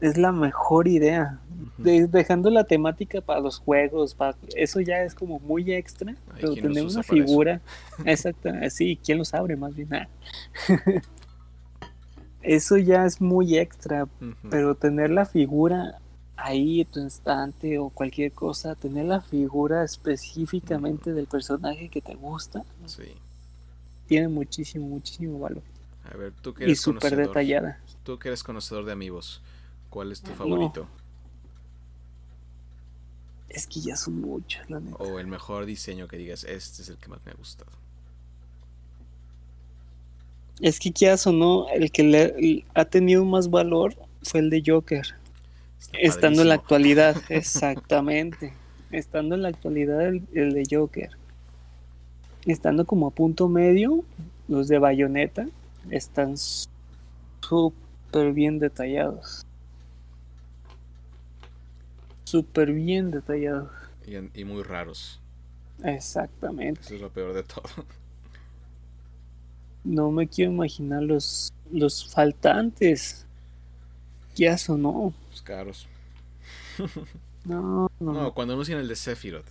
es 0.00 0.16
la 0.16 0.32
mejor 0.32 0.88
idea. 0.88 1.38
dejando 1.78 2.50
la 2.50 2.64
temática 2.64 3.20
para 3.20 3.40
los 3.40 3.58
juegos, 3.58 4.14
para, 4.14 4.36
eso 4.54 4.80
ya 4.80 5.02
es 5.02 5.14
como 5.14 5.38
muy 5.40 5.72
extra. 5.72 6.14
pero 6.34 6.54
tener 6.54 6.84
una 6.84 7.02
figura, 7.02 7.60
exacto, 8.04 8.50
sí, 8.70 8.98
¿quién 9.02 9.18
los 9.18 9.34
abre 9.34 9.56
más 9.56 9.74
bien? 9.74 9.94
Ah. 9.94 10.08
eso 12.42 12.76
ya 12.76 13.04
es 13.04 13.20
muy 13.20 13.58
extra, 13.58 14.08
pero 14.50 14.74
tener 14.74 15.10
la 15.10 15.26
figura 15.26 15.98
ahí, 16.36 16.84
tu 16.86 17.00
instante 17.00 17.78
o 17.78 17.90
cualquier 17.90 18.32
cosa, 18.32 18.74
tener 18.74 19.04
la 19.04 19.20
figura 19.20 19.84
específicamente 19.84 21.12
del 21.12 21.26
personaje 21.26 21.88
que 21.88 22.00
te 22.00 22.14
gusta, 22.14 22.64
tiene 24.06 24.28
muchísimo, 24.28 24.86
muchísimo 24.86 25.38
valor. 25.38 25.62
A 26.12 26.16
ver, 26.16 26.32
tú 26.40 26.54
que 26.54 26.64
eres 26.64 26.78
y 26.78 26.82
súper 26.82 27.14
detallada. 27.14 27.78
Tú 28.02 28.18
que 28.18 28.28
eres 28.28 28.42
conocedor 28.42 28.84
de 28.84 28.92
amigos, 28.92 29.42
¿cuál 29.90 30.12
es 30.12 30.22
tu 30.22 30.30
favorito? 30.32 30.86
Es 33.50 33.66
que 33.66 33.80
ya 33.80 33.96
son 33.96 34.20
muchos, 34.20 34.70
la 34.70 34.78
neta. 34.78 34.96
O 34.96 35.18
el 35.18 35.26
mejor 35.26 35.66
diseño 35.66 36.06
que 36.06 36.16
digas, 36.16 36.44
este 36.44 36.82
es 36.82 36.88
el 36.88 36.96
que 36.96 37.08
más 37.08 37.20
me 37.26 37.32
ha 37.32 37.34
gustado. 37.34 37.70
Es 40.60 40.78
que 40.78 40.92
quieras 40.92 41.26
o 41.26 41.32
no, 41.32 41.68
el 41.68 41.90
que 41.90 42.04
le 42.04 42.64
ha 42.74 42.84
tenido 42.84 43.24
más 43.24 43.50
valor 43.50 43.96
fue 44.22 44.40
el 44.40 44.50
de 44.50 44.62
Joker. 44.64 45.06
estando 45.94 46.42
en 46.42 46.48
la 46.48 46.54
actualidad, 46.54 47.16
exactamente. 47.28 48.52
estando 48.92 49.34
en 49.34 49.42
la 49.42 49.48
actualidad 49.48 50.06
el, 50.06 50.26
de 50.30 50.64
Joker. 50.70 51.10
Estando 52.46 52.84
como 52.84 53.08
a 53.08 53.10
punto 53.10 53.48
medio, 53.48 54.04
los 54.48 54.68
de 54.68 54.78
Bayonetta 54.78 55.46
están 55.90 56.36
súper 56.36 58.32
bien 58.32 58.58
detallados. 58.58 59.44
Súper 62.30 62.72
bien 62.72 63.10
detallados. 63.10 63.72
Y, 64.06 64.40
y 64.40 64.44
muy 64.44 64.62
raros. 64.62 65.20
Exactamente. 65.82 66.80
Eso 66.80 66.94
es 66.94 67.00
lo 67.00 67.10
peor 67.10 67.32
de 67.32 67.42
todo. 67.42 67.64
No 69.82 70.12
me 70.12 70.28
quiero 70.28 70.52
imaginar 70.52 71.02
los, 71.02 71.52
los 71.72 72.08
faltantes. 72.12 73.26
Ya 74.36 74.56
sonó. 74.58 75.12
Los 75.32 75.42
caros. 75.42 75.88
no, 77.44 77.90
no, 77.98 78.12
no. 78.12 78.32
cuando 78.32 78.54
anuncian 78.54 78.78
el 78.78 78.86
de 78.86 78.94
Sephiroth. 78.94 79.48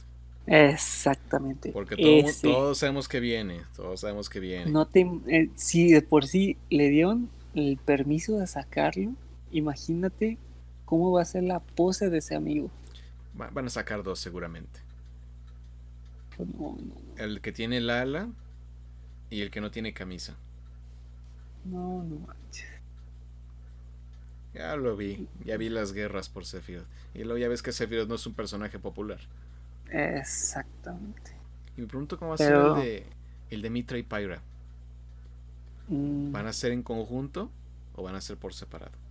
Exactamente. 0.47 1.73
Porque 1.73 1.97
todos 2.41 2.77
sabemos 2.77 3.09
que 3.09 3.19
viene. 3.19 3.63
Todos 3.75 3.99
sabemos 3.99 4.29
que 4.29 4.39
viene. 4.39 4.71
No 4.71 4.87
te, 4.87 5.01
eh, 5.27 5.49
si 5.55 5.91
de 5.91 6.01
por 6.01 6.27
sí 6.27 6.55
le 6.69 6.87
dieron 6.87 7.29
el 7.55 7.75
permiso 7.75 8.37
de 8.37 8.47
sacarlo, 8.47 9.11
imagínate 9.51 10.37
cómo 10.89 11.11
va 11.11 11.21
a 11.21 11.25
ser 11.25 11.43
la 11.43 11.59
pose 11.59 12.09
de 12.09 12.17
ese 12.17 12.33
amigo. 12.33 12.71
van 13.35 13.67
a 13.67 13.69
sacar 13.69 14.01
dos 14.01 14.19
seguramente. 14.19 14.79
No, 16.39 16.75
no. 16.79 16.95
El 17.15 17.41
que 17.41 17.51
tiene 17.51 17.77
el 17.77 17.91
ala 17.91 18.27
y 19.29 19.41
el 19.41 19.51
que 19.51 19.61
no 19.61 19.69
tiene 19.69 19.93
camisa. 19.93 20.35
No, 21.63 22.01
no 22.01 22.15
manches. 22.25 22.67
Ya 24.55 24.75
lo 24.77 24.97
vi, 24.97 25.27
ya 25.45 25.57
vi 25.57 25.69
las 25.69 25.93
guerras 25.93 26.27
por 26.27 26.43
Sephiroth. 26.43 26.87
Y 27.13 27.23
luego 27.23 27.37
ya 27.37 27.49
ves 27.49 27.61
que 27.61 27.71
Sephiroth 27.71 28.09
no 28.09 28.15
es 28.15 28.25
un 28.25 28.33
personaje 28.33 28.79
popular. 28.79 29.19
Exactamente. 29.91 31.33
Y 31.77 31.81
me 31.81 31.87
pregunto 31.87 32.17
cómo 32.17 32.29
va 32.29 32.35
a 32.35 32.37
ser 32.39 32.55
el 32.55 32.75
de, 32.77 33.05
el 33.51 33.61
de 33.61 33.69
Mitra 33.69 33.99
y 33.99 34.03
Pyra. 34.03 34.41
Mm. 35.87 36.31
¿Van 36.31 36.47
a 36.47 36.53
ser 36.53 36.71
en 36.71 36.81
conjunto 36.81 37.51
o 37.93 38.01
van 38.01 38.15
a 38.15 38.21
ser 38.21 38.37
por 38.37 38.55
separado? 38.55 39.08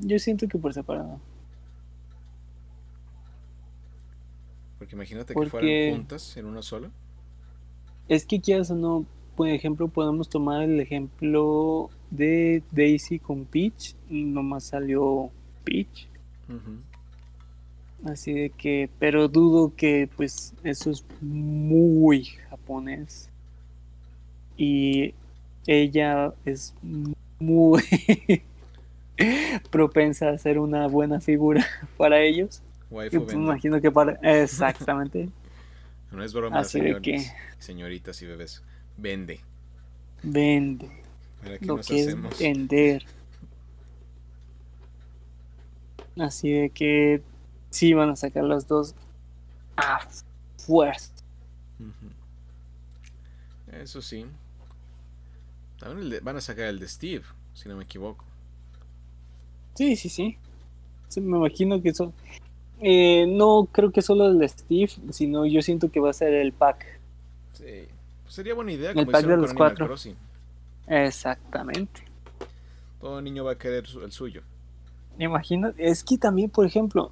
Yo 0.00 0.18
siento 0.18 0.48
que 0.48 0.58
por 0.58 0.72
separado. 0.72 1.20
Porque 4.78 4.94
imagínate 4.94 5.34
que 5.34 5.46
fueran 5.46 5.96
juntas 5.96 6.36
en 6.36 6.46
una 6.46 6.62
sola. 6.62 6.90
Es 8.08 8.24
que 8.24 8.40
quieras 8.40 8.70
o 8.70 8.74
no, 8.74 9.04
por 9.36 9.48
ejemplo, 9.48 9.88
podemos 9.88 10.28
tomar 10.28 10.62
el 10.62 10.80
ejemplo 10.80 11.90
de 12.10 12.62
Daisy 12.72 13.18
con 13.18 13.44
Peach. 13.44 13.94
Nomás 14.08 14.64
salió 14.64 15.30
Peach. 15.64 16.08
Así 18.04 18.32
de 18.32 18.50
que, 18.50 18.88
pero 18.98 19.28
dudo 19.28 19.74
que 19.76 20.08
pues 20.16 20.54
eso 20.64 20.90
es 20.90 21.04
muy 21.20 22.24
japonés. 22.24 23.28
Y 24.56 25.14
ella 25.66 26.32
es 26.44 26.74
muy 27.38 27.82
propensa 29.70 30.30
a 30.30 30.38
ser 30.38 30.58
una 30.58 30.86
buena 30.86 31.20
figura 31.20 31.66
para 31.96 32.20
ellos. 32.20 32.62
Waifu 32.90 33.24
pues, 33.24 33.36
me 33.36 33.44
imagino 33.44 33.80
que 33.80 33.90
para... 33.90 34.12
Exactamente. 34.22 35.28
No 36.10 36.24
es 36.24 36.32
broma, 36.32 36.64
señores, 36.64 37.32
señoritas 37.60 38.20
y 38.20 38.26
bebés. 38.26 38.64
Vende. 38.96 39.38
Vende. 40.24 40.90
Lo 41.60 41.76
que 41.76 42.00
es 42.00 42.16
vender. 42.36 43.04
Así 46.18 46.50
de 46.50 46.70
que 46.70 47.22
sí 47.70 47.94
van 47.94 48.10
a 48.10 48.16
sacar 48.16 48.42
los 48.42 48.66
dos 48.66 48.96
a 49.76 50.00
fuerza. 50.58 51.12
Eso 53.70 54.02
sí. 54.02 54.26
También 55.78 56.22
van 56.24 56.36
a 56.36 56.40
sacar 56.40 56.66
el 56.66 56.80
de 56.80 56.88
Steve, 56.88 57.24
si 57.54 57.68
no 57.68 57.76
me 57.76 57.84
equivoco. 57.84 58.24
Sí, 59.80 59.96
sí, 59.96 60.10
sí. 60.10 60.36
me 61.22 61.38
imagino 61.38 61.80
que 61.80 61.94
son. 61.94 62.12
Eh, 62.82 63.24
no 63.26 63.66
creo 63.72 63.90
que 63.90 64.02
solo 64.02 64.26
el 64.28 64.46
Steve, 64.46 64.92
sino 65.10 65.46
yo 65.46 65.62
siento 65.62 65.90
que 65.90 66.00
va 66.00 66.10
a 66.10 66.12
ser 66.12 66.34
el 66.34 66.52
pack. 66.52 66.84
Sí, 67.54 67.88
pues 68.22 68.34
sería 68.34 68.52
buena 68.52 68.72
idea. 68.72 68.90
El 68.90 69.06
pack 69.06 69.24
de 69.24 69.38
los 69.38 69.54
cuatro. 69.54 69.94
Exactamente. 70.86 72.02
Todo 73.00 73.22
niño 73.22 73.42
va 73.44 73.52
a 73.52 73.58
querer 73.58 73.86
el 74.02 74.12
suyo. 74.12 74.42
Me 75.16 75.24
imagino, 75.24 75.72
es 75.78 76.04
que 76.04 76.18
también, 76.18 76.50
por 76.50 76.66
ejemplo, 76.66 77.10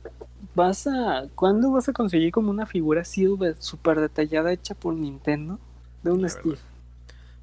vas 0.55 0.87
a. 0.87 1.27
¿Cuándo 1.35 1.71
vas 1.71 1.89
a 1.89 1.95
conseguir 1.95 2.33
como 2.33 2.51
una 2.51 2.67
figura 2.67 3.01
así 3.01 3.27
súper 3.61 3.99
detallada 3.99 4.53
hecha 4.53 4.75
por 4.75 4.93
Nintendo 4.93 5.59
de 6.03 6.11
un 6.11 6.29
Steve? 6.29 6.59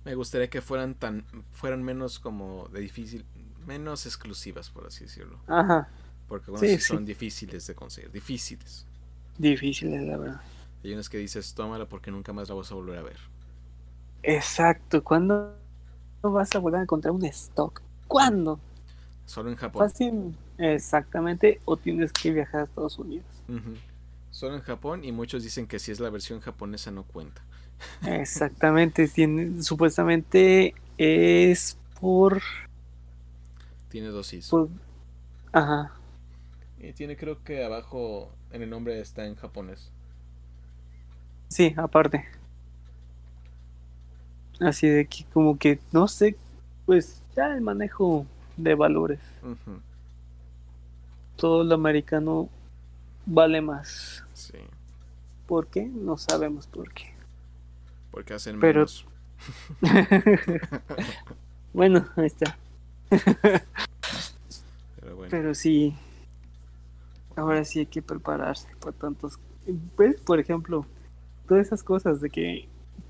Me 0.04 0.14
gustaría 0.14 0.52
que 0.52 0.62
fueran 0.62 0.94
tan. 0.94 1.26
fueran 1.52 1.82
menos 1.82 2.20
como 2.20 2.68
de 2.68 2.82
difícil. 2.82 3.26
Menos 3.66 4.06
exclusivas, 4.06 4.70
por 4.70 4.88
así 4.88 5.06
decirlo. 5.06 5.40
Ajá. 5.48 5.88
Porque 6.28 6.52
algunas 6.52 6.84
son 6.84 7.06
difíciles 7.06 7.68
de 7.68 7.76
conseguir, 7.76 8.12
difíciles. 8.12 8.86
Difíciles, 9.38 10.02
la 10.04 10.18
verdad. 10.18 10.42
Hay 10.84 10.94
unas 10.94 11.10
que 11.10 11.18
dices, 11.18 11.54
tómala 11.54 11.88
porque 11.88 12.12
nunca 12.12 12.34
más 12.34 12.50
la 12.50 12.56
vas 12.56 12.72
a 12.72 12.76
volver 12.76 12.98
a 12.98 13.04
ver. 13.04 13.18
Exacto, 14.24 15.04
¿cuándo 15.04 15.56
vas 16.22 16.56
a 16.56 16.60
volver 16.60 16.80
a 16.80 16.84
encontrar 16.84 17.12
un 17.12 17.26
stock? 17.26 17.82
¿Cuándo? 18.08 18.60
Solo 19.26 19.50
en 19.50 19.56
Japón. 19.56 20.36
exactamente, 20.58 21.60
o 21.66 21.78
tienes 21.78 22.12
que 22.12 22.32
viajar 22.32 22.62
a 22.62 22.64
Estados 22.66 22.98
Unidos. 22.98 23.26
Solo 24.32 24.56
en 24.56 24.62
Japón 24.62 25.04
y 25.04 25.12
muchos 25.12 25.44
dicen 25.44 25.68
que 25.68 25.80
si 25.80 25.92
es 25.92 26.00
la 26.00 26.10
versión 26.10 26.40
japonesa 26.40 26.92
no 26.92 27.04
cuenta. 27.04 27.44
Exactamente, 28.06 29.08
tiene, 29.08 29.62
supuestamente 29.64 30.76
es 30.98 31.78
por... 32.00 32.42
Tiene 33.96 34.10
dosis. 34.10 34.52
Ajá. 35.54 35.94
Y 36.82 36.92
tiene 36.92 37.16
creo 37.16 37.42
que 37.46 37.64
abajo 37.64 38.30
en 38.52 38.62
el 38.62 38.70
nombre 38.70 39.00
está 39.00 39.26
en 39.26 39.36
japonés. 39.36 39.90
Sí, 41.48 41.74
aparte. 41.78 42.26
Así 44.60 44.90
de 44.90 45.06
que 45.06 45.24
como 45.32 45.58
que, 45.58 45.80
no 45.94 46.10
sé, 46.10 46.36
pues 46.86 47.22
ya 47.38 47.56
el 47.56 47.62
manejo 47.62 48.26
de 48.58 48.76
valores. 48.76 49.22
Todo 51.38 51.64
lo 51.64 51.76
americano 51.76 52.50
vale 53.26 53.62
más. 53.62 54.26
Sí. 54.34 54.58
¿Por 55.48 55.68
qué? 55.68 55.86
No 55.86 56.18
sabemos 56.18 56.68
por 56.68 56.92
qué. 56.92 57.14
Porque 58.12 58.34
hacen 58.34 58.60
Pero... 58.60 58.88
bueno, 61.74 62.06
ahí 62.18 62.26
está. 62.26 62.58
Pero, 63.10 65.16
bueno. 65.16 65.30
Pero 65.30 65.56
sí. 65.56 65.96
Ahora 67.36 67.66
sí 67.66 67.80
hay 67.80 67.86
que 67.86 68.02
prepararse 68.02 68.68
por 68.80 68.94
tantos. 68.94 69.40
Pues, 69.96 70.20
por 70.22 70.40
ejemplo, 70.40 70.86
todas 71.48 71.68
esas 71.68 71.84
cosas 71.84 72.22
de 72.22 72.30
que 72.30 72.68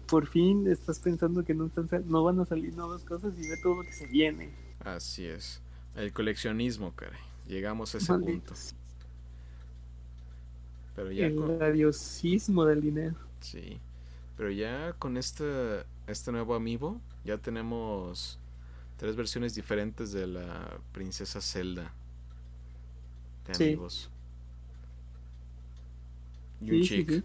por 0.08 0.28
fin 0.28 0.68
estás 0.68 1.00
pensando 1.00 1.43
que 1.43 1.54
no, 1.54 1.66
están, 1.66 1.89
no 2.06 2.24
van 2.24 2.39
a 2.39 2.46
salir 2.46 2.76
nuevas 2.76 3.04
cosas 3.04 3.34
y 3.38 3.50
ve 3.50 3.58
todo 3.62 3.76
lo 3.76 3.84
que 3.84 3.93
se 3.93 4.08
viene. 4.08 4.54
Así 4.80 5.26
es. 5.26 5.62
El 5.96 6.12
coleccionismo, 6.12 6.93
caray. 6.96 7.20
Llegamos 7.48 7.93
a 7.96 8.00
ese 8.00 8.14
punto. 8.14 8.54
Pero 10.96 11.12
ya 11.12 11.28
el 11.28 11.36
con... 11.36 11.58
del 11.58 12.82
dinero. 12.82 13.16
Sí. 13.41 13.80
Pero 14.38 14.52
ya 14.52 14.93
con 14.93 15.18
este, 15.18 15.84
este 16.08 16.32
nuevo 16.32 16.56
amiibo, 16.56 17.00
ya 17.24 17.38
tenemos 17.38 18.39
tres 18.98 19.16
versiones 19.16 19.56
diferentes 19.56 20.12
de 20.12 20.28
la 20.28 20.80
princesa 20.91 21.41
Zelda. 21.41 21.93
De 23.48 23.66
amigos. 23.66 24.10
Y 26.62 26.72
un 26.72 26.82
chic. 26.84 27.24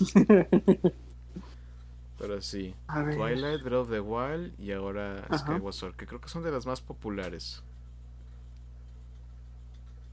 Pero 2.18 2.40
sí, 2.42 2.74
Twilight, 2.86 3.62
Breath 3.62 3.80
of 3.80 3.90
the 3.90 4.00
Wild 4.00 4.52
y 4.60 4.72
ahora 4.72 5.26
Skyward 5.38 5.72
Sword, 5.72 5.94
que 5.96 6.06
creo 6.06 6.20
que 6.20 6.28
son 6.28 6.42
de 6.42 6.50
las 6.50 6.66
más 6.66 6.82
populares. 6.82 7.62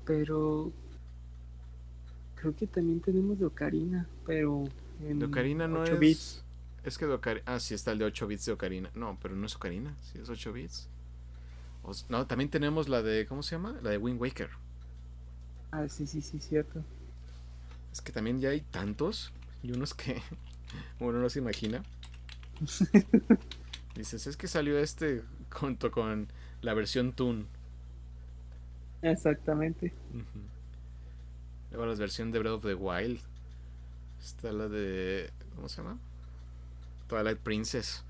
Pero 0.05 0.71
creo 2.35 2.55
que 2.55 2.65
también 2.65 3.01
tenemos 3.01 3.39
de 3.39 3.45
Ocarina, 3.45 4.07
pero 4.25 4.63
en 5.05 5.19
de 5.19 5.25
Ocarina 5.25 5.67
no 5.67 5.83
bits. 5.83 6.37
Es 6.37 6.45
que 6.95 7.07
de 7.07 7.13
Ocarina, 7.13 7.43
ah, 7.47 7.59
sí 7.59 7.73
está 7.73 7.91
el 7.91 7.97
de 7.97 8.05
8 8.05 8.27
bits 8.27 8.45
de 8.45 8.51
Ocarina. 8.51 8.91
No, 8.93 9.17
pero 9.19 9.35
no 9.35 9.47
es 9.47 9.55
Ocarina, 9.55 9.95
sí 10.01 10.19
es 10.19 10.29
8 10.29 10.53
bits. 10.53 10.87
no, 12.09 12.27
también 12.27 12.51
tenemos 12.51 12.87
la 12.87 13.01
de 13.01 13.25
¿cómo 13.25 13.41
se 13.41 13.55
llama? 13.55 13.79
La 13.81 13.89
de 13.89 13.97
Wind 13.97 14.21
Waker. 14.21 14.51
Ah, 15.71 15.87
sí, 15.87 16.05
sí, 16.05 16.21
sí, 16.21 16.39
cierto. 16.39 16.83
Es 17.91 18.01
que 18.01 18.11
también 18.11 18.39
ya 18.39 18.49
hay 18.49 18.61
tantos 18.61 19.33
y 19.63 19.71
unos 19.71 19.95
que 19.95 20.21
uno 20.99 21.19
no 21.19 21.29
se 21.29 21.39
imagina. 21.39 21.83
Dices, 23.95 24.27
es 24.27 24.37
que 24.37 24.47
salió 24.47 24.77
este 24.77 25.23
junto 25.51 25.89
con 25.91 26.27
la 26.61 26.73
versión 26.73 27.13
Toon. 27.13 27.47
Exactamente. 29.01 29.93
Luego 31.71 31.85
la 31.85 31.95
versión 31.95 32.31
de 32.31 32.39
Breath 32.39 32.53
of 32.53 32.65
the 32.65 32.75
Wild. 32.75 33.19
Está 34.19 34.51
la 34.51 34.67
de. 34.67 35.31
¿Cómo 35.55 35.69
se 35.69 35.81
llama? 35.81 35.99
Twilight 37.07 37.39
Princess. 37.39 38.03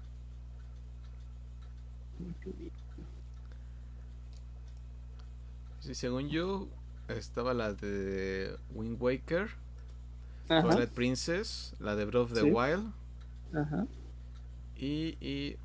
Sí, 5.79 5.95
según 5.95 6.29
yo, 6.29 6.67
estaba 7.07 7.53
la 7.53 7.73
de 7.73 8.57
Wind 8.73 9.01
Waker 9.01 9.49
Twilight 10.47 10.89
Princess, 10.91 11.73
la 11.79 11.95
de 11.95 12.05
Breath 12.05 12.31
of 12.31 12.33
the 12.33 12.43
Wild. 12.43 12.93
Ajá. 13.53 13.85
Y, 14.77 15.17
y 15.19 15.57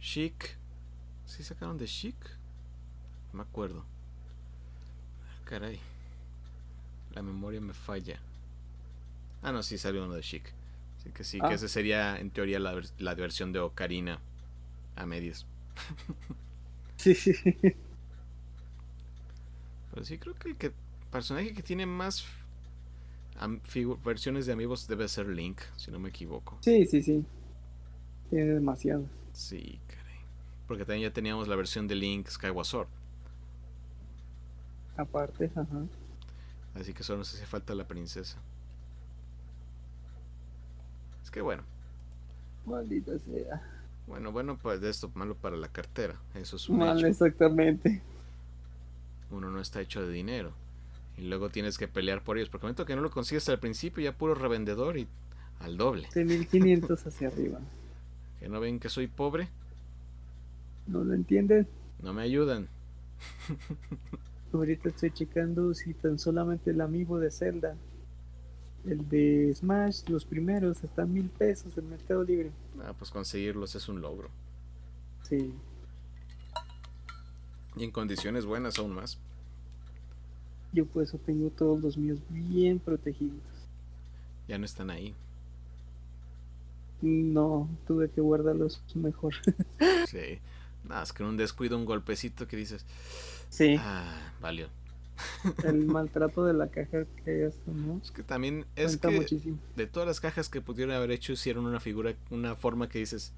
Chic. 0.00 0.56
¿Sí 1.26 1.42
sacaron 1.44 1.78
de 1.78 1.86
Chic? 1.86 2.16
No 3.32 3.38
me 3.38 3.42
acuerdo. 3.42 3.84
Caray. 5.44 5.80
La 7.12 7.22
memoria 7.22 7.60
me 7.60 7.74
falla. 7.74 8.20
Ah, 9.42 9.52
no, 9.52 9.62
sí 9.62 9.78
salió 9.78 10.04
uno 10.04 10.14
de 10.14 10.22
Chic. 10.22 10.52
Así 11.00 11.10
que 11.10 11.24
sí, 11.24 11.40
que 11.40 11.46
ah. 11.46 11.54
esa 11.54 11.66
sería 11.66 12.18
en 12.18 12.30
teoría 12.30 12.60
la, 12.60 12.78
la 12.98 13.14
versión 13.14 13.52
de 13.52 13.58
Ocarina 13.58 14.20
a 14.96 15.06
medias. 15.06 15.46
sí, 16.96 17.14
sí. 17.14 17.34
Pero 19.90 20.04
sí 20.04 20.18
creo 20.18 20.34
que 20.34 20.50
el 20.50 20.56
que 20.56 20.72
personaje 21.10 21.54
que 21.54 21.62
tiene 21.62 21.86
más 21.86 22.26
versiones 24.04 24.44
de 24.44 24.52
amigos 24.52 24.86
debe 24.86 25.08
ser 25.08 25.26
Link, 25.26 25.60
si 25.76 25.90
no 25.90 25.98
me 25.98 26.10
equivoco. 26.10 26.58
Sí, 26.60 26.84
sí, 26.84 27.02
sí. 27.02 27.24
Tiene 28.28 28.52
demasiado. 28.52 29.06
Sí, 29.32 29.80
caray. 29.86 30.18
Porque 30.68 30.84
también 30.84 31.08
ya 31.08 31.14
teníamos 31.14 31.48
la 31.48 31.56
versión 31.56 31.88
de 31.88 31.94
Link 31.94 32.28
Skyward 32.28 32.66
Sword. 32.66 32.88
Aparte, 34.96 35.50
ajá. 35.54 35.86
Así 36.74 36.92
que 36.92 37.02
solo 37.02 37.20
nos 37.20 37.34
hace 37.34 37.46
falta 37.46 37.74
la 37.74 37.88
princesa. 37.88 38.38
Es 41.30 41.34
que 41.34 41.42
bueno. 41.42 41.62
Maldita 42.66 43.12
sea. 43.20 43.62
Bueno, 44.08 44.32
bueno, 44.32 44.58
pues 44.60 44.80
de 44.80 44.90
esto 44.90 45.12
malo 45.14 45.36
para 45.36 45.56
la 45.56 45.68
cartera. 45.68 46.16
Eso 46.34 46.56
es 46.56 46.68
un 46.68 46.78
Mal, 46.78 47.04
exactamente. 47.04 48.02
Uno 49.30 49.48
no 49.48 49.60
está 49.60 49.80
hecho 49.80 50.04
de 50.04 50.12
dinero. 50.12 50.50
Y 51.16 51.28
luego 51.28 51.48
tienes 51.48 51.78
que 51.78 51.86
pelear 51.86 52.24
por 52.24 52.36
ellos. 52.36 52.48
Porque 52.48 52.66
el 52.66 52.70
momento 52.70 52.84
que 52.84 52.96
no 52.96 53.02
lo 53.02 53.12
consigues 53.12 53.48
al 53.48 53.60
principio, 53.60 54.02
ya 54.02 54.18
puro 54.18 54.34
revendedor 54.34 54.98
y 54.98 55.06
al 55.60 55.76
doble. 55.76 56.08
De 56.12 56.24
1500 56.24 57.06
hacia 57.06 57.28
arriba. 57.28 57.60
¿Que 58.40 58.48
no 58.48 58.58
ven 58.58 58.80
que 58.80 58.88
soy 58.88 59.06
pobre? 59.06 59.48
¿No 60.88 61.04
lo 61.04 61.14
entienden? 61.14 61.68
No 62.02 62.12
me 62.12 62.22
ayudan. 62.22 62.66
Ahorita 64.52 64.88
estoy 64.88 65.12
checando 65.12 65.74
si 65.74 65.94
tan 65.94 66.18
solamente 66.18 66.72
el 66.72 66.80
amigo 66.80 67.20
de 67.20 67.30
Zelda, 67.30 67.76
el 68.86 69.08
de 69.08 69.52
Smash, 69.54 70.08
los 70.08 70.24
primeros, 70.24 70.82
están 70.82 71.12
mil 71.12 71.28
pesos 71.28 71.76
en 71.76 71.88
Mercado 71.88 72.22
Libre. 72.24 72.50
Ah, 72.82 72.94
pues 72.96 73.10
conseguirlos 73.10 73.74
es 73.74 73.88
un 73.88 74.00
logro. 74.00 74.30
Sí. 75.22 75.54
Y 77.76 77.84
en 77.84 77.90
condiciones 77.90 78.46
buenas 78.46 78.78
aún 78.78 78.94
más. 78.94 79.18
Yo 80.72 80.86
por 80.86 81.02
eso 81.02 81.18
tengo 81.18 81.50
todos 81.50 81.82
los 81.82 81.96
míos 81.96 82.20
bien 82.28 82.78
protegidos. 82.78 83.40
Ya 84.48 84.58
no 84.58 84.64
están 84.64 84.90
ahí. 84.90 85.14
No, 87.02 87.68
tuve 87.86 88.10
que 88.10 88.20
guardarlos 88.20 88.82
mejor. 88.94 89.34
sí. 90.06 90.40
Nada, 90.84 91.02
es 91.02 91.12
que 91.12 91.22
en 91.22 91.30
un 91.30 91.36
descuido, 91.36 91.76
un 91.76 91.84
golpecito 91.84 92.46
que 92.46 92.56
dices. 92.56 92.84
Sí. 93.48 93.76
Ah, 93.78 94.32
valió. 94.40 94.68
El 95.64 95.86
maltrato 95.86 96.44
de 96.44 96.52
la 96.52 96.68
caja 96.68 97.04
que 97.24 97.46
es, 97.46 97.54
¿no? 97.66 98.00
Es 98.02 98.10
que 98.10 98.22
también 98.22 98.66
es 98.76 98.96
que 98.96 99.26
de 99.76 99.86
todas 99.86 100.06
las 100.06 100.20
cajas 100.20 100.48
que 100.48 100.60
pudieron 100.60 100.94
haber 100.94 101.10
hecho 101.10 101.32
hicieron 101.32 101.66
una 101.66 101.80
figura, 101.80 102.14
una 102.30 102.56
forma 102.56 102.88
que 102.88 102.98
dices, 102.98 103.32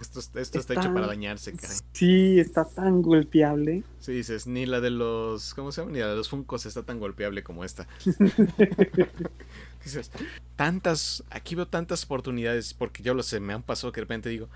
esto, 0.00 0.20
esto 0.20 0.58
está, 0.58 0.74
hecho 0.74 0.92
para 0.92 1.06
dañarse, 1.06 1.54
caray. 1.54 1.76
Sí, 1.92 2.38
está 2.38 2.64
tan 2.64 3.02
golpeable. 3.02 3.84
Sí, 4.00 4.12
dices, 4.12 4.46
ni 4.46 4.66
la 4.66 4.80
de 4.80 4.90
los. 4.90 5.54
¿Cómo 5.54 5.72
se 5.72 5.80
llama? 5.80 5.92
Ni 5.92 6.00
la 6.00 6.08
de 6.08 6.16
los 6.16 6.28
Funcos 6.28 6.66
está 6.66 6.82
tan 6.82 6.98
golpeable 6.98 7.42
como 7.42 7.64
esta. 7.64 7.86
dices, 9.84 10.10
tantas. 10.56 11.24
Aquí 11.30 11.54
veo 11.54 11.66
tantas 11.66 12.04
oportunidades, 12.04 12.74
porque 12.74 13.02
yo 13.02 13.14
lo 13.14 13.22
sé, 13.22 13.40
me 13.40 13.54
han 13.54 13.62
pasado 13.62 13.92
que 13.92 14.00
de 14.00 14.04
repente 14.04 14.28
digo, 14.28 14.48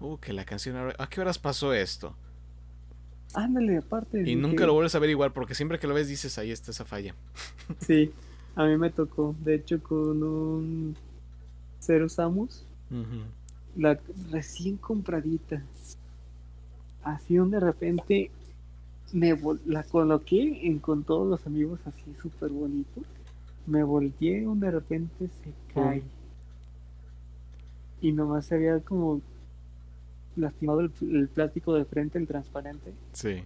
uh, 0.00 0.18
que 0.18 0.32
la 0.32 0.44
canción. 0.44 0.92
¿A 0.98 1.08
qué 1.08 1.20
horas 1.20 1.38
pasó 1.38 1.72
esto? 1.72 2.16
Ándale, 3.34 3.78
aparte. 3.78 4.28
Y 4.28 4.34
nunca 4.34 4.66
lo 4.66 4.74
vuelves 4.74 4.94
a 4.94 4.98
ver 4.98 5.10
igual, 5.10 5.32
porque 5.32 5.54
siempre 5.54 5.78
que 5.78 5.86
lo 5.86 5.94
ves 5.94 6.08
dices, 6.08 6.36
ahí 6.38 6.50
está 6.50 6.70
esa 6.70 6.84
falla. 6.84 7.14
sí, 7.80 8.12
a 8.56 8.64
mí 8.64 8.76
me 8.76 8.90
tocó. 8.90 9.34
De 9.44 9.54
hecho, 9.54 9.82
con 9.82 10.22
un 10.22 10.96
Cero 11.78 12.08
Samus 12.08 12.64
la 13.76 13.98
recién 14.30 14.76
compradita. 14.76 15.62
Así 17.02 17.36
de 17.36 17.60
repente 17.60 18.30
me 19.12 19.38
la 19.66 19.82
coloqué 19.84 20.66
en, 20.66 20.78
con 20.78 21.04
todos 21.04 21.28
los 21.28 21.46
amigos 21.46 21.80
así 21.86 22.14
súper 22.20 22.50
bonito. 22.50 23.02
Me 23.66 23.82
volteé, 23.82 24.44
de 24.46 24.70
repente 24.70 25.28
se 25.28 25.52
cae. 25.74 26.02
Y 28.00 28.12
nomás 28.12 28.46
se 28.46 28.56
había 28.56 28.80
como 28.80 29.20
lastimado 30.40 30.80
el, 30.80 31.28
plástico 31.32 31.74
de 31.74 31.84
frente, 31.84 32.18
el 32.18 32.26
transparente. 32.26 32.92
Sí. 33.12 33.44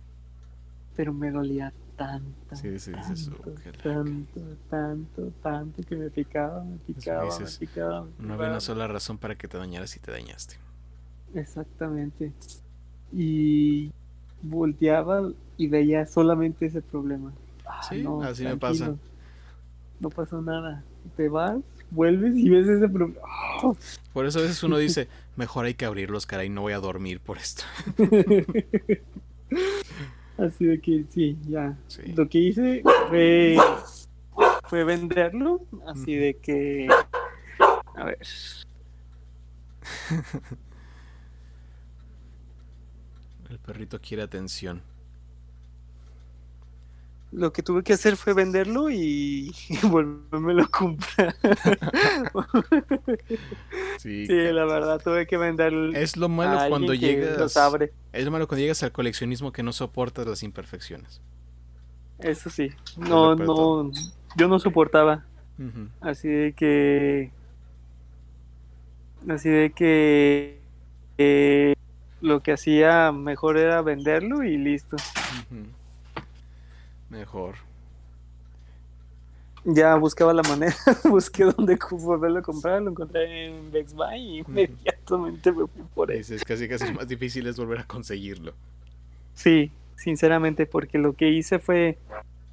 Pero 0.97 1.13
me 1.13 1.31
dolía 1.31 1.73
tanto. 1.97 2.57
Sí, 2.57 2.79
sí, 2.79 2.93
tanto, 2.93 3.53
tanto, 3.83 4.41
tanto, 4.71 5.33
tanto 5.43 5.83
que 5.83 5.97
me 5.97 6.11
picaba, 6.11 6.65
me 6.65 6.77
picaba, 6.79 7.39
me 7.39 7.47
picaba. 7.59 8.07
no 8.19 8.35
había 8.35 8.49
una 8.49 8.61
sola 8.61 8.87
razón 8.89 9.19
para 9.19 9.35
que 9.37 9.49
te 9.49 9.59
dañaras 9.59 9.97
y 9.97 10.01
te 10.01 10.11
dañaste. 10.11 10.57
Exactamente. 11.35 12.33
Y 13.13 13.93
volteaba 14.43 15.31
y 15.57 15.69
veía 15.69 16.07
solamente 16.07 16.67
ese 16.67 16.83
problema. 16.83 17.33
sí, 17.89 18.05
así 18.23 18.45
me 18.45 18.57
pasa. 18.57 18.95
No 20.01 20.11
pasó 20.11 20.43
nada. 20.43 20.85
Te 21.17 21.29
vas, 21.29 21.59
vuelves 21.91 22.37
y 22.37 22.49
ves 22.51 22.67
ese 22.67 22.89
problema. 22.89 23.21
Por 24.13 24.27
eso 24.27 24.39
a 24.39 24.43
veces 24.43 24.63
uno 24.63 24.77
dice, 24.77 25.09
mejor 25.37 25.67
hay 25.67 25.75
que 25.75 25.85
abrirlos, 25.85 26.27
caray, 26.27 26.49
no 26.49 26.63
voy 26.63 26.73
a 26.73 26.79
dormir 26.79 27.21
por 27.21 27.39
esto. 27.39 27.65
Así 30.39 30.65
de 30.65 30.81
que 30.81 31.05
sí, 31.11 31.37
ya. 31.49 31.77
Lo 32.17 32.29
que 32.29 32.39
hice 32.39 32.83
fue, 33.09 33.57
fue 34.65 34.83
venderlo. 34.85 35.61
Así 35.87 36.17
de 36.17 36.35
que... 36.35 36.89
A 37.95 38.05
ver. 38.05 38.19
El 43.51 43.59
perrito 43.61 44.01
quiere 44.01 44.23
atención. 44.25 44.83
Lo 47.35 47.53
que 47.53 47.65
tuve 47.65 47.83
que 47.83 47.95
hacer 47.95 48.17
fue 48.17 48.33
venderlo 48.33 48.91
y, 48.91 49.53
volverme 49.91 50.63
a 50.63 50.67
comprar. 50.67 51.35
sí, 53.99 54.27
la 54.29 54.65
verdad, 54.65 55.01
tuve 55.03 55.27
que 55.27 55.37
venderlo. 55.37 55.97
Es 55.97 56.17
lo 56.17 56.29
malo 56.29 56.57
cuando 56.69 56.95
llegas. 56.95 57.41
Es 58.13 58.25
lo 58.25 58.31
malo 58.31 58.47
cuando 58.47 58.61
llegas 58.61 58.85
al 58.85 58.93
coleccionismo 58.93 59.51
que 59.51 59.65
no 59.65 59.73
soportas 59.73 60.29
las 60.29 60.45
imperfecciones. 60.45 61.21
Eso 62.21 62.51
sí. 62.51 62.71
No, 62.97 63.35
no. 63.35 63.91
Yo 64.37 64.47
no 64.47 64.61
soportaba. 64.61 65.25
Así 66.01 66.29
de 66.29 66.53
que. 66.53 67.33
Así 69.29 69.49
de 69.49 69.73
que. 69.73 70.61
Eh, 71.19 71.75
lo 72.21 72.41
que 72.41 72.53
hacía 72.53 73.11
mejor 73.11 73.59
era 73.59 73.83
venderlo 73.83 74.45
y 74.45 74.57
listo. 74.57 74.97
Mejor. 77.11 77.57
Ya 79.65 79.95
buscaba 79.95 80.35
la 80.35 80.43
manera, 80.43 80.75
busqué 81.05 81.45
dónde 81.45 81.79
volverlo 81.91 82.41
a 82.41 82.43
comprar, 82.43 82.83
lo 82.83 82.91
encontré 82.91 83.47
en 83.47 83.73
Best 83.73 83.95
Buy 83.95 84.19
y 84.19 84.39
inmediatamente 84.41 85.51
me 85.53 85.67
fui 85.67 85.83
por 85.95 86.13
eso. 86.13 86.35
Es 86.35 86.45
casi 86.45 86.69
casi 86.69 86.93
más 86.93 87.09
difícil 87.09 87.47
es 87.47 87.57
volver 87.57 87.81
a 87.81 87.85
conseguirlo. 87.85 88.53
Sí, 89.33 89.71
sinceramente, 89.97 90.67
porque 90.67 90.99
lo 90.99 91.15
que 91.15 91.31
hice 91.31 91.59
fue, 91.59 91.97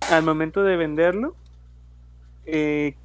al 0.09 0.23
momento 0.23 0.63
de 0.63 0.77
venderlo, 0.77 1.35
eh, 2.45 2.95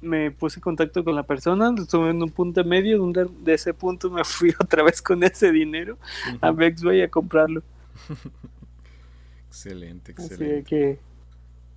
me 0.00 0.32
puse 0.32 0.58
en 0.58 0.62
contacto 0.62 1.04
con 1.04 1.14
la 1.14 1.22
persona, 1.22 1.72
estuve 1.78 2.10
en 2.10 2.20
un 2.20 2.30
punto 2.30 2.64
medio, 2.64 3.00
de 3.06 3.54
ese 3.54 3.72
punto 3.72 4.10
me 4.10 4.24
fui 4.24 4.52
otra 4.58 4.82
vez 4.82 5.00
con 5.00 5.22
ese 5.22 5.52
dinero 5.52 5.96
a 6.40 6.50
Best 6.50 6.82
Buy 6.82 7.00
a 7.02 7.08
comprarlo. 7.08 7.62
excelente, 9.52 10.12
excelente. 10.12 10.64
que, 10.64 10.98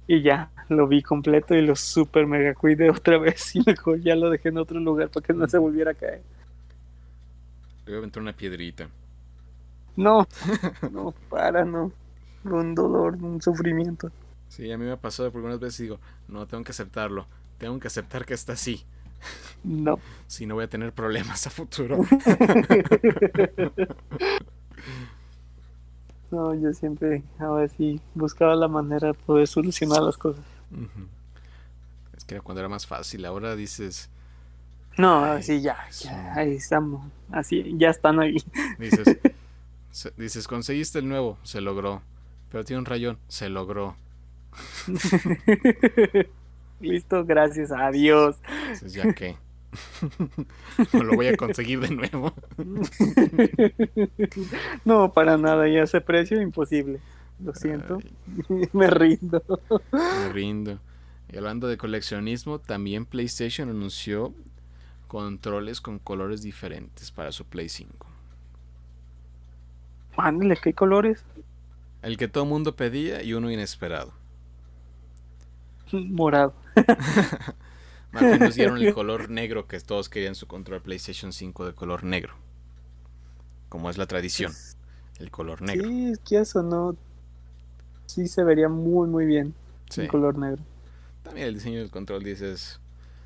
y 0.08 0.22
ya, 0.22 0.50
lo 0.70 0.88
vi 0.88 1.02
completo 1.02 1.56
y 1.56 1.62
lo 1.62 1.76
super 1.76 2.26
mega 2.26 2.54
cuidé 2.54 2.90
otra 2.92 3.18
vez 3.18 3.56
y 3.56 3.62
mejor 3.66 4.00
ya 4.02 4.16
lo 4.16 4.30
dejé 4.30 4.50
en 4.50 4.58
otro 4.58 4.80
lugar 4.80 5.10
para 5.10 5.26
que 5.26 5.34
no 5.34 5.48
se 5.48 5.58
volviera 5.58 5.92
a 5.92 5.96
caer. 5.96 6.22
Le 7.86 7.92
voy 7.92 7.96
a 7.96 7.98
aventar 8.00 8.24
una 8.24 8.34
piedrita. 8.34 8.88
No, 9.96 10.28
no, 10.92 11.14
para, 11.30 11.64
no. 11.66 11.92
Un 12.44 12.76
dolor, 12.76 13.16
un 13.16 13.42
sufrimiento. 13.42 14.12
Sí, 14.50 14.72
a 14.72 14.78
mí 14.78 14.86
me 14.86 14.92
ha 14.92 14.98
pasado 14.98 15.32
por 15.32 15.40
algunas 15.40 15.60
veces 15.60 15.80
digo, 15.80 16.00
no, 16.28 16.46
tengo 16.48 16.64
que 16.64 16.72
aceptarlo 16.72 17.28
tengo 17.58 17.80
que 17.80 17.88
aceptar 17.88 18.26
que 18.26 18.34
está 18.34 18.54
así. 18.54 18.84
No. 19.64 20.00
Si 20.28 20.46
no 20.46 20.56
voy 20.56 20.64
a 20.64 20.68
tener 20.68 20.92
problemas 20.92 21.46
a 21.46 21.50
futuro. 21.50 22.00
No, 26.32 26.54
yo 26.56 26.74
siempre, 26.74 27.24
a 27.40 27.48
ver 27.50 27.70
si 27.70 28.02
buscaba 28.14 28.56
la 28.56 28.68
manera 28.68 29.08
de 29.10 29.14
poder 29.14 29.48
solucionar 29.48 30.02
las 30.02 30.18
cosas. 30.18 30.44
Es 32.16 32.26
que 32.26 32.40
cuando 32.42 32.62
era 32.62 32.70
más 32.70 32.88
fácil, 32.88 33.26
ahora 33.26 33.56
dices... 33.56 34.10
No, 34.98 35.24
así 35.26 35.62
ya, 35.62 35.78
ahí 36.36 36.56
estamos, 36.56 37.06
así, 37.32 37.76
ya 37.78 37.90
están 37.90 38.20
ahí. 38.20 38.38
Dices, 38.80 39.18
dices, 40.16 40.48
conseguiste 40.48 41.00
el 41.00 41.10
nuevo, 41.10 41.38
se 41.44 41.60
logró, 41.60 42.02
pero 42.50 42.64
tiene 42.64 42.80
un 42.80 42.86
rayón, 42.86 43.18
se 43.28 43.50
logró. 43.50 43.98
Listo, 46.80 47.26
gracias 47.26 47.72
a 47.72 47.92
Dios. 47.92 48.38
Entonces, 48.48 48.94
ya 48.94 49.12
que. 49.14 49.36
No 50.94 51.04
lo 51.04 51.16
voy 51.16 51.28
a 51.28 51.38
conseguir 51.38 51.80
de 51.80 51.90
nuevo. 51.90 52.34
no, 54.86 55.14
para 55.14 55.38
nada, 55.38 55.68
ya 55.68 55.84
ese 55.84 56.02
precio 56.02 56.42
imposible. 56.42 57.00
Lo 57.44 57.54
siento. 57.54 58.00
Me 58.74 58.90
rindo. 58.90 59.44
Me 59.92 60.30
rindo. 60.30 60.80
Y 61.32 61.38
hablando 61.38 61.68
de 61.68 61.78
coleccionismo, 61.78 62.60
también 62.60 63.06
PlayStation 63.06 63.70
anunció 63.70 64.34
controles 65.08 65.82
con 65.82 66.00
colores 66.00 66.42
diferentes 66.42 67.12
para 67.12 67.32
su 67.32 67.46
Play 67.46 67.70
5. 67.70 68.08
Mándale, 70.18 70.58
¿qué 70.62 70.74
colores? 70.74 71.24
El 72.02 72.18
que 72.18 72.28
todo 72.28 72.44
el 72.44 72.50
mundo 72.50 72.76
pedía 72.76 73.24
y 73.24 73.34
uno 73.34 73.52
inesperado. 73.52 74.14
Morado. 75.92 76.54
Más 78.16 78.40
nos 78.40 78.56
dieron 78.56 78.78
el 78.78 78.94
color 78.94 79.30
negro 79.30 79.68
que 79.68 79.80
todos 79.80 80.10
querían 80.10 80.36
su 80.36 80.48
control 80.48 80.82
PlayStation 80.82 81.34
5 81.34 81.66
de 81.66 81.74
color 81.74 82.04
negro. 82.04 82.34
Como 83.70 83.90
es 83.90 83.98
la 83.98 84.06
tradición. 84.06 84.54
El 85.20 85.32
color 85.32 85.62
negro. 85.62 85.88
Sí, 85.88 86.12
es 86.12 86.20
que 86.20 86.38
eso 86.40 86.64
no. 86.64 86.96
Sí 88.06 88.28
se 88.28 88.44
vería 88.44 88.70
muy, 88.70 89.08
muy 89.08 89.26
bien. 89.26 89.54
El 89.98 90.08
color 90.08 90.38
negro. 90.38 90.64
También 91.24 91.48
el 91.48 91.56
diseño 91.56 91.80
del 91.80 91.92
control, 91.92 92.24
dices. 92.24 92.80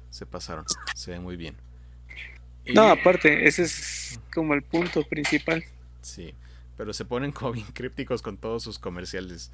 Se 0.10 0.26
pasaron. 0.26 0.66
Se 0.96 1.12
ve 1.12 1.20
muy 1.20 1.36
bien. 1.36 1.56
No, 2.74 2.84
aparte, 2.84 3.48
ese 3.48 3.64
es 3.64 4.20
como 4.34 4.54
el 4.54 4.64
punto 4.64 5.04
principal. 5.04 5.64
Sí, 6.02 6.34
pero 6.78 6.94
se 6.94 7.06
ponen 7.06 7.32
como 7.32 7.52
bien 7.52 7.68
crípticos 7.74 8.22
con 8.22 8.38
todos 8.38 8.64
sus 8.64 8.80
comerciales. 8.80 9.52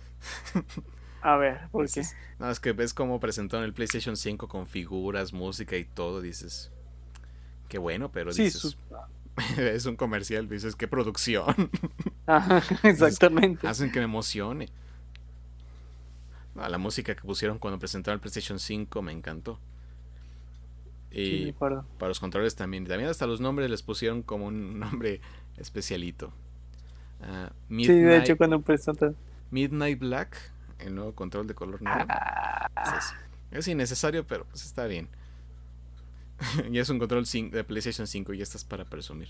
A 1.26 1.38
ver, 1.38 1.67
¿por 1.71 1.89
qué? 1.89 2.03
No, 2.38 2.51
es 2.51 2.59
que 2.59 2.71
ves 2.71 2.93
cómo 2.93 3.19
presentó 3.19 3.57
en 3.57 3.63
el 3.63 3.73
PlayStation 3.73 4.15
5 4.15 4.47
con 4.47 4.67
figuras, 4.67 5.34
música 5.34 5.76
y 5.76 5.84
todo, 5.84 6.21
dices, 6.21 6.71
qué 7.67 7.80
bueno, 7.80 8.11
pero 8.11 8.32
dices, 8.32 8.78
es 9.57 9.88
un 9.88 9.95
comercial, 9.95 10.47
dices, 10.47 10.76
qué 10.76 10.88
producción. 10.88 11.71
Ajá, 12.28 12.61
exactamente. 12.88 13.67
hacen 13.67 13.91
que 13.91 13.97
me 13.97 14.05
emocione. 14.05 14.69
la 16.53 16.78
música 16.78 17.15
que 17.15 17.23
pusieron 17.23 17.57
cuando 17.57 17.80
presentaron 17.80 18.17
el 18.17 18.21
PlayStation 18.21 18.59
5 18.59 19.01
me 19.01 19.11
encantó. 19.11 19.59
Y 21.09 21.53
para 21.53 21.84
los 22.01 22.19
controles 22.19 22.55
también. 22.55 22.86
También 22.86 23.09
hasta 23.09 23.26
los 23.26 23.41
nombres 23.41 23.71
les 23.71 23.82
pusieron 23.82 24.21
como 24.21 24.45
un 24.45 24.80
nombre 24.80 25.21
especialito. 25.57 26.32
Uh, 27.21 27.82
sí, 27.84 27.93
de 27.93 28.17
hecho 28.17 28.38
cuando 28.38 28.61
presentaron. 28.61 29.15
Midnight 29.49 29.97
Black 29.97 30.53
el 30.80 30.95
nuevo 30.95 31.13
control 31.13 31.47
de 31.47 31.53
color 31.53 31.82
negro. 31.82 32.07
Es, 33.51 33.67
innecesario, 33.67 34.26
pero 34.26 34.45
pues 34.45 34.65
está 34.65 34.86
bien. 34.86 35.07
y 36.71 36.80
es 36.80 36.89
un 36.89 36.99
control 36.99 37.26
de 37.26 37.63
PlayStation 37.63 38.07
5 38.07 38.34
y 38.34 38.38
ya 38.38 38.43
estás 38.43 38.63
para 38.63 38.86
presumir. 38.86 39.30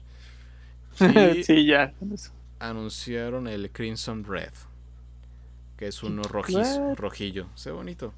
sí, 1.43 1.65
ya. 1.65 1.93
Anunciaron 2.59 3.47
el 3.47 3.69
Crimson 3.71 4.23
Red, 4.23 4.53
que 5.77 5.87
es 5.87 6.03
uno 6.03 6.23
rojizo, 6.23 6.95
rojillo. 6.95 7.47
Se 7.55 7.69
ve 7.69 7.75
bonito. 7.75 8.13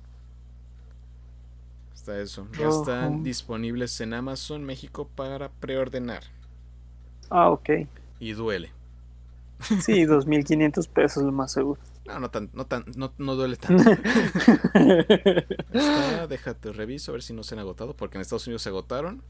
Está 1.93 2.21
eso. 2.21 2.47
Ya 2.57 2.69
están 2.69 3.23
disponibles 3.23 3.99
en 3.99 4.13
Amazon 4.13 4.63
México 4.63 5.09
para 5.15 5.49
preordenar. 5.49 6.23
Ah, 7.29 7.49
ok. 7.49 7.69
Y 8.19 8.31
duele. 8.31 8.71
Sí, 9.59 10.05
2.500 10.05 10.87
pesos 10.87 11.23
lo 11.23 11.31
más 11.31 11.51
seguro. 11.51 11.81
No, 12.07 12.19
no, 12.21 12.31
tan, 12.31 12.49
no, 12.53 12.65
tan, 12.65 12.85
no, 12.95 13.13
no 13.17 13.35
duele 13.35 13.57
tanto. 13.57 13.83
déjate, 16.29 16.71
reviso 16.71 17.11
a 17.11 17.13
ver 17.13 17.21
si 17.21 17.33
no 17.33 17.43
se 17.43 17.55
han 17.55 17.59
agotado, 17.59 17.95
porque 17.95 18.17
en 18.17 18.21
Estados 18.21 18.47
Unidos 18.47 18.61
se 18.61 18.69
agotaron. 18.69 19.21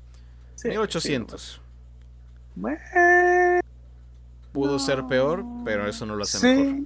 1800. 0.64 1.62
Pudo 4.52 4.80
ser 4.80 5.06
peor, 5.08 5.44
pero 5.66 5.88
eso 5.88 6.06
no 6.06 6.16
lo 6.16 6.24
hace 6.24 6.56
mejor. 6.56 6.86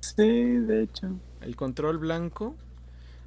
Sí, 0.00 0.22
de 0.22 0.82
hecho. 0.82 1.10
El 1.40 1.56
control 1.56 1.98
blanco 1.98 2.54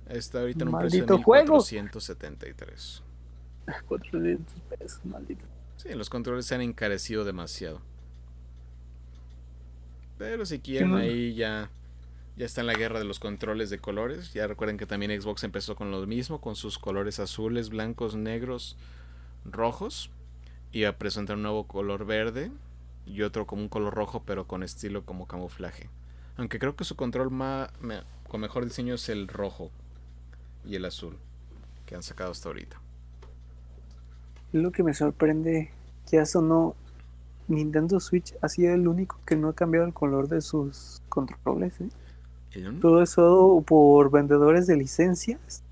está 0.10 0.40
ahorita 0.42 0.64
en 0.64 0.68
un 0.70 0.74
Maldito 0.74 1.06
precio 1.06 1.18
de 1.18 1.24
juego. 1.24 1.54
1473. 1.56 3.04
400 3.88 4.56
pesos, 4.78 5.06
maldito. 5.06 5.46
Sí, 5.78 5.90
los 5.94 6.10
controles 6.10 6.46
se 6.46 6.56
han 6.56 6.62
encarecido 6.62 7.24
demasiado. 7.26 7.82
Pero 10.22 10.46
si 10.46 10.60
quieren 10.60 10.94
ahí 10.94 11.34
ya 11.34 11.72
ya 12.38 12.46
está 12.46 12.62
en 12.62 12.68
la 12.68 12.74
guerra 12.74 13.00
de 13.00 13.06
los 13.06 13.20
controles 13.20 13.70
de 13.70 13.80
colores. 13.80 14.34
Ya 14.34 14.48
recuerden 14.48 14.78
que 14.78 14.86
también 14.86 15.20
Xbox 15.20 15.44
empezó 15.44 15.76
con 15.76 15.92
lo 15.92 16.06
mismo, 16.06 16.40
con 16.42 16.56
sus 16.56 16.78
colores 16.78 17.20
azules, 17.20 17.70
blancos, 17.70 18.16
negros, 18.16 18.78
rojos. 19.46 20.12
Y 20.72 20.86
a 20.86 20.98
presentar 20.98 21.36
un 21.36 21.44
nuevo 21.44 21.68
color 21.68 22.06
verde 22.06 22.52
y 23.06 23.24
otro 23.24 23.46
como 23.46 23.64
un 23.64 23.68
color 23.68 23.94
rojo, 23.94 24.24
pero 24.26 24.48
con 24.48 24.64
estilo 24.64 25.06
como 25.06 25.28
camuflaje. 25.28 25.90
Aunque 26.38 26.60
creo 26.60 26.76
que 26.76 26.86
su 26.86 26.96
control 26.96 27.32
más, 27.32 27.70
con 28.28 28.42
mejor 28.42 28.64
diseño 28.64 28.94
es 28.94 29.10
el 29.10 29.28
rojo 29.28 29.72
y 30.66 30.76
el 30.76 30.86
azul 30.86 31.18
que 31.86 31.96
han 31.96 32.04
sacado 32.04 32.32
hasta 32.32 32.48
ahorita. 32.48 32.80
Lo 34.54 34.72
que 34.72 34.84
me 34.84 34.94
sorprende, 34.94 35.72
ya 36.12 36.26
sonó. 36.26 36.76
Nintendo 37.52 38.00
Switch 38.00 38.34
ha 38.42 38.50
sido 38.50 38.74
el 38.74 38.88
único 38.88 39.20
que 39.26 39.36
no 39.36 39.50
ha 39.50 39.54
cambiado 39.54 39.86
el 39.86 39.94
color 39.94 40.28
de 40.28 40.42
sus 40.42 41.02
controles. 41.10 41.80
¿eh? 41.82 41.90
¿El? 42.54 42.80
Todo 42.80 43.02
eso 43.02 43.64
por 43.66 44.12
vendedores 44.12 44.68
de 44.68 44.78
licencias. 44.78 45.64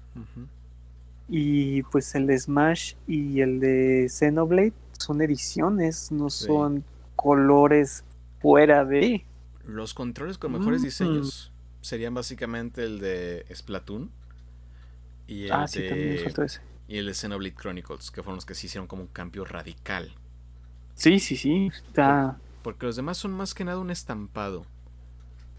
Y 1.28 1.84
pues 1.84 2.14
el 2.16 2.26
de 2.28 2.40
Smash 2.40 2.96
y 3.08 3.42
el 3.42 3.60
de 3.60 4.08
Xenoblade 4.10 4.74
son 4.98 5.22
ediciones, 5.22 6.12
no 6.12 6.30
Sí. 6.30 6.46
son 6.48 6.84
colores 7.16 8.04
fuera 8.42 8.84
de. 8.86 9.26
Los 9.66 9.94
controles 9.94 10.38
con 10.38 10.54
mejores 10.54 10.82
Mm. 10.82 10.86
diseños 10.86 11.52
serían 11.82 12.14
básicamente 12.16 12.84
el 12.84 13.00
de 13.00 13.46
Splatoon 13.54 14.10
y 15.28 15.46
el, 15.46 15.52
Ah, 15.52 15.68
sí, 15.68 15.88
también 15.88 16.10
me 16.10 16.16
de, 16.16 16.26
ese. 16.46 16.62
y 16.88 16.98
el 16.98 17.06
de 17.06 17.14
Xenoblade 17.14 17.56
Chronicles, 17.56 18.10
que 18.10 18.24
fueron 18.24 18.38
los 18.38 18.46
que 18.46 18.56
se 18.56 18.66
hicieron 18.66 18.88
como 18.88 19.04
un 19.04 19.08
cambio 19.10 19.46
radical. 19.46 20.12
Sí, 21.00 21.20
sí, 21.20 21.36
sí. 21.36 21.74
Está. 21.88 22.38
Porque 22.62 22.86
los 22.86 22.96
demás 22.96 23.18
son 23.18 23.32
más 23.34 23.54
que 23.54 23.66
nada 23.66 23.80
un 23.80 23.92
estampado. 23.92 24.66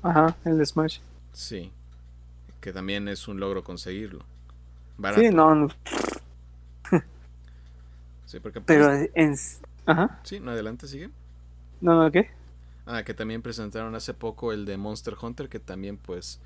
Ajá, 0.03 0.37
el 0.45 0.59
de 0.59 0.67
Smash. 0.67 0.99
Sí. 1.33 1.73
Que 2.61 2.73
también 2.73 3.09
es 3.09 3.29
un 3.29 3.41
logro 3.41 3.65
conseguirlo. 3.65 4.27
Barato. 4.99 5.21
Sí, 5.21 5.31
no, 5.31 5.55
no, 5.55 5.69
Sí, 8.27 8.41
porque 8.41 8.61
pero 8.65 8.87
pues, 8.87 9.11
en. 9.15 9.35
Ajá, 9.87 10.21
Sí, 10.23 10.41
no, 10.41 10.51
adelante, 10.53 10.87
sigue. 10.89 11.11
no, 11.81 11.95
no, 12.03 12.11
¿qué? 12.11 12.31
Ah, 12.87 13.05
que 13.05 13.15
también 13.15 13.43
presentaron 13.43 13.95
hace 13.95 14.15
poco 14.15 14.53
el 14.53 14.65
de 14.67 14.77
Monster 14.77 15.15
Hunter, 15.21 15.49
que 15.49 15.61
también 15.61 15.97
pues... 15.99 16.41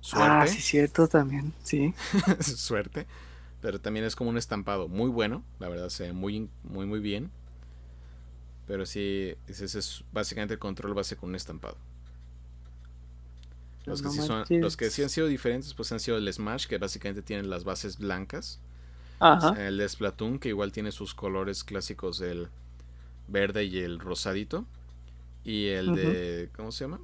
Suerte. 0.00 0.28
Ah, 0.30 0.46
sí, 0.46 0.60
cierto, 0.60 1.08
también, 1.08 1.52
sí. 1.62 1.94
suerte. 2.40 3.06
Pero 3.60 3.80
también 3.80 4.04
es 4.06 4.16
como 4.16 4.30
un 4.30 4.38
estampado 4.38 4.88
muy 4.88 5.10
bueno. 5.10 5.44
La 5.58 5.68
verdad 5.68 5.88
se 5.90 6.04
ve 6.08 6.12
muy, 6.12 6.48
muy, 6.64 6.86
muy 6.86 7.00
bien. 7.00 7.30
Pero 8.68 8.86
sí, 8.86 9.34
ese 9.48 9.66
es 9.66 10.04
básicamente 10.12 10.54
el 10.54 10.60
control 10.60 10.94
base 10.94 11.16
con 11.16 11.30
un 11.30 11.36
estampado. 11.36 11.78
Los 13.86 14.02
que, 14.02 14.08
No 14.08 14.12
sí 14.12 14.22
son, 14.22 14.46
los 14.60 14.76
que 14.76 14.90
sí 14.90 15.02
han 15.02 15.08
sido 15.08 15.26
diferentes, 15.26 15.74
pues 15.74 15.90
han 15.92 16.00
sido 16.00 16.18
el 16.18 16.32
Smash, 16.32 16.66
que 16.66 16.78
básicamente 16.78 17.22
tienen 17.22 17.48
las 17.50 17.64
bases 17.64 17.98
blancas. 17.98 18.60
Ajá, 19.20 19.58
El 19.68 19.78
de 19.78 19.88
Splatoon, 19.88 20.38
que 20.38 20.50
igual 20.50 20.72
tiene 20.72 20.92
sus 20.92 21.14
colores 21.14 21.64
clásicos, 21.64 22.20
el 22.20 22.50
verde 23.28 23.64
y 23.64 23.78
el 23.80 24.00
rosadito. 24.00 24.66
Y 25.44 25.68
el 25.68 25.94
de. 25.94 26.50
¿Cómo 26.56 26.72
se 26.72 26.84
llama? 26.84 27.00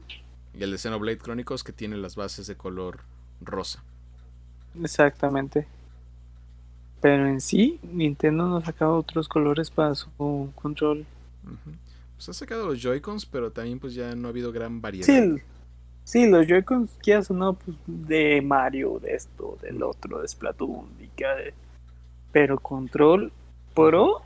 Y 0.54 0.62
el 0.64 0.72
de 0.72 0.78
Xenoblade 0.78 1.18
Chronicles, 1.18 1.64
que 1.64 1.72
tiene 1.72 1.96
las 1.98 2.16
bases 2.16 2.46
de 2.48 2.56
color 2.56 3.04
rosa. 3.40 3.84
exactamente. 4.82 5.66
Pero 7.00 7.28
en 7.28 7.40
sí, 7.40 7.78
Nintendo 7.84 8.48
no 8.48 8.56
ha 8.56 8.64
sacado 8.64 8.96
otros 8.96 9.28
colores 9.28 9.70
para 9.70 9.94
su 9.94 10.10
control. 10.56 11.06
Pues 12.16 12.28
ha 12.28 12.32
sacado 12.32 12.66
los 12.68 12.80
Joy-Cons, 12.80 13.26
pero 13.26 13.50
también 13.50 13.78
pues 13.80 13.94
ya 13.94 14.14
no 14.14 14.28
ha 14.28 14.30
habido 14.30 14.52
gran 14.52 14.80
variedad. 14.80 15.06
Sí, 16.04 16.28
los 16.28 16.46
Joy-Cons, 16.46 16.90
quieras 17.02 17.30
o 17.30 17.34
no, 17.34 17.54
pues, 17.54 17.76
de 17.86 18.42
Mario, 18.42 18.98
de 19.00 19.14
esto, 19.14 19.58
del 19.62 19.82
otro, 19.82 20.20
de 20.20 20.28
Splatoon, 20.28 20.86
y 21.00 21.08
que 21.08 21.24
de- 21.26 21.54
pero 22.30 22.58
control 22.58 23.32
pro 23.74 24.22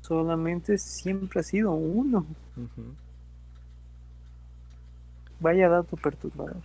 solamente 0.00 0.78
siempre 0.78 1.40
ha 1.40 1.42
sido 1.42 1.72
uno. 1.72 2.24
Vaya 5.40 5.68
dato 5.68 5.96
perturbador. 5.96 6.62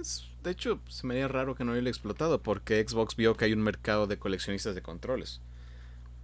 Es- 0.00 0.26
de 0.42 0.50
hecho, 0.52 0.80
se 0.88 1.06
me 1.06 1.14
haría 1.14 1.28
raro 1.28 1.54
que 1.54 1.64
no 1.64 1.72
haya 1.72 1.88
explotado, 1.88 2.40
porque 2.40 2.82
Xbox 2.86 3.14
vio 3.16 3.34
que 3.34 3.44
hay 3.44 3.52
un 3.52 3.62
mercado 3.62 4.06
de 4.06 4.18
coleccionistas 4.18 4.74
de 4.74 4.80
controles. 4.82 5.40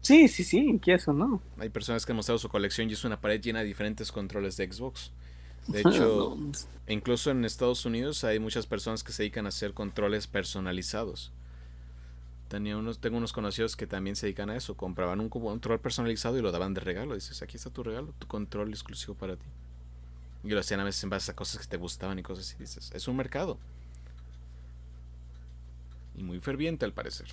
Sí, 0.03 0.29
sí, 0.29 0.45
sí, 0.45 0.79
quieras 0.81 1.09
o 1.09 1.13
no. 1.13 1.43
Hay 1.59 1.69
personas 1.69 2.07
que 2.07 2.13
han 2.13 2.17
mostrado 2.17 2.39
su 2.39 2.49
colección 2.49 2.89
y 2.89 2.93
es 2.93 3.05
una 3.05 3.21
pared 3.21 3.41
llena 3.41 3.61
de 3.61 3.67
diferentes 3.67 4.13
controles 4.13 4.57
de 4.57 4.73
Xbox. 4.73 5.11
De 5.67 5.81
hecho, 5.85 6.37
incluso 6.87 7.31
en 7.31 7.45
Estados 7.45 7.85
Unidos 7.85 8.23
hay 8.25 8.39
muchas 8.39 8.67
personas 8.67 9.03
que 9.03 9.13
se 9.13 9.25
dedican 9.25 9.47
a 9.47 9.49
hacer 9.49 9.75
controles 9.75 10.27
personalizados. 10.27 11.33
Tenía 12.49 12.77
unos, 12.77 13.01
tengo 13.01 13.17
unos 13.17 13.33
conocidos 13.33 13.75
que 13.75 13.89
también 13.89 14.15
se 14.15 14.27
dedican 14.27 14.51
a 14.51 14.57
eso. 14.57 14.77
Compraban 14.77 15.21
un 15.21 15.29
control 15.29 15.81
personalizado 15.81 16.39
y 16.39 16.43
lo 16.43 16.53
daban 16.53 16.75
de 16.75 16.81
regalo. 16.81 17.15
Dices, 17.15 17.43
aquí 17.43 17.57
está 17.57 17.71
tu 17.71 17.83
regalo, 17.83 18.15
tu 18.19 18.29
control 18.29 18.71
exclusivo 18.71 19.15
para 19.15 19.37
ti. 19.37 19.47
Y 20.45 20.51
lo 20.51 20.61
hacían 20.61 20.79
a 20.79 20.85
veces 20.85 21.03
en 21.03 21.11
base 21.11 21.33
a 21.33 21.35
cosas 21.35 21.61
que 21.61 21.67
te 21.67 21.77
gustaban 21.77 22.19
y 22.21 22.23
cosas 22.23 22.47
así. 22.47 22.57
Dices, 22.59 22.93
es 22.95 23.09
un 23.09 23.17
mercado. 23.17 23.59
Y 26.17 26.23
muy 26.23 26.39
ferviente 26.39 26.85
al 26.85 26.93
parecer. 26.93 27.27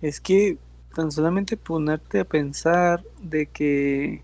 Es 0.00 0.20
que 0.20 0.58
tan 0.94 1.10
solamente 1.10 1.56
ponerte 1.56 2.20
a 2.20 2.24
pensar 2.24 3.02
de 3.20 3.46
que 3.46 4.22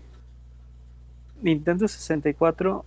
Nintendo 1.41 1.87
64 1.87 2.85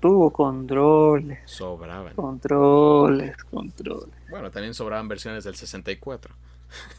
tuvo 0.00 0.30
controles, 0.30 1.38
Sobraban. 1.44 2.14
controles, 2.14 3.36
controles. 3.44 4.08
Bueno, 4.30 4.50
también 4.50 4.74
sobraban 4.74 5.08
versiones 5.08 5.44
del 5.44 5.54
64. 5.54 6.34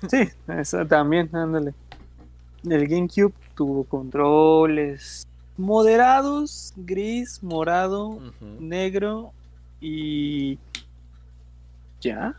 Sí, 0.10 0.30
eso 0.48 0.86
también, 0.86 1.30
ándale. 1.36 1.74
El 2.64 2.88
GameCube 2.88 3.34
tuvo 3.56 3.84
controles 3.84 5.28
moderados, 5.58 6.74
gris, 6.78 7.42
morado, 7.44 8.20
negro 8.60 9.34
y 9.82 10.58
ya. 12.02 12.36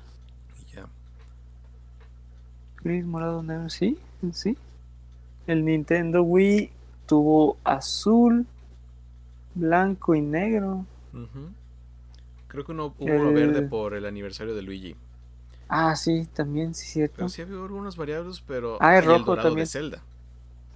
Gris, 2.84 3.04
morado, 3.04 3.42
negro, 3.42 3.68
sí, 3.70 3.98
sí. 4.32 4.56
El 5.46 5.64
Nintendo 5.64 6.22
Wii 6.22 6.70
tuvo 7.06 7.56
azul, 7.64 8.46
blanco 9.54 10.14
y 10.14 10.20
negro. 10.20 10.84
Creo 12.48 12.64
que 12.64 12.72
uno, 12.72 12.94
hubo 12.98 13.14
uno 13.16 13.32
verde 13.32 13.62
por 13.62 13.94
el 13.94 14.06
aniversario 14.06 14.54
de 14.54 14.62
Luigi. 14.62 14.96
Ah, 15.68 15.96
sí, 15.96 16.28
también, 16.34 16.74
sí, 16.74 16.86
cierto. 16.86 17.16
Pero 17.16 17.28
sí 17.28 17.42
había 17.42 17.56
algunos 17.56 17.96
variables, 17.96 18.40
pero. 18.46 18.78
Ah, 18.80 18.96
es 18.98 19.02
el 19.04 19.06
rojo 19.08 19.24
dorado 19.32 19.48
también. 19.48 19.64
de 19.66 19.70
Zelda. 19.70 20.02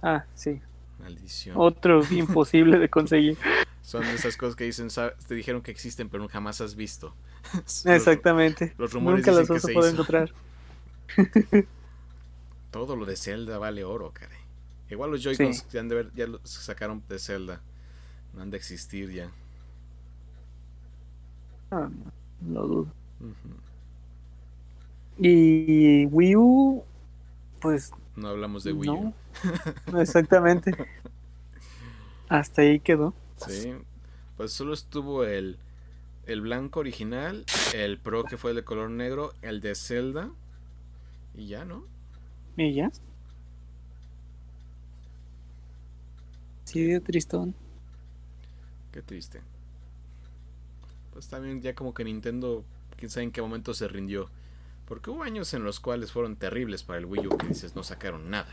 Ah, 0.01 0.25
sí, 0.33 0.59
Maldición. 0.99 1.55
otro 1.57 2.01
imposible 2.11 2.79
de 2.79 2.89
conseguir. 2.89 3.37
Son 3.81 4.03
esas 4.05 4.35
cosas 4.37 4.55
que 4.55 4.65
dicen, 4.65 4.89
"Sa- 4.89 5.13
te 5.27 5.35
dijeron 5.35 5.61
que 5.61 5.71
existen, 5.71 6.09
pero 6.09 6.27
jamás 6.27 6.59
has 6.61 6.75
visto. 6.75 7.13
Los- 7.53 7.85
Exactamente. 7.85 8.73
Los 8.77 8.93
rumores 8.93 9.25
Nunca 9.25 9.31
dicen 9.41 9.47
que 9.47 9.53
vas 9.53 9.63
a 9.63 9.67
se 9.67 9.73
poder 9.73 9.93
encontrar. 9.93 10.31
Todo 12.71 12.95
lo 12.95 13.05
de 13.05 13.15
Zelda 13.15 13.57
vale 13.57 13.83
oro, 13.83 14.11
caray. 14.13 14.37
Igual 14.89 15.11
los 15.11 15.21
Joy-Cons 15.23 15.57
Sí. 15.59 15.65
ya, 15.71 15.79
han 15.81 15.89
de 15.89 15.95
ver- 15.95 16.11
ya 16.15 16.27
los 16.27 16.41
sacaron 16.43 17.03
de 17.07 17.19
Zelda. 17.19 17.61
No 18.33 18.41
han 18.41 18.49
de 18.51 18.57
existir 18.57 19.11
ya. 19.11 19.31
Ah, 21.71 21.89
no 22.41 22.61
dudo. 22.67 22.87
Y 25.17 26.05
Wii 26.05 26.35
U, 26.37 26.83
pues 27.61 27.91
No 28.15 28.29
hablamos 28.29 28.63
de 28.63 28.73
Wii 28.73 28.89
U. 28.89 29.13
no, 29.91 30.01
exactamente. 30.01 30.73
Hasta 32.29 32.61
ahí 32.61 32.79
quedó. 32.79 33.13
Sí. 33.47 33.73
Pues 34.37 34.53
solo 34.53 34.73
estuvo 34.73 35.23
el, 35.25 35.57
el 36.25 36.41
blanco 36.41 36.79
original, 36.79 37.45
el 37.73 37.97
Pro 37.99 38.23
que 38.23 38.37
fue 38.37 38.51
el 38.51 38.57
de 38.57 38.63
color 38.63 38.89
negro, 38.89 39.33
el 39.41 39.61
de 39.61 39.75
Zelda. 39.75 40.29
Y 41.35 41.47
ya, 41.47 41.65
¿no? 41.65 41.83
Y 42.59 42.73
ya. 42.73 42.91
Sí, 46.65 46.83
dio 46.83 47.01
tristón. 47.01 47.55
Qué 48.91 49.01
triste. 49.01 49.41
Pues 51.13 51.27
también 51.27 51.61
ya 51.61 51.73
como 51.73 51.93
que 51.93 52.03
Nintendo, 52.03 52.63
quién 52.97 53.09
sabe 53.09 53.23
en 53.23 53.31
qué 53.31 53.41
momento 53.41 53.73
se 53.73 53.87
rindió. 53.87 54.29
Porque 54.87 55.09
hubo 55.09 55.23
años 55.23 55.53
en 55.53 55.63
los 55.63 55.79
cuales 55.79 56.11
fueron 56.11 56.35
terribles 56.35 56.83
para 56.83 56.99
el 56.99 57.05
Wii 57.05 57.27
U 57.27 57.37
que 57.37 57.47
dices 57.47 57.75
no 57.75 57.83
sacaron 57.83 58.29
nada. 58.29 58.49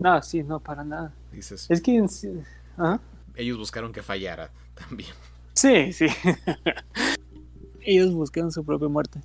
No, 0.00 0.22
sí, 0.22 0.42
no, 0.42 0.60
para 0.60 0.84
nada. 0.84 1.12
Dices, 1.32 1.66
Es 1.68 1.80
que 1.80 1.96
en 1.96 2.08
sí- 2.08 2.30
ajá, 2.76 3.00
ellos 3.34 3.58
buscaron 3.58 3.92
que 3.92 4.02
fallara 4.02 4.50
también. 4.74 5.10
Sí, 5.54 5.92
sí. 5.92 6.06
ellos 7.80 8.12
buscaron 8.12 8.52
su 8.52 8.64
propia 8.64 8.88
muerte. 8.88 9.20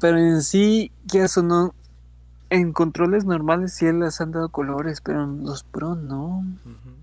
Pero 0.00 0.18
en 0.18 0.42
sí, 0.42 0.90
¿qué 1.10 1.22
eso 1.24 1.42
no, 1.42 1.74
en 2.50 2.72
controles 2.72 3.24
normales 3.24 3.74
sí 3.74 3.90
les 3.92 4.20
han 4.20 4.32
dado 4.32 4.48
colores, 4.48 5.00
pero 5.00 5.24
en 5.24 5.44
los 5.44 5.62
Pro 5.64 5.94
no. 5.94 6.44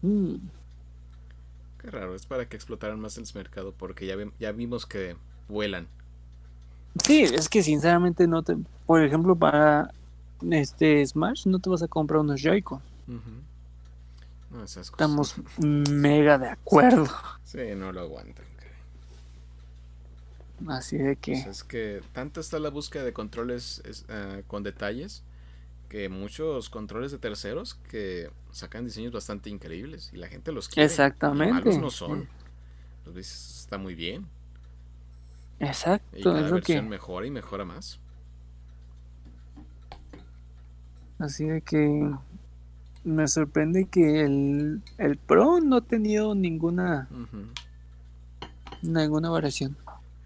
Mm. 0.02 0.36
Qué 1.80 1.92
raro, 1.92 2.16
es 2.16 2.26
para 2.26 2.48
que 2.48 2.56
explotaran 2.56 3.00
más 3.00 3.18
el 3.18 3.26
mercado 3.36 3.74
porque 3.74 4.08
ya, 4.08 4.16
ya 4.40 4.52
vimos 4.52 4.86
que 4.86 5.16
vuelan. 5.48 5.88
Sí, 7.04 7.22
es 7.22 7.50
que 7.50 7.62
sinceramente 7.62 8.28
no 8.28 8.42
te... 8.42 8.58
Por 8.86 9.04
ejemplo, 9.04 9.36
para 9.36 9.94
este 10.50 11.06
Smash 11.06 11.46
no 11.48 11.60
te 11.60 11.70
vas 11.70 11.84
a 11.84 11.88
comprar 11.88 12.22
unos 12.22 12.42
Joy-Con. 12.42 12.82
Estamos 14.64 15.36
mega 15.58 16.38
de 16.38 16.48
acuerdo. 16.48 17.08
Sí, 17.44 17.60
no 17.76 17.92
lo 17.92 18.02
aguantan. 18.02 18.46
Así 20.68 20.98
de 20.98 21.18
que... 21.18 21.34
Pues 21.34 21.46
es 21.48 21.64
que 21.64 22.02
tanto 22.14 22.40
está 22.40 22.60
la 22.60 22.70
búsqueda 22.70 23.04
de 23.04 23.12
controles 23.12 23.84
eh, 24.08 24.44
con 24.48 24.64
detalles 24.64 25.24
que 25.90 26.10
muchos 26.10 26.70
controles 26.70 27.12
de 27.12 27.18
terceros 27.18 27.76
que 27.90 28.30
sacan 28.52 28.86
diseños 28.86 29.12
bastante 29.12 29.50
increíbles 29.50 30.12
y 30.14 30.18
la 30.18 30.28
gente 30.28 30.52
los 30.52 30.70
quiere. 30.70 30.86
Exactamente. 30.86 31.78
no 31.78 31.90
son. 31.90 32.28
Los 33.06 33.16
dices, 33.16 33.62
está 33.62 33.78
muy 33.78 33.96
bien. 33.96 34.28
Exacto. 35.60 36.18
Y 36.18 36.24
cada 36.24 36.50
versión 36.50 36.90
mejora 36.90 37.26
y 37.26 37.32
mejora 37.32 37.66
más. 37.66 38.00
Así 41.18 41.46
de 41.46 41.62
que 41.62 42.12
me 43.04 43.28
sorprende 43.28 43.86
que 43.86 44.22
el, 44.26 44.82
el 44.98 45.18
Pro 45.18 45.62
no 45.62 45.78
ha 45.78 45.82
tenido 45.82 46.36
ninguna 46.36 47.08
ninguna 48.82 49.30
variación. 49.30 49.78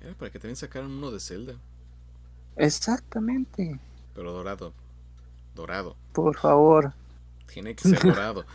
Eh, 0.01 0.13
para 0.17 0.31
que 0.31 0.39
también 0.39 0.55
sacaran 0.55 0.91
uno 0.91 1.11
de 1.11 1.19
Zelda. 1.19 1.53
Exactamente. 2.55 3.79
Pero 4.15 4.31
dorado. 4.31 4.73
Dorado. 5.59 5.97
Por 6.13 6.37
favor. 6.37 6.93
Tiene 7.51 7.75
que 7.75 7.89
ser 7.89 8.01
dorado. 8.01 8.45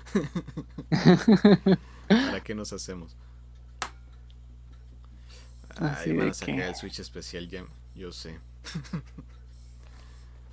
¿Para 2.08 2.40
qué 2.42 2.54
nos 2.54 2.72
hacemos? 2.72 3.14
Ahí 5.76 6.16
van 6.16 6.30
a 6.30 6.34
sacar 6.34 6.60
el 6.60 6.74
Switch 6.74 7.00
especial 7.00 7.46
ya, 7.46 7.64
yo 7.94 8.10
sé. 8.10 8.38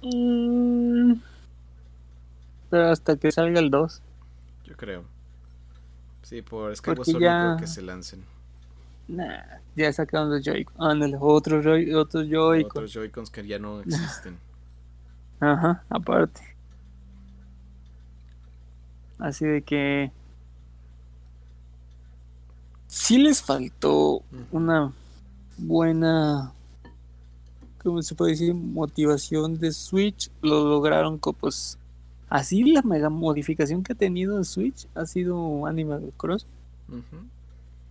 Mm. 0.04 1.14
pero 2.70 2.90
hasta 2.90 3.16
que 3.16 3.32
salga 3.32 3.60
el 3.60 3.70
2. 3.70 4.02
Yo 4.66 4.76
creo. 4.76 5.06
Sí, 6.24 6.42
por 6.42 6.76
Skyward 6.76 7.06
Sword 7.06 7.18
creo 7.18 7.58
que 7.58 7.68
se 7.68 7.82
lancen. 7.82 8.26
Nah, 9.08 9.42
ya 9.76 9.94
sacaron 9.94 10.32
los 10.32 10.44
Joy-Con. 10.44 10.76
Ah, 10.80 11.18
otros 11.22 11.64
Joy 11.64 11.94
otros 11.94 12.28
Joy-Con. 12.28 12.72
Otros 12.72 12.92
Joy-Cons 12.92 13.30
que 13.30 13.48
ya 13.48 13.58
no 13.58 13.80
existen. 13.82 14.38
Ajá, 15.42 15.84
aparte. 15.90 16.42
Así 19.18 19.46
de 19.46 19.62
que. 19.64 20.12
Sí 22.88 23.18
les 23.18 23.42
faltó 23.42 24.24
una 24.52 24.94
buena. 25.58 26.54
¿Cómo 27.84 28.02
se 28.04 28.14
puede 28.16 28.32
decir? 28.32 28.54
Motivación 28.54 29.60
de 29.60 29.72
Switch. 29.72 30.30
Lo 30.42 30.64
lograron 30.64 31.18
con, 31.18 31.34
pues. 31.34 31.78
Así 32.30 32.64
la 32.64 32.82
mega 32.84 33.10
modificación 33.10 33.84
que 33.84 33.94
ha 33.94 33.96
tenido 33.96 34.38
el 34.38 34.46
Switch 34.46 34.88
ha 34.96 35.06
sido 35.06 35.66
Animal 35.66 36.14
Cross. 36.16 36.46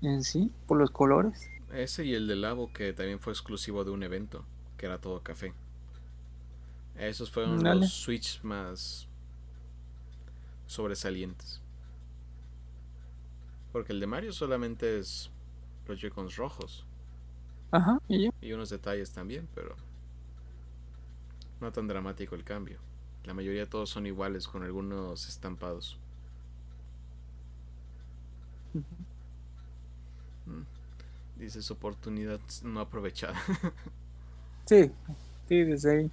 En 0.03 0.25
sí, 0.25 0.51
por 0.67 0.79
los 0.79 0.91
colores. 0.91 1.51
Ese 1.75 2.05
y 2.05 2.15
el 2.15 2.27
de 2.27 2.37
Labo 2.37 2.73
que 2.73 2.93
también 2.93 3.21
fue 3.21 3.33
exclusivo 3.33 3.85
de 3.85 3.91
un 3.91 4.03
evento, 4.03 4.45
que 4.77 4.87
era 4.87 4.99
todo 4.99 5.21
café. 5.21 5.53
Esos 7.09 7.31
fueron 7.31 7.63
los 7.63 7.91
Switch 7.91 8.43
más 8.43 9.09
sobresalientes. 10.67 11.61
Porque 13.73 13.93
el 13.93 14.01
de 14.01 14.07
Mario 14.07 14.33
solamente 14.33 14.99
es 14.99 15.31
los 15.87 15.99
Joy-Cons 15.99 16.37
rojos. 16.37 16.85
Ajá, 17.71 18.01
y, 18.09 18.29
y 18.43 18.53
unos 18.53 18.69
detalles 18.69 19.13
también, 19.13 19.49
pero 19.55 19.77
no 21.61 21.73
tan 21.73 21.89
dramático 21.89 22.35
el 22.35 22.45
cambio. 22.45 22.79
La 23.25 23.33
mayoría 23.33 23.67
todos 23.67 23.89
son 23.89 24.07
iguales 24.07 24.47
con 24.47 24.63
algunos 24.63 25.27
estampados. 25.27 25.99
Mm. 30.47 30.63
Dices 31.39 31.71
oportunidad 31.71 32.41
no 32.63 32.81
aprovechada. 32.81 33.41
sí, 34.67 34.91
sí, 35.49 35.65
desde 35.65 35.99
ahí. 35.99 36.11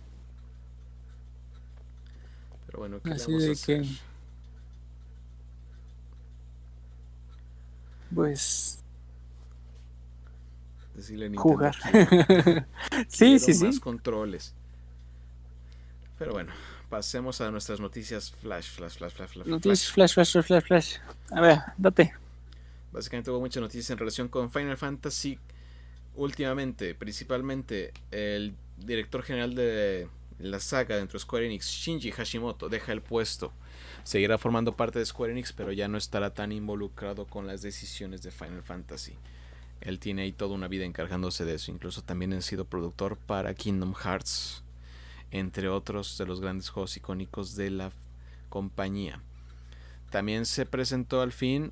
Pero 2.68 2.80
bueno, 2.80 3.01
¿qué 3.01 3.11
Así 3.11 3.34
de 3.34 3.55
que. 3.55 3.88
Pues. 8.13 8.84
Decirle 10.93 11.32
jugar. 11.36 11.76
sí, 13.07 13.39
sí, 13.39 13.65
más 13.65 13.80
controles. 13.80 14.53
Pero 16.18 16.34
bueno, 16.34 16.51
pasemos 16.89 17.39
a 17.41 17.51
nuestras 17.51 17.80
noticias 17.80 18.32
flash, 18.32 18.72
flash, 18.72 18.97
flash, 18.97 19.13
flash, 19.13 19.30
flash. 19.30 19.47
Noticias 19.47 19.91
flash, 19.91 20.13
flash, 20.13 20.32
flash, 20.32 20.45
flash, 20.45 20.63
flash. 20.63 20.95
A 21.32 21.41
ver, 21.41 21.59
date. 21.78 22.13
Básicamente 22.91 23.30
hubo 23.30 23.39
muchas 23.39 23.61
noticias 23.61 23.89
en 23.91 23.97
relación 23.99 24.28
con 24.28 24.51
Final 24.51 24.78
Fantasy 24.78 25.38
últimamente, 26.15 26.95
principalmente 26.95 27.93
el 28.11 28.55
director 28.78 29.22
general 29.22 29.53
de 29.53 30.07
la 30.39 30.59
saga 30.59 30.97
dentro 30.97 31.17
de 31.17 31.23
Square 31.23 31.45
Enix, 31.45 31.67
Shinji 31.67 32.11
Hashimoto, 32.11 32.69
deja 32.69 32.91
el 32.91 33.01
puesto. 33.01 33.51
Seguirá 34.03 34.38
formando 34.38 34.75
parte 34.75 34.99
de 34.99 35.05
Square 35.05 35.33
Enix, 35.33 35.51
pero 35.53 35.71
ya 35.71 35.88
no 35.88 35.97
estará 35.97 36.33
tan 36.33 36.51
involucrado 36.51 37.25
con 37.25 37.47
las 37.47 37.61
decisiones 37.61 38.21
de 38.23 38.31
Final 38.31 38.63
Fantasy. 38.63 39.13
Él 39.81 39.99
tiene 39.99 40.23
ahí 40.23 40.31
toda 40.31 40.55
una 40.55 40.67
vida 40.67 40.85
encargándose 40.85 41.45
de 41.45 41.55
eso. 41.55 41.71
Incluso 41.71 42.01
también 42.01 42.33
ha 42.33 42.41
sido 42.41 42.65
productor 42.65 43.17
para 43.17 43.53
Kingdom 43.53 43.93
Hearts, 43.93 44.63
entre 45.31 45.69
otros 45.69 46.17
de 46.17 46.25
los 46.25 46.41
grandes 46.41 46.69
juegos 46.69 46.95
icónicos 46.97 47.55
de 47.55 47.71
la 47.71 47.91
compañía. 48.49 49.21
También 50.09 50.45
se 50.45 50.65
presentó 50.65 51.21
al 51.21 51.31
fin 51.31 51.71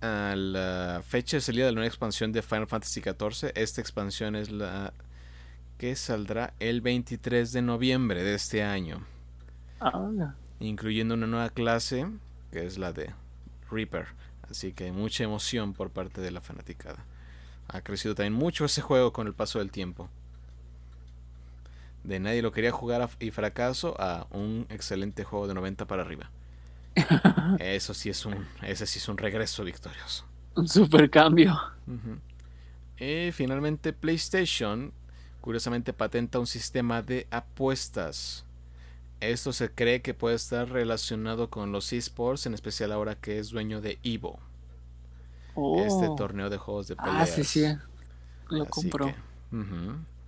a 0.00 0.34
la 0.36 1.02
fecha 1.06 1.36
de 1.36 1.40
salida 1.40 1.66
de 1.66 1.72
la 1.72 1.76
nueva 1.76 1.88
expansión 1.88 2.32
de 2.32 2.42
Final 2.42 2.66
Fantasy 2.66 3.00
XIV. 3.00 3.52
Esta 3.54 3.80
expansión 3.80 4.36
es 4.36 4.50
la 4.50 4.92
que 5.84 5.96
saldrá 5.96 6.54
el 6.60 6.80
23 6.80 7.52
de 7.52 7.60
noviembre 7.60 8.22
de 8.22 8.36
este 8.36 8.62
año. 8.62 9.04
Ah. 9.80 10.32
Incluyendo 10.58 11.12
una 11.12 11.26
nueva 11.26 11.50
clase, 11.50 12.06
que 12.50 12.64
es 12.64 12.78
la 12.78 12.94
de 12.94 13.12
Reaper. 13.70 14.06
Así 14.48 14.72
que 14.72 14.92
mucha 14.92 15.24
emoción 15.24 15.74
por 15.74 15.90
parte 15.90 16.22
de 16.22 16.30
la 16.30 16.40
fanaticada. 16.40 17.04
Ha 17.68 17.82
crecido 17.82 18.14
también 18.14 18.32
mucho 18.32 18.64
ese 18.64 18.80
juego 18.80 19.12
con 19.12 19.26
el 19.26 19.34
paso 19.34 19.58
del 19.58 19.70
tiempo. 19.70 20.08
De 22.02 22.18
nadie 22.18 22.40
lo 22.40 22.50
quería 22.50 22.72
jugar 22.72 23.06
y 23.20 23.30
fracaso 23.30 23.94
a 23.98 24.26
un 24.30 24.64
excelente 24.70 25.22
juego 25.22 25.46
de 25.48 25.52
90 25.52 25.86
para 25.86 26.00
arriba. 26.00 26.30
Eso 27.58 27.92
sí 27.92 28.08
es 28.08 28.24
un, 28.24 28.46
ese 28.62 28.86
sí 28.86 29.00
es 29.00 29.08
un 29.10 29.18
regreso 29.18 29.62
victorioso. 29.64 30.24
Un 30.54 30.66
super 30.66 31.10
cambio. 31.10 31.60
Y 32.96 33.32
finalmente 33.32 33.92
PlayStation 33.92 34.94
curiosamente 35.44 35.92
patenta 35.92 36.38
un 36.38 36.46
sistema 36.46 37.02
de 37.02 37.26
apuestas. 37.30 38.46
Esto 39.20 39.52
se 39.52 39.70
cree 39.70 40.00
que 40.00 40.14
puede 40.14 40.36
estar 40.36 40.70
relacionado 40.70 41.50
con 41.50 41.70
los 41.70 41.92
esports, 41.92 42.46
en 42.46 42.54
especial 42.54 42.92
ahora 42.92 43.14
que 43.14 43.38
es 43.38 43.50
dueño 43.50 43.82
de 43.82 43.98
Evo. 44.02 44.38
Este 45.76 46.08
oh. 46.08 46.14
torneo 46.16 46.48
de 46.48 46.56
juegos 46.56 46.88
de 46.88 46.96
peleas. 46.96 47.16
Ah, 47.18 47.26
sí, 47.26 47.44
sí. 47.44 47.62
Lo 48.48 48.64
compró. 48.64 49.12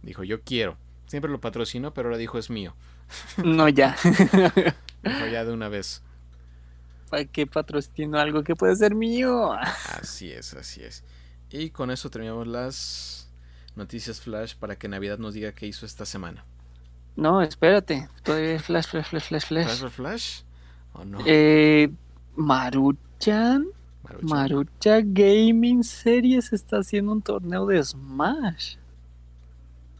Dijo, 0.03 0.23
yo 0.23 0.43
quiero. 0.43 0.77
Siempre 1.07 1.31
lo 1.31 1.41
patrocino, 1.41 1.95
pero 1.95 2.09
ahora 2.09 2.19
dijo, 2.19 2.37
es 2.37 2.51
mío. 2.51 2.75
No, 3.43 3.71
ya. 3.71 3.97
dijo, 4.05 5.27
ya 5.33 5.47
de 5.47 5.53
una 5.55 5.71
vez. 5.71 6.03
¿Para 7.09 7.25
qué 7.25 7.47
patrocino 7.47 8.19
algo 8.19 8.45
que 8.45 8.55
puede 8.55 8.77
ser 8.77 8.95
mío? 8.95 9.55
Así 9.55 10.31
es, 10.31 10.53
así 10.53 10.83
es. 10.83 11.05
Y 11.49 11.71
con 11.71 11.91
eso 11.91 12.11
terminamos 12.11 12.47
las 12.47 13.26
noticias 13.77 14.21
flash 14.21 14.55
para 14.57 14.77
que 14.77 14.89
Navidad 14.89 15.19
nos 15.19 15.35
diga 15.35 15.53
qué 15.53 15.67
hizo 15.67 15.87
esta 15.87 16.05
semana. 16.05 16.45
No, 17.15 17.41
espérate. 17.41 18.09
Todavía 18.23 18.59
flash, 18.59 18.87
flash, 18.89 19.07
flash, 19.07 19.29
flash, 19.29 19.47
flash. 19.47 19.79
¿Flash, 19.79 19.93
flash? 19.93 20.41
¿O 20.93 21.05
no? 21.05 21.19
Eh, 21.25 21.91
Maruchan. 22.35 23.67
Marucha 24.23 25.01
Gaming 25.03 25.83
Series 25.83 26.53
está 26.53 26.79
haciendo 26.79 27.13
un 27.13 27.23
torneo 27.23 27.67
de 27.67 27.83
Smash. 27.83 28.77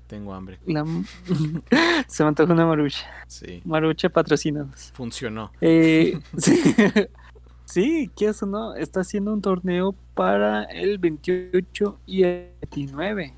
Tengo 0.07 0.33
hambre. 0.33 0.61
Se 2.07 2.23
me 2.23 2.29
antoja 2.29 2.53
una 2.53 2.67
marucha. 2.67 3.05
Sí. 3.27 3.63
Marucha 3.65 4.09
patrocinados. 4.09 4.93
Funcionó. 4.95 5.51
Eh, 5.61 6.21
sí. 6.39 6.63
Sí, 7.65 8.11
¿qué 8.17 8.29
es 8.29 8.43
no? 8.43 8.75
Está 8.77 9.01
haciendo 9.01 9.33
un 9.33 9.43
torneo 9.43 9.95
para 10.15 10.63
el 10.65 10.99
28 10.99 11.99
y 12.07 12.23
el 12.23 12.53
29. 12.61 13.35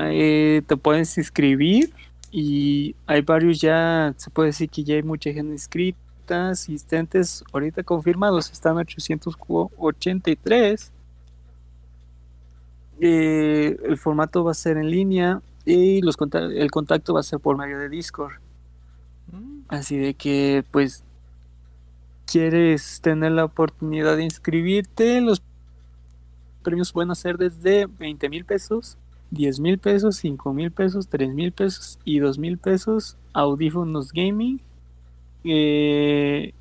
Eh, 0.00 0.62
te 0.66 0.76
puedes 0.76 1.16
inscribir 1.18 1.92
y 2.30 2.94
hay 3.06 3.22
varios 3.22 3.60
ya, 3.60 4.14
se 4.16 4.30
puede 4.30 4.48
decir 4.48 4.68
que 4.68 4.84
ya 4.84 4.96
hay 4.96 5.02
mucha 5.02 5.32
gente 5.32 5.52
inscrita, 5.52 6.50
asistentes 6.50 7.44
ahorita 7.52 7.82
confirmados, 7.82 8.50
están 8.50 8.76
883. 8.76 10.92
Eh, 13.00 13.76
el 13.84 13.98
formato 13.98 14.44
va 14.44 14.52
a 14.52 14.54
ser 14.54 14.76
en 14.76 14.90
línea 14.90 15.42
y 15.64 16.00
los 16.02 16.16
el 16.32 16.70
contacto 16.70 17.14
va 17.14 17.20
a 17.20 17.24
ser 17.24 17.40
por 17.40 17.56
medio 17.56 17.78
de 17.78 17.88
Discord. 17.88 18.34
Mm. 19.32 19.60
Así 19.68 19.96
de 19.96 20.14
que, 20.14 20.64
pues, 20.70 21.04
quieres 22.26 23.00
tener 23.00 23.32
la 23.32 23.44
oportunidad 23.44 24.16
de 24.16 24.24
inscribirte, 24.24 25.20
los 25.20 25.42
premios 26.62 26.92
pueden 26.92 27.14
ser 27.14 27.38
desde 27.38 27.86
20 27.86 28.28
mil 28.28 28.44
pesos, 28.44 28.98
10 29.34 29.60
mil 29.60 29.78
pesos, 29.78 30.16
5 30.16 30.52
mil 30.54 30.70
pesos, 30.70 31.08
3 31.08 31.34
mil 31.34 31.52
pesos 31.52 31.98
y 32.04 32.18
2 32.18 32.38
mil 32.38 32.58
pesos. 32.58 33.16
Audífonos 33.32 34.12
gaming, 34.12 34.60
eh, 35.44 36.54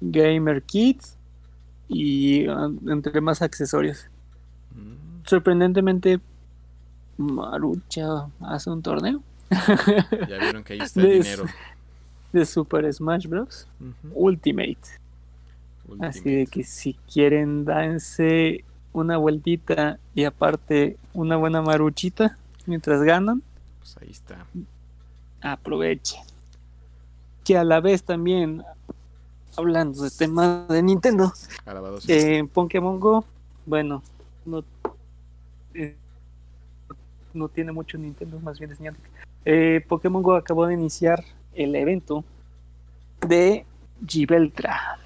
gamer 0.00 0.62
kits 0.62 1.16
y 1.88 2.46
ah, 2.46 2.70
entre 2.86 3.20
más 3.20 3.42
accesorios. 3.42 4.06
Mm. 4.74 5.24
Sorprendentemente, 5.24 6.20
Marucha 7.16 8.28
hace 8.40 8.70
un 8.70 8.82
torneo. 8.82 9.22
Ya 9.50 10.38
vieron 10.38 10.62
que 10.62 10.74
ahí 10.74 10.80
está 10.80 11.00
el 11.00 11.22
dinero 11.22 11.44
de 12.32 12.44
Super 12.44 12.92
Smash 12.92 13.26
Bros. 13.26 13.66
Ultimate. 14.12 14.78
Así 16.00 16.30
de 16.30 16.46
que 16.46 16.64
si 16.64 16.94
quieren 17.10 17.64
darse 17.64 18.64
una 18.92 19.16
vueltita 19.16 19.98
y 20.14 20.24
aparte 20.24 20.96
una 21.14 21.36
buena 21.36 21.62
maruchita 21.62 22.38
mientras 22.66 23.02
ganan, 23.02 23.42
pues 23.78 23.96
ahí 24.00 24.10
está. 24.10 24.44
Aprovechen. 25.40 26.20
Que 27.44 27.56
a 27.56 27.64
la 27.64 27.80
vez 27.80 28.02
también, 28.02 28.62
hablando 29.56 30.02
de 30.02 30.10
temas 30.10 30.68
de 30.68 30.82
Nintendo, 30.82 31.32
eh, 32.06 32.46
Pokémon 32.52 33.00
Go, 33.00 33.24
bueno, 33.64 34.02
no, 34.44 34.64
eh, 35.74 35.96
no 37.32 37.48
tiene 37.48 37.72
mucho 37.72 37.96
Nintendo, 37.96 38.38
más 38.40 38.58
bien 38.58 38.72
es 38.72 38.78
eh, 39.44 39.84
Pokémon 39.88 40.22
Go 40.22 40.34
acabó 40.34 40.66
de 40.66 40.74
iniciar 40.74 41.24
el 41.54 41.74
evento 41.74 42.24
de 43.26 43.64
Gibeltra 44.06 44.98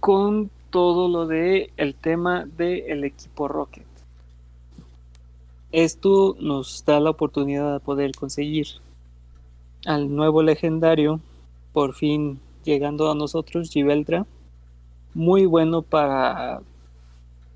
con 0.00 0.50
todo 0.76 1.08
lo 1.08 1.26
de 1.26 1.72
el 1.78 1.94
tema 1.94 2.44
del 2.44 3.04
equipo 3.04 3.48
Rocket. 3.48 3.86
Esto 5.72 6.36
nos 6.38 6.84
da 6.84 7.00
la 7.00 7.08
oportunidad 7.08 7.72
de 7.72 7.80
poder 7.80 8.14
conseguir 8.14 8.66
al 9.86 10.14
nuevo 10.14 10.42
legendario, 10.42 11.18
por 11.72 11.94
fin 11.94 12.40
llegando 12.62 13.10
a 13.10 13.14
nosotros, 13.14 13.70
Gibeltra. 13.70 14.26
Muy 15.14 15.46
bueno 15.46 15.80
para 15.80 16.60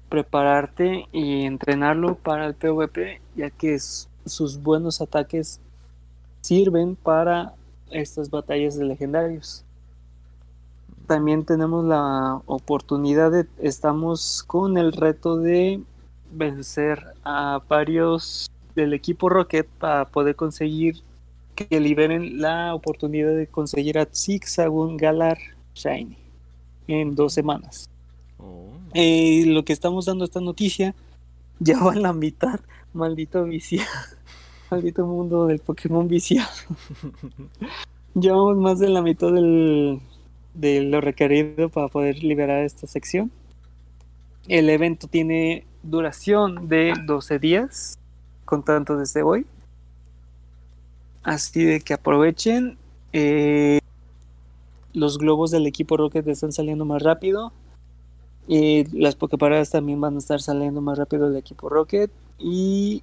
prepararte 0.08 1.06
y 1.12 1.42
entrenarlo 1.42 2.14
para 2.14 2.46
el 2.46 2.54
PvP, 2.54 3.20
ya 3.36 3.50
que 3.50 3.78
sus 4.24 4.62
buenos 4.62 5.02
ataques 5.02 5.60
sirven 6.40 6.96
para 6.96 7.52
estas 7.90 8.30
batallas 8.30 8.78
de 8.78 8.86
legendarios. 8.86 9.66
También 11.10 11.44
tenemos 11.44 11.84
la 11.84 12.40
oportunidad 12.46 13.32
de, 13.32 13.44
estamos 13.58 14.44
con 14.44 14.78
el 14.78 14.92
reto 14.92 15.38
de 15.38 15.82
vencer 16.30 17.04
a 17.24 17.60
varios 17.68 18.48
del 18.76 18.92
equipo 18.92 19.28
Rocket 19.28 19.66
para 19.66 20.04
poder 20.04 20.36
conseguir 20.36 21.02
que 21.56 21.80
liberen 21.80 22.40
la 22.40 22.76
oportunidad 22.76 23.34
de 23.34 23.48
conseguir 23.48 23.98
a 23.98 24.06
Zigzagoon 24.06 24.96
Galar 24.96 25.36
Shiny 25.74 26.16
en 26.86 27.16
dos 27.16 27.34
semanas. 27.34 27.90
Oh. 28.38 28.68
Eh, 28.94 29.42
lo 29.46 29.64
que 29.64 29.72
estamos 29.72 30.06
dando 30.06 30.24
esta 30.24 30.40
noticia 30.40 30.94
ya 31.58 31.82
va 31.82 31.94
a 31.94 31.96
la 31.96 32.12
mitad, 32.12 32.60
maldito 32.92 33.42
viciado. 33.42 33.90
Maldito 34.70 35.04
mundo 35.04 35.46
del 35.48 35.58
Pokémon 35.58 36.06
viciado. 36.06 36.52
Llevamos 38.14 38.56
más 38.58 38.78
de 38.78 38.88
la 38.88 39.02
mitad 39.02 39.32
del, 39.32 40.00
de 40.54 40.80
lo 40.82 41.00
requerido 41.00 41.68
para 41.68 41.88
poder 41.88 42.22
liberar 42.22 42.64
esta 42.64 42.86
sección. 42.86 43.30
El 44.48 44.68
evento 44.70 45.06
tiene 45.06 45.64
duración 45.82 46.68
de 46.68 46.94
12 47.06 47.38
días, 47.38 47.98
contando 48.44 48.96
desde 48.96 49.22
hoy. 49.22 49.46
Así 51.22 51.64
de 51.64 51.80
que 51.80 51.94
aprovechen. 51.94 52.78
Eh, 53.12 53.80
los 54.92 55.18
globos 55.18 55.50
del 55.50 55.66
equipo 55.66 55.96
Rocket 55.96 56.26
están 56.26 56.52
saliendo 56.52 56.84
más 56.84 57.02
rápido. 57.02 57.52
Y 58.48 58.84
las 58.98 59.14
Poképaradas 59.14 59.70
también 59.70 60.00
van 60.00 60.16
a 60.16 60.18
estar 60.18 60.40
saliendo 60.40 60.80
más 60.80 60.98
rápido 60.98 61.28
del 61.28 61.38
equipo 61.38 61.68
Rocket. 61.68 62.10
Y 62.38 63.02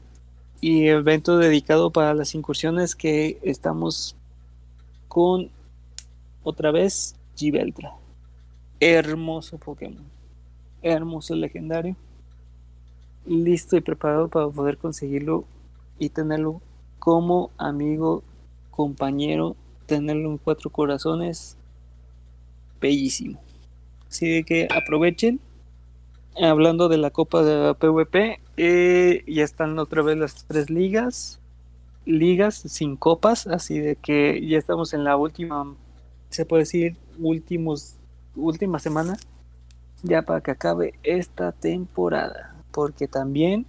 y 0.59 0.87
evento 0.87 1.37
dedicado 1.37 1.91
para 1.91 2.13
las 2.13 2.33
incursiones 2.35 2.95
que 2.95 3.39
estamos 3.43 4.15
con 5.07 5.49
otra 6.43 6.71
vez 6.71 7.15
Gibeltra. 7.37 7.93
Hermoso 8.79 9.57
Pokémon. 9.57 10.03
Hermoso 10.81 11.35
legendario. 11.35 11.95
Listo 13.25 13.77
y 13.77 13.81
preparado 13.81 14.27
para 14.27 14.49
poder 14.49 14.77
conseguirlo 14.77 15.45
y 15.99 16.09
tenerlo 16.09 16.61
como 16.99 17.51
amigo, 17.57 18.23
compañero, 18.71 19.55
tenerlo 19.85 20.31
en 20.31 20.37
cuatro 20.37 20.69
corazones. 20.69 21.57
Bellísimo. 22.81 23.39
Así 24.09 24.27
de 24.27 24.43
que 24.43 24.67
aprovechen 24.75 25.39
hablando 26.45 26.87
de 26.89 26.97
la 26.97 27.09
Copa 27.09 27.43
de 27.43 27.73
PvP, 27.75 28.39
eh, 28.57 29.23
ya 29.27 29.43
están 29.43 29.77
otra 29.79 30.01
vez 30.01 30.17
las 30.17 30.45
tres 30.45 30.69
ligas, 30.69 31.39
ligas 32.05 32.55
sin 32.55 32.95
copas, 32.95 33.47
así 33.47 33.79
de 33.79 33.95
que 33.95 34.45
ya 34.47 34.57
estamos 34.57 34.93
en 34.93 35.03
la 35.03 35.17
última, 35.17 35.75
se 36.29 36.45
puede 36.45 36.63
decir, 36.63 36.97
últimos, 37.17 37.95
última 38.35 38.79
semana, 38.79 39.17
ya 40.03 40.21
para 40.21 40.41
que 40.41 40.51
acabe 40.51 40.93
esta 41.03 41.51
temporada, 41.51 42.55
porque 42.71 43.07
también 43.07 43.65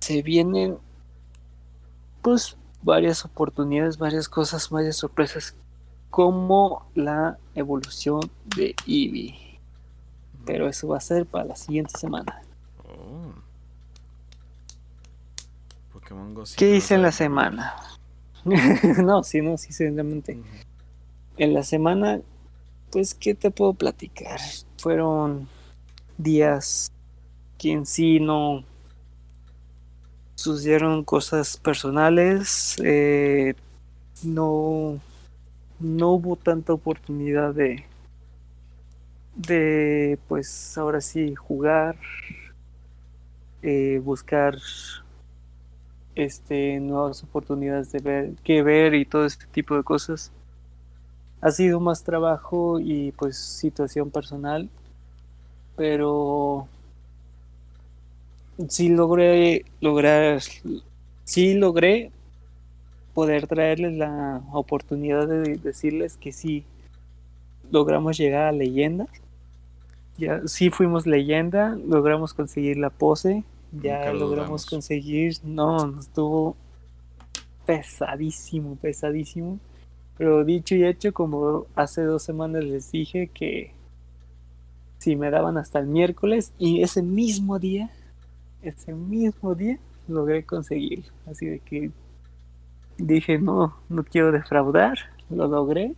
se 0.00 0.22
vienen, 0.22 0.78
pues, 2.22 2.56
varias 2.82 3.24
oportunidades, 3.24 3.98
varias 3.98 4.28
cosas, 4.28 4.68
varias 4.70 4.96
sorpresas 4.96 5.54
como 6.08 6.86
la 6.94 7.38
evolución 7.54 8.20
de 8.56 8.74
Eevee. 8.86 9.60
Pero 10.44 10.68
eso 10.68 10.88
va 10.88 10.96
a 10.96 11.00
ser 11.00 11.26
para 11.26 11.44
la 11.44 11.56
siguiente 11.56 11.96
semana. 11.98 12.42
Oh. 12.88 13.32
¿Qué 16.56 16.76
hice 16.76 16.94
en 16.94 17.02
la 17.02 17.12
semana? 17.12 17.76
no, 19.04 19.22
sí, 19.22 19.40
no, 19.40 19.56
sí, 19.56 19.72
sinceramente. 19.72 20.38
En 21.36 21.54
la 21.54 21.62
semana, 21.62 22.20
pues, 22.90 23.14
¿qué 23.14 23.34
te 23.34 23.50
puedo 23.50 23.74
platicar? 23.74 24.40
Fueron 24.78 25.48
días 26.18 26.90
que 27.58 27.72
en 27.72 27.86
sí 27.86 28.20
no 28.20 28.64
sucedieron 30.34 31.04
cosas 31.04 31.56
personales. 31.56 32.76
Eh, 32.82 33.54
no 34.22 35.00
no 35.78 36.10
hubo 36.10 36.36
tanta 36.36 36.74
oportunidad 36.74 37.54
de 37.54 37.84
de 39.34 40.18
pues 40.28 40.76
ahora 40.76 41.00
sí 41.00 41.34
jugar 41.34 41.96
eh, 43.62 44.00
buscar 44.04 44.58
este 46.14 46.80
nuevas 46.80 47.22
oportunidades 47.22 47.92
de 47.92 48.00
ver 48.00 48.32
que 48.42 48.62
ver 48.62 48.94
y 48.94 49.04
todo 49.04 49.24
este 49.24 49.46
tipo 49.46 49.76
de 49.76 49.82
cosas 49.82 50.32
ha 51.40 51.50
sido 51.50 51.80
más 51.80 52.02
trabajo 52.04 52.80
y 52.80 53.12
pues 53.12 53.38
situación 53.38 54.10
personal 54.10 54.68
pero 55.76 56.66
sí 58.68 58.88
logré 58.88 59.64
lograr 59.80 60.40
sí 61.24 61.54
logré 61.54 62.10
poder 63.14 63.46
traerles 63.46 63.94
la 63.94 64.42
oportunidad 64.52 65.26
de 65.28 65.56
decirles 65.56 66.16
que 66.16 66.32
sí 66.32 66.64
logramos 67.70 68.16
llegar 68.16 68.46
a 68.46 68.52
leyenda. 68.52 69.06
Ya 70.18 70.42
sí 70.46 70.70
fuimos 70.70 71.06
leyenda, 71.06 71.76
logramos 71.86 72.34
conseguir 72.34 72.78
la 72.78 72.90
pose, 72.90 73.44
ya 73.72 74.12
logramos 74.12 74.66
conseguir, 74.66 75.36
no, 75.44 76.00
estuvo 76.00 76.56
pesadísimo, 77.66 78.76
pesadísimo. 78.76 79.58
Pero 80.18 80.44
dicho 80.44 80.74
y 80.74 80.84
hecho, 80.84 81.12
como 81.12 81.66
hace 81.74 82.02
dos 82.02 82.22
semanas 82.22 82.64
les 82.64 82.90
dije 82.90 83.28
que 83.28 83.72
si 84.98 85.16
me 85.16 85.30
daban 85.30 85.56
hasta 85.56 85.78
el 85.78 85.86
miércoles 85.86 86.52
y 86.58 86.82
ese 86.82 87.02
mismo 87.02 87.58
día, 87.58 87.90
ese 88.60 88.92
mismo 88.92 89.54
día 89.54 89.78
logré 90.08 90.44
conseguir. 90.44 91.04
Así 91.26 91.46
de 91.46 91.60
que 91.60 91.90
dije, 92.98 93.38
no, 93.38 93.74
no 93.88 94.04
quiero 94.04 94.30
defraudar, 94.30 94.98
lo 95.30 95.46
logré. 95.46 95.94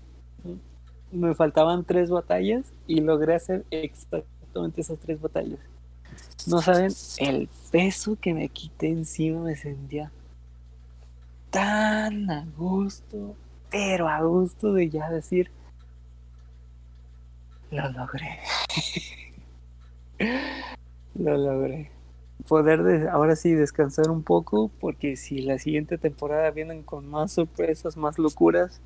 Me 1.11 1.35
faltaban 1.35 1.85
tres 1.85 2.11
batallas 2.11 2.73
y 2.87 3.01
logré 3.01 3.35
hacer 3.35 3.65
exactamente 3.71 4.83
esas 4.83 4.99
tres 5.01 5.21
batallas. 5.21 5.59
No 6.47 6.61
saben 6.61 6.93
el 7.19 7.49
peso 7.71 8.17
que 8.21 8.35
me 8.35 8.49
quité 8.49 8.89
encima, 8.89 9.41
me 9.41 9.57
sentía 9.57 10.11
tan 11.51 12.31
a 12.31 12.47
gusto, 12.57 13.37
pero 13.71 14.09
a 14.09 14.23
gusto 14.23 14.73
de 14.73 14.89
ya 14.89 15.11
decir, 15.11 15.51
lo 17.71 17.89
logré. 17.91 18.39
lo 21.15 21.37
logré. 21.37 21.91
Poder 22.49 22.83
de, 22.83 23.09
ahora 23.09 23.37
sí 23.37 23.53
descansar 23.53 24.11
un 24.11 24.23
poco, 24.23 24.71
porque 24.81 25.17
si 25.17 25.43
la 25.43 25.59
siguiente 25.59 25.99
temporada 25.99 26.51
vienen 26.51 26.83
con 26.83 27.07
más 27.07 27.33
sorpresas, 27.33 27.97
más 27.97 28.19
locuras, 28.19 28.81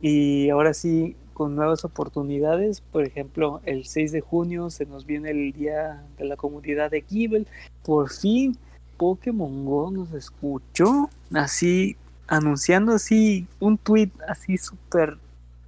y 0.00 0.50
ahora 0.50 0.74
sí 0.74 1.16
con 1.38 1.54
nuevas 1.54 1.84
oportunidades. 1.84 2.80
Por 2.80 3.04
ejemplo, 3.04 3.60
el 3.64 3.84
6 3.84 4.10
de 4.10 4.20
junio 4.20 4.70
se 4.70 4.86
nos 4.86 5.06
viene 5.06 5.30
el 5.30 5.52
día 5.52 6.02
de 6.18 6.24
la 6.24 6.34
comunidad 6.34 6.90
de 6.90 7.02
Gible. 7.02 7.46
Por 7.84 8.10
fin, 8.10 8.58
Pokémon 8.96 9.64
Go 9.64 9.92
nos 9.92 10.12
escuchó 10.12 11.08
así, 11.32 11.96
anunciando 12.26 12.92
así 12.92 13.46
un 13.60 13.78
tweet 13.78 14.10
así 14.26 14.58
súper 14.58 15.16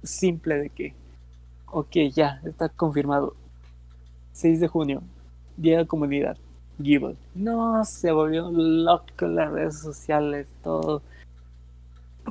simple 0.03 0.55
de 0.55 0.69
que, 0.69 0.93
ok, 1.67 1.95
ya, 2.13 2.41
está 2.43 2.67
confirmado. 2.67 3.33
6 4.33 4.59
de 4.59 4.67
junio, 4.67 5.01
día 5.55 5.77
de 5.77 5.83
la 5.83 5.87
comunidad. 5.87 6.37
Gible. 6.83 7.15
No, 7.33 7.85
se 7.85 8.11
volvió 8.11 8.51
loco 8.51 9.25
las 9.25 9.49
redes 9.51 9.79
sociales, 9.79 10.47
todo 10.63 11.01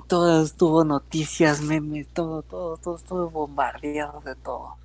todo 0.06 0.42
estuvo 0.42 0.84
noticias, 0.84 1.62
memes, 1.62 2.08
todo, 2.08 2.42
todo, 2.42 2.76
todo 2.76 2.96
estuvo 2.96 3.30
bombardeado 3.30 4.20
de 4.20 4.34
todo. 4.34 4.76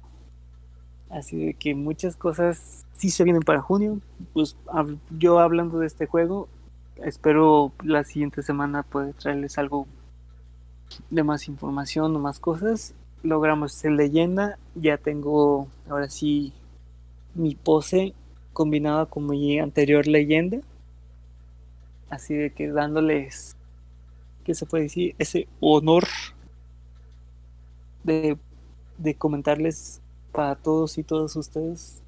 Así 1.09 1.37
de 1.45 1.53
que 1.53 1.75
muchas 1.75 2.15
cosas 2.15 2.85
sí 2.93 3.09
se 3.09 3.23
vienen 3.23 3.43
para 3.43 3.61
junio. 3.61 3.99
Pues 4.33 4.57
yo 5.11 5.39
hablando 5.39 5.79
de 5.79 5.87
este 5.87 6.07
juego, 6.07 6.47
espero 6.97 7.71
la 7.83 8.03
siguiente 8.03 8.41
semana 8.41 8.83
poder 8.83 9.13
traerles 9.13 9.57
algo 9.57 9.87
de 11.09 11.23
más 11.23 11.47
información 11.47 12.15
o 12.15 12.19
más 12.19 12.39
cosas. 12.39 12.95
Logramos 13.23 13.73
ser 13.73 13.91
leyenda, 13.91 14.57
ya 14.75 14.97
tengo 14.97 15.67
ahora 15.89 16.09
sí 16.09 16.53
mi 17.33 17.55
pose 17.55 18.13
combinada 18.53 19.05
con 19.05 19.27
mi 19.27 19.59
anterior 19.59 20.07
leyenda. 20.07 20.59
Así 22.09 22.33
de 22.33 22.51
que 22.51 22.69
dándoles 22.69 23.55
que 24.45 24.55
se 24.55 24.65
puede 24.65 24.83
decir, 24.83 25.15
ese 25.17 25.47
honor 25.59 26.05
de, 28.03 28.37
comentarles 29.17 30.01
para 30.31 30.55
todos 30.55 30.97
y 30.97 31.03
todas 31.03 31.35
ustedes 31.35 32.01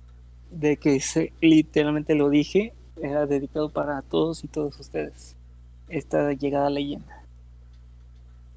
de 0.51 0.77
que 0.77 0.99
se, 1.01 1.33
literalmente 1.41 2.15
lo 2.15 2.29
dije, 2.29 2.73
era 3.01 3.25
dedicado 3.25 3.69
para 3.69 4.01
todos 4.03 4.43
y 4.43 4.47
todas 4.47 4.79
ustedes. 4.79 5.35
Esta 5.89 6.31
llegada 6.33 6.69
leyenda. 6.69 7.23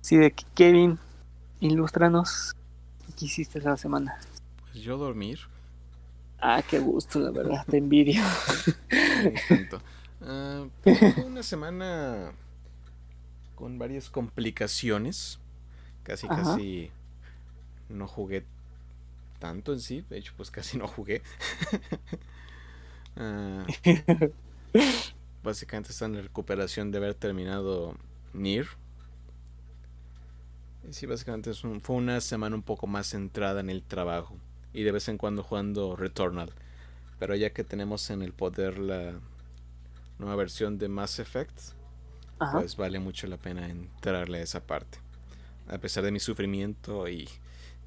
Sí, 0.02 0.16
de 0.16 0.31
que 0.31 0.44
Kevin, 0.55 0.98
ilústranos 1.61 2.55
qué 3.19 3.24
hiciste 3.24 3.61
la 3.61 3.77
semana. 3.77 4.19
Pues 4.61 4.82
yo 4.82 4.98
dormir. 4.98 5.40
Ah, 6.40 6.62
qué 6.69 6.78
gusto, 6.78 7.19
la 7.19 7.31
verdad, 7.31 7.65
te 7.69 7.78
envidio. 7.78 8.23
uh, 10.20 10.69
fue 10.82 11.24
una 11.27 11.43
semana 11.43 12.32
con 13.61 13.78
varias 13.78 14.09
complicaciones. 14.09 15.39
Casi, 16.03 16.27
casi 16.27 16.91
no 17.91 18.09
jugué 18.09 18.45
tanto 19.39 19.74
en 19.74 19.81
sí. 19.81 20.03
De 20.09 20.19
hecho, 20.19 20.32
pues 20.37 20.51
casi 20.51 20.78
no 20.78 20.89
jugué. 20.89 21.23
Ah, 23.16 23.66
básicamente 25.45 25.91
está 25.93 26.07
en 26.07 26.23
recuperación 26.23 26.91
de 26.91 26.99
haber 26.99 27.15
terminado 27.15 27.97
Nier. 28.32 28.66
Y 30.89 30.95
sí, 30.95 31.05
básicamente 31.05 31.51
es 31.51 31.61
fue 31.82 31.97
una 31.97 32.20
semana 32.23 32.57
un 32.57 32.62
poco 32.62 32.87
más 32.87 33.09
centrada 33.09 33.61
en 33.61 33.69
el 33.69 33.82
trabajo. 33.82 34.37
Y 34.73 34.85
de 34.85 34.93
vez 34.93 35.09
en 35.09 35.19
cuando 35.19 35.43
jugando 35.43 35.97
Returnal. 35.97 36.51
Pero 37.19 37.35
ya 37.35 37.51
que 37.51 37.65
tenemos 37.65 38.09
en 38.09 38.23
el 38.23 38.32
poder 38.32 38.78
la 38.78 39.20
nueva 40.19 40.37
versión 40.37 40.78
de 40.78 40.89
Mass 40.89 41.19
Effect, 41.19 41.74
pues 42.53 42.77
vale 42.77 42.99
mucho 42.99 43.27
la 43.27 43.37
pena 43.37 43.69
entrarle 43.69 44.39
a 44.39 44.43
esa 44.43 44.61
parte. 44.61 44.99
A 45.69 45.79
pesar 45.79 46.05
de 46.05 46.11
mi 46.11 46.21
sufrimiento 46.21 47.09
y 47.09 47.29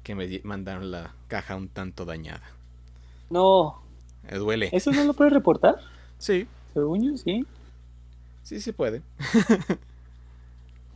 que 0.02 0.14
me 0.14 0.40
mandaron 0.44 0.90
la 0.90 1.12
caja 1.28 1.56
un 1.56 1.68
tanto 1.68 2.04
dañada. 2.04 2.44
No. 3.30 3.82
Me 4.30 4.38
duele. 4.38 4.70
¿Eso 4.72 4.92
no 4.92 5.04
lo 5.04 5.14
puedes 5.14 5.32
reportar? 5.32 5.76
Sí. 6.16 6.46
Según 6.72 7.02
yo, 7.04 7.18
sí. 7.18 7.44
Sí, 8.44 8.60
sí 8.60 8.72
puede. 8.72 9.02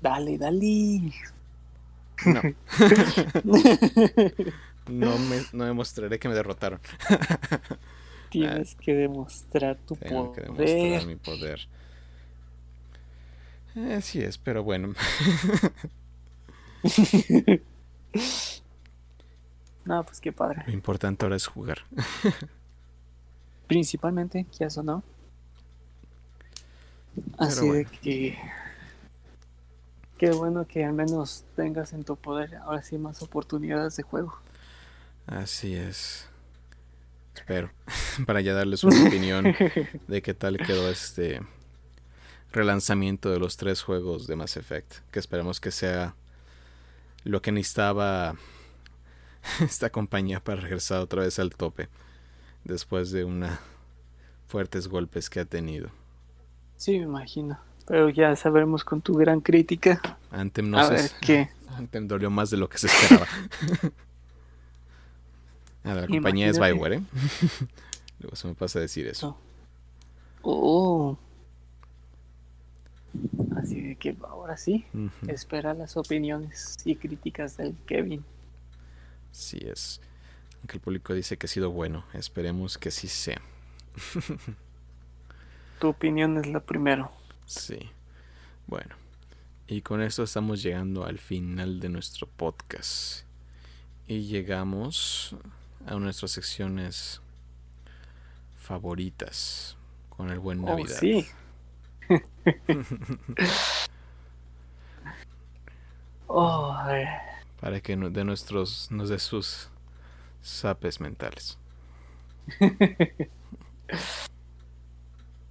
dale, 0.01 0.39
dale. 0.39 1.13
No. 2.25 2.41
no, 4.89 5.19
me, 5.19 5.43
no 5.53 5.65
demostraré 5.65 6.19
que 6.19 6.29
me 6.29 6.35
derrotaron. 6.35 6.81
Tienes 8.31 8.75
que 8.77 8.95
demostrar 8.95 9.77
tu 9.87 9.97
Tengo 9.97 10.33
que 10.33 10.43
demostrar 10.43 11.07
mi 11.07 11.17
poder. 11.17 11.69
Así 13.97 14.21
es, 14.23 14.39
pero 14.39 14.63
bueno. 14.65 14.95
no, 19.85 20.05
pues 20.05 20.21
qué 20.21 20.33
padre. 20.33 20.65
Lo 20.67 20.73
importante 20.73 21.25
ahora 21.25 21.37
es 21.37 21.47
jugar. 21.47 21.79
Principalmente, 23.67 24.47
que 24.57 24.65
eso 24.65 24.83
no. 24.83 25.05
Así 27.39 27.69
de 27.69 27.85
que. 27.85 28.39
Qué 30.17 30.31
bueno 30.33 30.67
que 30.67 30.85
al 30.85 30.95
menos 30.95 31.45
tengas 31.55 31.93
en 31.93 32.03
tu 32.03 32.17
poder 32.17 32.57
ahora 32.57 32.83
sí 32.83 32.99
más 32.99 33.23
oportunidades 33.23 33.97
de 33.97 34.03
juego. 34.03 34.37
Así 35.27 35.75
es. 35.75 36.29
Espero. 37.35 37.71
Para 38.27 38.41
ya 38.41 38.55
darles 38.55 38.83
una 38.83 39.01
opinión 39.07 39.55
de 40.09 40.23
qué 40.23 40.35
tal 40.35 40.59
quedó 40.59 40.91
este 40.91 41.41
relanzamiento 42.53 43.31
de 43.31 43.39
los 43.39 43.57
tres 43.57 43.83
juegos 43.83 44.27
de 44.27 44.37
Mass 44.37 44.57
Effect, 44.57 44.97
que 45.11 45.19
esperemos 45.19 45.61
que 45.61 45.71
sea 45.71 46.15
lo 47.25 47.43
que 47.43 47.53
necesitaba 47.53 48.37
esta 49.61 49.91
compañía 49.91 50.41
para 50.41 50.61
regresar 50.61 51.01
otra 51.01 51.23
vez 51.23 51.39
al 51.39 51.55
tope 51.55 51.89
después 52.65 53.11
de 53.11 53.25
una 53.25 53.61
fuertes 54.49 54.89
golpes 54.89 55.29
que 55.29 55.41
ha 55.41 55.45
tenido. 55.45 55.91
Sí, 56.77 56.99
me 56.99 57.05
imagino. 57.05 57.59
Pero 57.87 58.09
ya 58.09 58.35
sabremos 58.37 58.85
con 58.85 59.01
tu 59.01 59.15
gran 59.15 59.41
crítica. 59.41 60.01
Anthem 60.31 60.71
no 60.71 60.83
sé. 60.85 61.11
qué. 61.21 61.49
Anthem 61.77 62.09
dolió 62.09 62.31
más 62.31 62.51
de 62.51 62.57
lo 62.57 62.69
que 62.69 62.79
se 62.79 62.87
esperaba. 62.87 63.27
la 65.85 66.07
compañía 66.07 66.49
es 66.49 66.59
Bioware, 66.59 66.95
¿eh? 66.95 67.03
Luego 68.21 68.37
se 68.37 68.49
me 68.49 68.55
pasa 68.55 68.79
a 68.79 68.83
decir 68.83 69.07
eso. 69.07 69.39
Oh. 70.43 71.17
Así 73.57 73.97
que 73.97 74.17
ahora 74.23 74.57
sí, 74.57 74.85
espera 75.27 75.75
las 75.75 75.97
opiniones 75.97 76.79
y 76.85 76.97
críticas 76.97 77.57
del 77.57 77.75
Kevin. 77.87 78.25
Sí 79.33 79.59
es. 79.63 80.01
Aunque 80.59 80.77
el 80.77 80.81
público 80.81 81.15
dice 81.15 81.37
que 81.37 81.47
ha 81.47 81.49
sido 81.49 81.71
bueno, 81.71 82.05
esperemos 82.15 82.79
que 82.79 82.91
sí 82.91 83.09
sea. 83.09 83.41
tu 85.81 85.89
opinión 85.89 86.37
es 86.39 86.47
la 86.47 86.61
primero. 86.61 87.11
Sí. 87.47 87.91
Bueno, 88.67 88.97
y 89.67 89.83
con 89.83 90.03
esto 90.03 90.23
estamos 90.23 90.63
llegando 90.63 91.05
al 91.05 91.19
final 91.19 91.81
de 91.81 91.89
nuestro 91.89 92.27
podcast. 92.27 93.25
Y 94.07 94.23
llegamos 94.23 95.37
a 95.87 95.97
nuestras 95.97 96.31
secciones 96.33 97.21
favoritas 98.57 99.77
con 100.09 100.31
el 100.31 100.39
buen 100.39 100.61
oh, 100.61 100.77
Sí. 102.09 102.23
Para 107.61 107.81
que 107.81 107.97
de 107.97 108.25
nuestros, 108.25 108.91
nos 108.91 109.09
dé 109.09 109.19
sus 109.19 109.69
sapes 110.43 111.01
mentales. 111.01 111.59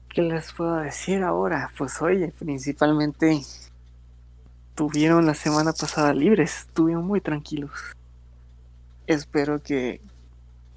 ¿Qué 0.09 0.21
les 0.21 0.53
puedo 0.53 0.77
decir 0.77 1.23
ahora? 1.23 1.71
Pues 1.77 2.01
oye, 2.01 2.34
principalmente 2.39 3.41
tuvieron 4.73 5.25
la 5.25 5.34
semana 5.34 5.73
pasada 5.73 6.13
libres, 6.13 6.61
estuvieron 6.67 7.05
muy 7.05 7.21
tranquilos. 7.21 7.71
Espero 9.05 9.61
que 9.61 10.01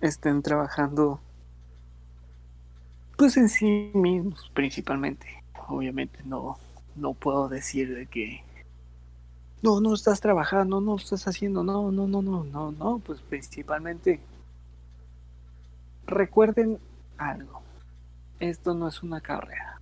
estén 0.01 0.43
trabajando 0.43 1.21
pues 3.17 3.37
en 3.37 3.49
sí 3.49 3.91
mismos 3.95 4.51
principalmente. 4.55 5.40
Obviamente 5.71 6.21
no, 6.25 6.59
no 6.97 7.15
puedo 7.15 7.49
decir 7.49 7.95
de 7.95 8.07
que 8.07 8.43
no, 9.63 9.81
no 9.81 9.95
estás 9.95 10.21
trabajando, 10.21 10.81
no 10.81 10.97
estás 10.97 11.29
haciendo, 11.29 11.63
no, 11.63 11.91
no, 11.93 12.07
no, 12.07 12.23
no, 12.23 12.45
no, 12.45 12.73
no, 12.73 12.99
pues 12.99 13.21
principalmente 13.21 14.21
recuerden 16.07 16.79
algo. 17.19 17.61
Esto 18.39 18.73
no 18.73 18.89
es 18.89 19.03
una 19.03 19.21
carrera. 19.21 19.81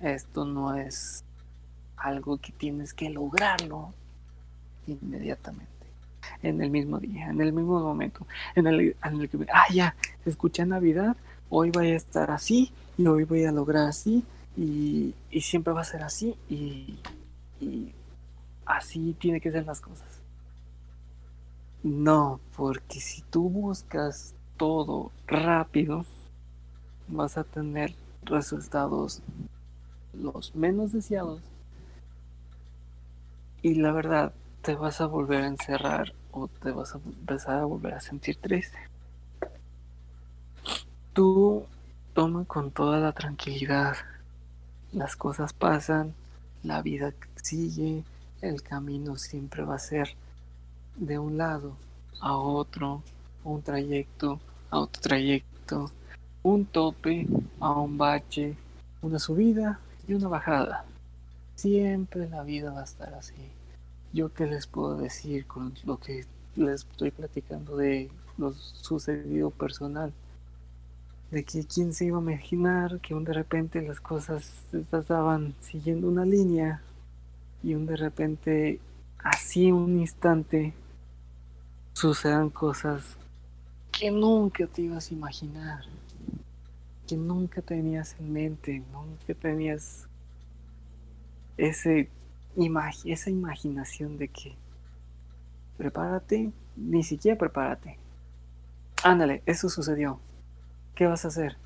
Esto 0.00 0.44
no 0.44 0.74
es 0.74 1.24
algo 1.96 2.38
que 2.38 2.52
tienes 2.52 2.92
que 2.92 3.08
lograrlo 3.08 3.94
inmediatamente. 4.88 5.70
En 6.42 6.60
el 6.60 6.70
mismo 6.70 6.98
día, 6.98 7.26
en 7.26 7.40
el 7.40 7.52
mismo 7.52 7.80
momento. 7.80 8.26
En 8.56 8.66
el, 8.66 8.96
en 9.04 9.20
el 9.20 9.28
que, 9.28 9.46
ah, 9.52 9.66
ya, 9.72 9.94
escuché 10.26 10.66
Navidad, 10.66 11.16
hoy 11.50 11.70
voy 11.70 11.92
a 11.92 11.96
estar 11.96 12.32
así 12.32 12.72
y 12.98 13.06
hoy 13.06 13.22
voy 13.24 13.44
a 13.44 13.52
lograr 13.52 13.86
así 13.86 14.24
y, 14.56 15.14
y 15.30 15.40
siempre 15.40 15.72
va 15.72 15.80
a 15.82 15.84
ser 15.84 16.02
así 16.02 16.36
y, 16.48 16.98
y 17.60 17.92
así 18.66 19.14
tiene 19.18 19.40
que 19.40 19.50
ser 19.50 19.66
las 19.66 19.80
cosas. 19.80 20.20
No, 21.82 22.40
porque 22.56 23.00
si 23.00 23.22
tú 23.22 23.50
buscas 23.50 24.34
todo 24.56 25.10
rápido, 25.26 26.06
vas 27.08 27.36
a 27.36 27.44
tener 27.44 27.94
resultados 28.22 29.22
los 30.14 30.54
menos 30.54 30.92
deseados 30.92 31.42
y 33.64 33.74
la 33.74 33.92
verdad 33.92 34.32
te 34.62 34.74
vas 34.74 35.00
a 35.00 35.06
volver 35.06 35.42
a 35.42 35.46
encerrar 35.46 36.12
o 36.32 36.48
te 36.48 36.70
vas 36.70 36.94
a 36.94 36.98
empezar 36.98 37.58
a 37.60 37.64
volver 37.64 37.94
a 37.94 38.00
sentir 38.00 38.36
triste. 38.36 38.78
Tú 41.14 41.64
toma 42.12 42.44
con 42.44 42.70
toda 42.70 42.98
la 42.98 43.12
tranquilidad. 43.12 43.96
Las 44.94 45.16
cosas 45.16 45.52
pasan, 45.52 46.14
la 46.62 46.80
vida 46.80 47.12
sigue, 47.42 48.04
el 48.40 48.62
camino 48.62 49.16
siempre 49.16 49.64
va 49.64 49.74
a 49.74 49.80
ser 49.80 50.14
de 50.96 51.18
un 51.18 51.36
lado 51.36 51.76
a 52.20 52.36
otro, 52.36 53.02
un 53.42 53.60
trayecto 53.60 54.38
a 54.70 54.78
otro 54.78 55.02
trayecto, 55.02 55.90
un 56.42 56.64
tope 56.64 57.26
a 57.60 57.72
un 57.72 57.98
bache, 57.98 58.56
una 59.02 59.18
subida 59.18 59.80
y 60.06 60.14
una 60.14 60.28
bajada. 60.28 60.84
Siempre 61.54 62.28
la 62.28 62.42
vida 62.42 62.72
va 62.72 62.80
a 62.80 62.84
estar 62.84 63.14
así. 63.14 63.34
Yo 64.12 64.32
qué 64.32 64.46
les 64.46 64.66
puedo 64.66 64.96
decir 64.96 65.46
con 65.46 65.74
lo 65.84 65.98
que 65.98 66.24
les 66.54 66.82
estoy 66.82 67.10
platicando 67.10 67.76
de 67.76 68.10
lo 68.38 68.52
sucedido 68.52 69.50
personal. 69.50 70.12
De 71.30 71.44
que 71.44 71.64
quién 71.66 71.92
se 71.92 72.06
iba 72.06 72.18
a 72.18 72.22
imaginar 72.22 73.00
que 73.00 73.14
un 73.14 73.24
de 73.24 73.32
repente 73.32 73.82
las 73.82 74.00
cosas 74.00 74.62
estaban 74.72 75.54
siguiendo 75.60 76.08
una 76.08 76.24
línea 76.24 76.80
y 77.62 77.74
un 77.74 77.86
de 77.86 77.96
repente 77.96 78.80
así 79.18 79.72
un 79.72 79.98
instante 79.98 80.74
sucedan 81.94 82.50
cosas 82.50 83.16
que 83.90 84.10
nunca 84.10 84.66
te 84.66 84.82
ibas 84.82 85.10
a 85.10 85.14
imaginar, 85.14 85.84
que 87.06 87.16
nunca 87.16 87.62
tenías 87.62 88.16
en 88.18 88.32
mente, 88.32 88.82
nunca 88.92 89.34
tenías 89.34 90.08
ese 91.56 92.10
esa 93.04 93.30
imaginación 93.30 94.16
de 94.16 94.28
que 94.28 94.54
prepárate, 95.76 96.52
ni 96.76 97.02
siquiera 97.02 97.36
prepárate. 97.36 97.98
Ándale, 99.02 99.42
eso 99.46 99.68
sucedió. 99.68 100.20
¿Qué 100.94 101.06
vas 101.06 101.24
a 101.24 101.28
hacer? 101.28 101.56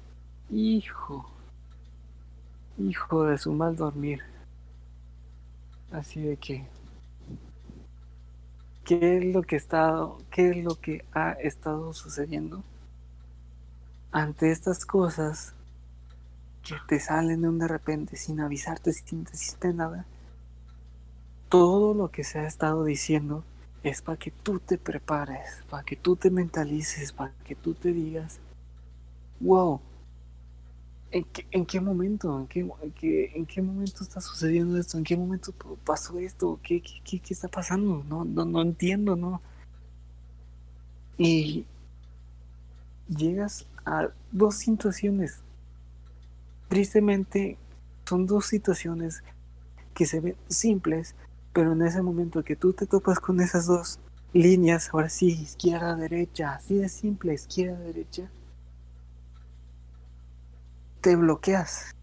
Hijo, 0.51 1.29
hijo 2.79 3.25
de 3.25 3.37
su 3.37 3.53
mal 3.53 3.77
dormir. 3.77 4.23
Así 5.93 6.23
de 6.23 6.39
que, 6.39 6.67
¿qué 8.85 9.19
es 9.19 9.35
lo 9.35 9.43
que 9.43 9.63
qué 10.31 10.51
es 10.51 10.65
lo 10.65 10.81
que 10.81 11.05
ha 11.13 11.33
estado 11.33 11.93
sucediendo? 11.93 12.65
Ante 14.13 14.51
estas 14.51 14.87
cosas 14.87 15.53
que 16.63 16.77
te 16.87 16.99
salen 16.99 17.43
de 17.43 17.49
un 17.49 17.59
de 17.59 17.69
repente 17.69 18.17
sin 18.17 18.41
avisarte, 18.41 18.95
sin 18.95 19.25
decirte 19.25 19.75
nada, 19.75 20.07
todo 21.51 21.93
lo 21.93 22.11
que 22.11 22.25
se 22.25 22.39
ha 22.39 22.47
estado 22.47 22.85
diciendo 22.85 23.45
es 23.83 24.01
para 24.01 24.19
que 24.19 24.31
tú 24.31 24.59
te 24.59 24.79
prepares, 24.79 25.63
para 25.69 25.83
que 25.83 25.97
tú 25.97 26.17
te 26.17 26.31
mentalices, 26.31 27.13
para 27.13 27.33
que 27.45 27.55
tú 27.55 27.75
te 27.75 27.93
digas, 27.93 28.41
wow, 29.41 29.81
¿en 31.11 31.25
qué, 31.25 31.47
en 31.51 31.67
qué 31.67 31.81
momento? 31.81 32.39
¿En 32.39 32.47
qué, 32.47 33.33
¿En 33.35 33.47
qué, 33.47 33.63
momento 33.63 34.03
está 34.03 34.21
sucediendo 34.21 34.79
esto? 34.79 34.99
¿En 34.99 35.05
qué 35.05 35.17
momento 35.17 35.53
pasó 35.85 36.19
esto? 36.19 36.61
¿Qué, 36.63 36.81
qué, 36.81 37.21
qué 37.21 37.35
está 37.35 37.49
pasando? 37.49 38.05
No, 38.09 38.25
no, 38.25 38.45
no 38.45 38.63
entiendo, 38.63 39.17
¿no? 39.17 39.41
Y 41.17 41.67
llegas 43.09 43.67
a 43.85 44.09
dos 44.33 44.57
situaciones. 44.57 45.41
Tristemente, 46.69 47.57
son 48.09 48.27
dos 48.27 48.47
situaciones 48.47 49.23
que 49.95 50.07
se 50.07 50.21
ven 50.21 50.37
simples, 50.49 51.15
pero 51.53 51.73
en 51.73 51.83
ese 51.83 52.03
momento 52.03 52.45
que 52.45 52.57
tú 52.57 52.73
te 52.73 52.87
topas 52.87 53.19
con 53.19 53.41
esas 53.41 53.67
dos 53.67 53.99
líneas, 54.33 54.91
ahora 54.93 55.09
sí, 55.09 55.29
izquierda, 55.29 55.97
derecha, 55.97 56.55
así 56.55 56.77
de 56.77 56.89
simple, 56.89 57.35
izquierda, 57.35 57.79
derecha, 57.79 58.31
te 61.01 61.17
bloqueas. 61.17 61.95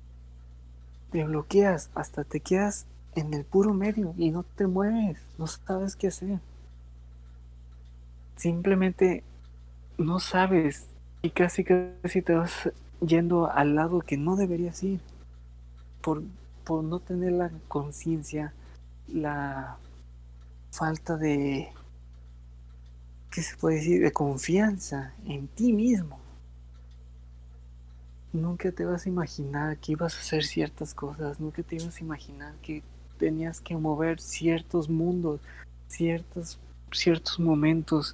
Te 1.12 1.24
bloqueas, 1.24 1.90
hasta 1.96 2.24
te 2.24 2.40
quedas 2.40 2.86
en 3.16 3.34
el 3.34 3.46
puro 3.46 3.74
medio 3.74 4.14
y 4.18 4.32
no 4.32 4.44
te 4.44 4.68
mueves, 4.68 5.20
no 5.38 5.48
sabes 5.48 5.96
qué 5.96 6.08
hacer. 6.08 6.40
Simplemente 8.36 9.24
no 9.98 10.20
sabes 10.20 10.88
y 11.22 11.30
casi 11.30 11.64
casi 11.64 12.22
te 12.22 12.36
vas 12.36 12.70
yendo 13.00 13.50
al 13.50 13.76
lado 13.76 14.02
que 14.02 14.18
no 14.18 14.36
deberías 14.36 14.84
ir 14.84 15.00
por, 16.02 16.22
por 16.66 16.84
no 16.84 17.00
tener 17.00 17.32
la 17.32 17.52
conciencia 17.68 18.54
la 19.08 19.78
falta 20.72 21.16
de, 21.16 21.70
¿qué 23.32 23.42
se 23.42 23.56
puede 23.56 23.78
decir?, 23.78 24.02
de 24.02 24.12
confianza 24.12 25.14
en 25.26 25.48
ti 25.48 25.72
mismo. 25.74 26.20
Nunca 28.36 28.70
te 28.70 28.84
vas 28.84 29.06
a 29.06 29.10
imaginar 29.10 29.78
que 29.78 29.94
ibas 29.94 30.16
a 30.16 30.20
hacer 30.20 30.44
ciertas 30.44 30.94
cosas, 30.94 31.40
nunca 31.40 31.64
te 31.64 31.78
ibas 31.78 31.98
a 31.98 32.04
imaginar 32.04 32.54
que 32.62 32.84
tenías 33.18 33.62
que 33.62 33.78
mover 33.78 34.20
ciertos 34.20 34.90
mundos, 34.90 35.40
ciertos, 35.88 36.60
ciertos 36.92 37.40
momentos. 37.40 38.14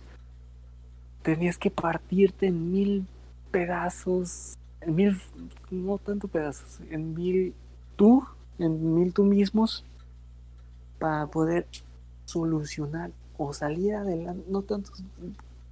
Tenías 1.23 1.57
que 1.57 1.71
partirte 1.71 2.47
en 2.47 2.71
mil 2.71 3.07
pedazos, 3.49 4.59
en 4.81 4.95
mil, 4.95 5.19
no 5.71 5.97
tanto 5.97 6.27
pedazos, 6.27 6.79
en 6.91 7.15
mil 7.15 7.55
tú, 7.95 8.23
en 8.59 8.93
mil 8.93 9.11
tú 9.13 9.23
mismos 9.23 9.83
para 10.99 11.25
poder 11.25 11.65
solucionar 12.25 13.09
o 13.39 13.53
salir 13.53 13.95
adelante. 13.95 14.43
No 14.47 14.61
tanto. 14.61 14.91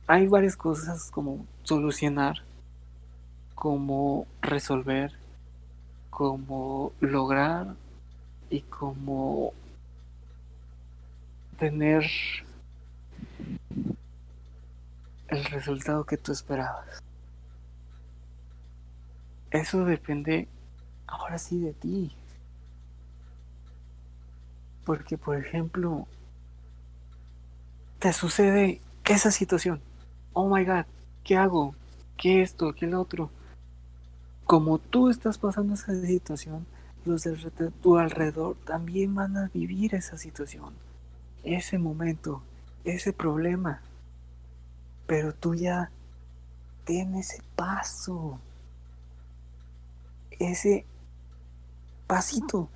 Hay 0.08 0.28
varias 0.28 0.56
cosas 0.56 1.12
como 1.12 1.46
solucionar, 1.62 2.42
como 3.60 4.26
resolver, 4.42 5.12
como 6.10 6.94
lograr 7.02 7.76
y 8.50 8.62
como 8.62 9.52
tener 11.58 12.10
el 15.28 15.44
resultado 15.44 16.06
que 16.06 16.16
tú 16.16 16.32
esperabas. 16.32 17.04
Eso 19.52 19.84
depende 19.84 20.48
ahora 21.06 21.38
sí 21.38 21.60
de 21.60 21.74
ti. 21.74 22.16
Porque, 24.86 25.18
por 25.18 25.36
ejemplo, 25.36 26.08
te 28.00 28.14
sucede 28.14 28.80
esa 29.04 29.32
situación. 29.32 29.82
Oh 30.32 30.48
my 30.48 30.64
god, 30.64 30.86
¿qué 31.26 31.36
hago? 31.36 31.76
¿Qué 32.16 32.42
esto? 32.42 32.74
¿Qué 32.74 32.88
lo 32.88 33.02
otro? 33.02 33.30
Como 34.50 34.80
tú 34.80 35.12
estás 35.12 35.38
pasando 35.38 35.76
esa 35.76 35.94
situación, 36.02 36.66
los 37.06 37.22
de 37.22 37.36
tu 37.84 38.00
alrededor 38.00 38.56
también 38.66 39.14
van 39.14 39.38
a 39.38 39.52
vivir 39.54 39.94
esa 39.94 40.18
situación, 40.18 40.74
ese 41.44 41.78
momento, 41.78 42.42
ese 42.84 43.14
problema. 43.14 43.84
Pero 45.06 45.36
tú 45.36 45.54
ya 45.54 45.92
tienes 46.84 47.30
ese 47.30 47.44
paso, 47.56 48.40
ese 50.40 50.84
pasito, 52.08 52.70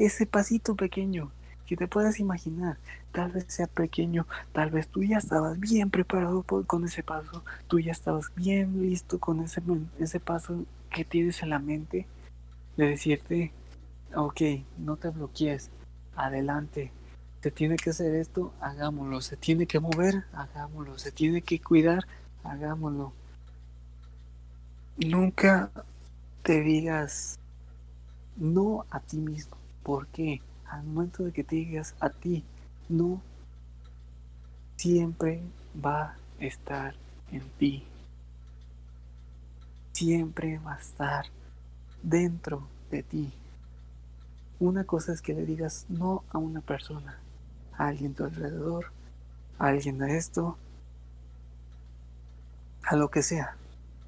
ese 0.00 0.26
pasito 0.26 0.74
pequeño 0.74 1.30
que 1.64 1.76
te 1.76 1.86
puedas 1.86 2.18
imaginar. 2.18 2.76
Tal 3.12 3.30
vez 3.30 3.44
sea 3.46 3.68
pequeño, 3.68 4.26
tal 4.52 4.72
vez 4.72 4.88
tú 4.88 5.04
ya 5.04 5.18
estabas 5.18 5.60
bien 5.60 5.90
preparado 5.90 6.42
con 6.42 6.84
ese 6.86 7.04
paso, 7.04 7.44
tú 7.68 7.78
ya 7.78 7.92
estabas 7.92 8.34
bien 8.34 8.82
listo 8.82 9.20
con 9.20 9.38
ese, 9.38 9.62
ese 10.00 10.18
paso 10.18 10.66
que 10.90 11.04
tienes 11.04 11.42
en 11.42 11.50
la 11.50 11.58
mente 11.58 12.06
de 12.76 12.88
decirte, 12.88 13.52
ok, 14.14 14.40
no 14.78 14.96
te 14.96 15.10
bloquees, 15.10 15.70
adelante, 16.16 16.92
se 17.42 17.50
tiene 17.50 17.76
que 17.76 17.90
hacer 17.90 18.14
esto, 18.14 18.52
hagámoslo, 18.60 19.20
se 19.20 19.36
tiene 19.36 19.66
que 19.66 19.80
mover, 19.80 20.24
hagámoslo, 20.32 20.98
se 20.98 21.10
tiene 21.10 21.42
que 21.42 21.60
cuidar, 21.60 22.06
hagámoslo. 22.44 23.12
Nunca 24.98 25.70
te 26.42 26.60
digas 26.60 27.38
no 28.36 28.84
a 28.90 29.00
ti 29.00 29.16
mismo. 29.16 29.56
¿Por 29.82 30.06
qué? 30.08 30.42
Al 30.66 30.84
momento 30.84 31.24
de 31.24 31.32
que 31.32 31.44
te 31.44 31.56
digas 31.56 31.94
a 32.00 32.10
ti 32.10 32.44
no, 32.88 33.22
siempre 34.76 35.40
va 35.84 36.02
a 36.02 36.16
estar 36.40 36.94
en 37.32 37.42
ti. 37.58 37.84
Siempre 40.00 40.58
va 40.60 40.76
a 40.76 40.78
estar 40.78 41.26
dentro 42.02 42.66
de 42.90 43.02
ti. 43.02 43.30
Una 44.58 44.84
cosa 44.84 45.12
es 45.12 45.20
que 45.20 45.34
le 45.34 45.44
digas 45.44 45.84
no 45.90 46.24
a 46.30 46.38
una 46.38 46.62
persona, 46.62 47.18
a 47.76 47.88
alguien 47.88 48.12
a 48.12 48.14
tu 48.14 48.24
alrededor, 48.24 48.92
a 49.58 49.66
alguien 49.66 50.02
a 50.02 50.10
esto, 50.16 50.56
a 52.82 52.96
lo 52.96 53.10
que 53.10 53.22
sea, 53.22 53.58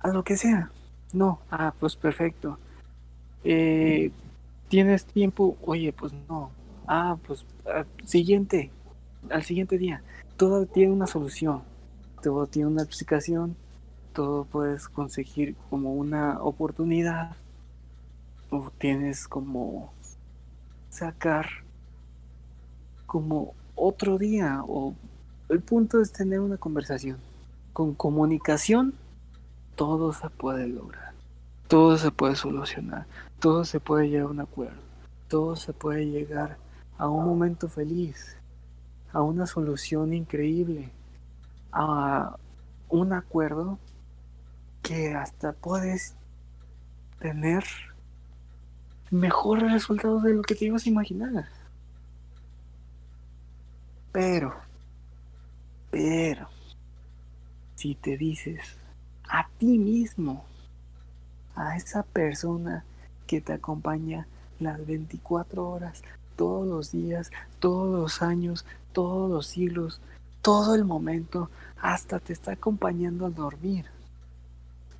a 0.01 0.09
lo 0.09 0.25
que 0.25 0.39
sea. 0.39 0.71
No, 1.13 1.41
ah, 1.51 1.75
pues 1.79 1.95
perfecto. 1.95 2.57
Eh, 3.45 4.13
¿Tienes 4.69 5.05
tiempo? 5.05 5.59
Oye, 5.61 5.93
pues 5.93 6.15
no. 6.27 6.53
Ah, 6.87 7.19
pues 7.27 7.45
siguiente, 8.07 8.71
al 9.29 9.43
siguiente 9.43 9.77
día. 9.77 10.03
Todo 10.39 10.65
tiene 10.65 10.91
una 10.91 11.07
solución, 11.07 11.61
todo 12.23 12.47
tiene 12.47 12.69
una 12.69 12.83
explicación, 12.83 13.57
todo 14.13 14.45
puedes 14.45 14.89
conseguir 14.89 15.57
como 15.71 15.95
una 15.95 16.41
oportunidad. 16.43 17.37
O 18.51 18.71
tienes 18.79 19.27
como 19.27 19.93
sacar 20.91 21.47
como 23.07 23.55
otro 23.75 24.19
día 24.19 24.63
o 24.67 24.95
el 25.49 25.61
punto 25.61 26.01
es 26.01 26.13
tener 26.13 26.41
una 26.41 26.57
conversación. 26.57 27.19
Con 27.73 27.95
comunicación 27.95 28.95
todo 29.75 30.13
se 30.13 30.29
puede 30.29 30.69
lograr, 30.69 31.15
todo 31.69 31.97
se 31.97 32.11
puede 32.11 32.37
solucionar, 32.37 33.07
todo 33.39 33.65
se 33.65 33.81
puede 33.81 34.09
llegar 34.09 34.27
a 34.27 34.31
un 34.31 34.41
acuerdo, 34.41 34.81
todo 35.29 35.57
se 35.57 35.73
puede 35.73 36.07
llegar 36.07 36.59
a 36.99 37.09
un 37.09 37.25
momento 37.25 37.69
feliz, 37.69 38.37
a 39.13 39.23
una 39.23 39.47
solución 39.47 40.13
increíble, 40.13 40.91
a 41.73 42.37
un 42.89 43.13
acuerdo 43.13 43.79
que 44.83 45.15
hasta 45.15 45.53
puedes 45.53 46.15
tener 47.19 47.65
mejores 49.11 49.71
resultados 49.71 50.23
de 50.23 50.35
lo 50.35 50.43
que 50.43 50.55
te 50.55 50.65
ibas 50.65 50.87
a 50.87 50.89
imaginar. 50.89 51.49
Pero, 54.11 54.55
pero, 55.91 56.49
si 57.77 57.95
te 57.95 58.17
dices 58.17 58.77
a 59.29 59.49
ti 59.59 59.79
mismo, 59.79 60.45
a 61.55 61.77
esa 61.77 62.03
persona 62.03 62.85
que 63.27 63.41
te 63.41 63.53
acompaña 63.53 64.27
las 64.61 64.85
24 64.87 65.69
horas, 65.69 66.03
todos 66.37 66.67
los 66.67 66.93
días, 66.93 67.31
todos 67.59 68.01
los 68.01 68.23
años, 68.23 68.65
todos 68.93 69.31
los 69.31 69.47
siglos, 69.47 70.01
todo 70.41 70.75
el 70.75 70.85
momento, 70.85 71.51
hasta 71.81 72.19
te 72.19 72.33
está 72.33 72.53
acompañando 72.53 73.27
al 73.27 73.35
dormir. 73.35 73.87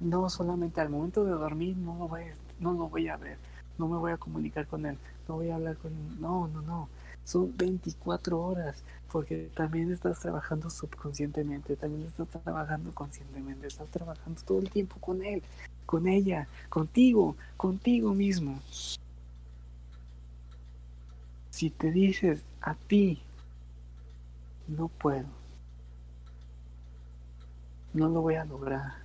No 0.03 0.29
solamente 0.29 0.81
al 0.81 0.91
momento 0.91 1.25
de 1.25 1.31
dormir, 1.31 1.77
no 1.77 1.97
lo 1.97 2.09
voy, 2.09 2.23
no 2.59 2.73
lo 2.73 2.89
voy 2.89 3.09
a 3.09 3.17
ver, 3.17 3.39
no 3.79 3.87
me 3.87 3.99
voy 3.99 4.13
a 4.13 4.17
comunicar 4.17 4.67
con 4.67 4.85
él, 4.85 4.99
no 5.29 5.37
voy 5.37 5.51
a 5.51 5.55
hablar 5.55 5.77
con 5.77 5.93
él, 5.93 6.21
no, 6.21 6.49
no, 6.49 6.61
no. 6.63 6.89
Son 7.25 7.57
24 7.57 8.41
horas, 8.41 8.83
porque 9.13 9.49
también 9.55 9.93
estás 9.93 10.19
trabajando 10.19 10.71
subconscientemente, 10.71 11.77
también 11.77 12.07
estás 12.07 12.29
trabajando 12.29 12.93
conscientemente, 12.93 13.69
estás 13.69 13.89
trabajando 13.91 14.41
todo 14.43 14.59
el 14.59 14.71
tiempo 14.71 14.97
con 14.99 15.23
él, 15.25 15.43
con 15.87 16.09
ella, 16.09 16.49
contigo, 16.69 17.37
contigo 17.57 18.13
mismo. 18.13 18.59
Si 21.51 21.71
te 21.71 21.93
dices 21.93 22.43
a 22.61 22.75
ti, 22.75 23.23
no 24.67 24.89
puedo, 24.89 25.29
no 27.95 28.09
lo 28.09 28.23
voy 28.23 28.35
a 28.35 28.45
lograr, 28.45 29.02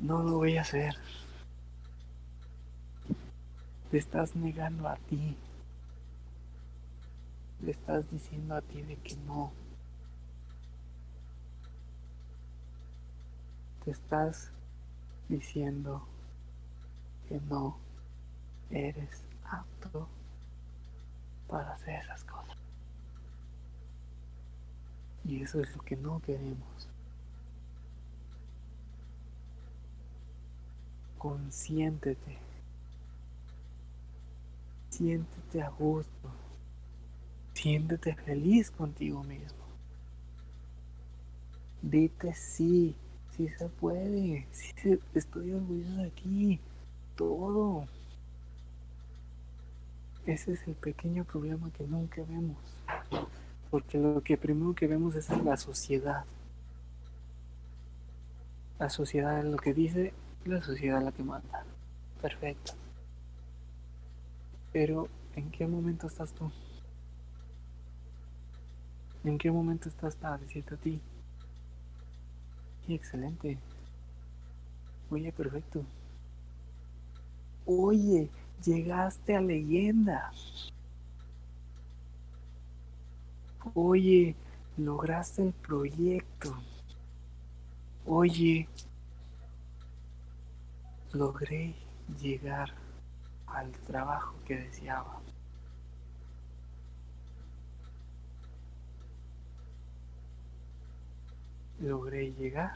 no 0.00 0.22
lo 0.22 0.38
voy 0.38 0.56
a 0.56 0.62
hacer, 0.62 0.94
te 3.90 3.98
estás 3.98 4.34
negando 4.36 4.88
a 4.88 4.96
ti 4.96 5.36
le 7.62 7.72
estás 7.72 8.10
diciendo 8.10 8.54
a 8.54 8.62
ti 8.62 8.82
de 8.82 8.96
que 8.96 9.16
no. 9.16 9.52
Te 13.84 13.90
estás 13.90 14.50
diciendo 15.28 16.06
que 17.28 17.40
no 17.48 17.76
eres 18.70 19.24
apto 19.44 20.08
para 21.48 21.72
hacer 21.72 22.02
esas 22.02 22.24
cosas. 22.24 22.56
Y 25.24 25.42
eso 25.42 25.60
es 25.60 25.74
lo 25.76 25.82
que 25.82 25.96
no 25.96 26.20
queremos. 26.20 26.88
Consiéntete. 31.20 32.38
Siéntete 34.88 35.60
a 35.60 35.68
gusto. 35.68 36.30
Siéntete 37.52 38.14
feliz 38.14 38.70
contigo 38.70 39.22
mismo. 39.24 39.66
Dite 41.82 42.32
sí, 42.32 42.96
sí 43.36 43.50
se 43.50 43.68
puede, 43.68 44.46
sí 44.50 44.72
estoy 45.14 45.52
orgulloso 45.52 45.96
de 45.96 46.10
ti, 46.10 46.60
todo. 47.16 47.84
Ese 50.24 50.54
es 50.54 50.66
el 50.66 50.74
pequeño 50.74 51.24
problema 51.24 51.70
que 51.70 51.86
nunca 51.86 52.22
vemos, 52.22 52.56
porque 53.70 53.98
lo 53.98 54.22
que 54.22 54.38
primero 54.38 54.74
que 54.74 54.86
vemos 54.86 55.14
es 55.16 55.28
la 55.44 55.58
sociedad. 55.58 56.24
La 58.78 58.88
sociedad 58.88 59.38
es 59.40 59.44
lo 59.44 59.58
que 59.58 59.74
dice, 59.74 60.14
la 60.44 60.62
sociedad 60.62 61.02
la 61.02 61.12
que 61.12 61.22
manda. 61.22 61.64
Perfecto. 62.20 62.72
Pero, 64.72 65.08
¿en 65.36 65.50
qué 65.50 65.66
momento 65.66 66.06
estás 66.06 66.32
tú? 66.32 66.50
¿En 69.24 69.36
qué 69.36 69.50
momento 69.50 69.88
estás 69.88 70.16
para 70.16 70.38
decirte 70.38 70.74
a 70.74 70.78
ti? 70.78 71.00
excelente. 72.88 73.58
Oye, 75.10 75.32
perfecto. 75.32 75.84
Oye, 77.66 78.28
llegaste 78.64 79.36
a 79.36 79.40
leyenda. 79.40 80.32
Oye, 83.74 84.34
lograste 84.76 85.42
el 85.42 85.52
proyecto. 85.52 86.54
Oye, 88.06 88.68
logré 91.12 91.74
llegar 92.20 92.72
al 93.46 93.70
trabajo 93.72 94.34
que 94.46 94.56
deseaba. 94.56 95.20
logré 101.80 102.32
llegar 102.32 102.74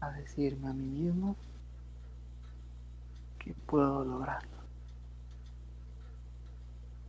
a 0.00 0.10
decirme 0.10 0.68
a 0.68 0.72
mí 0.72 0.84
mismo 0.84 1.36
que 3.38 3.54
puedo 3.54 4.04
lograrlo. 4.04 4.50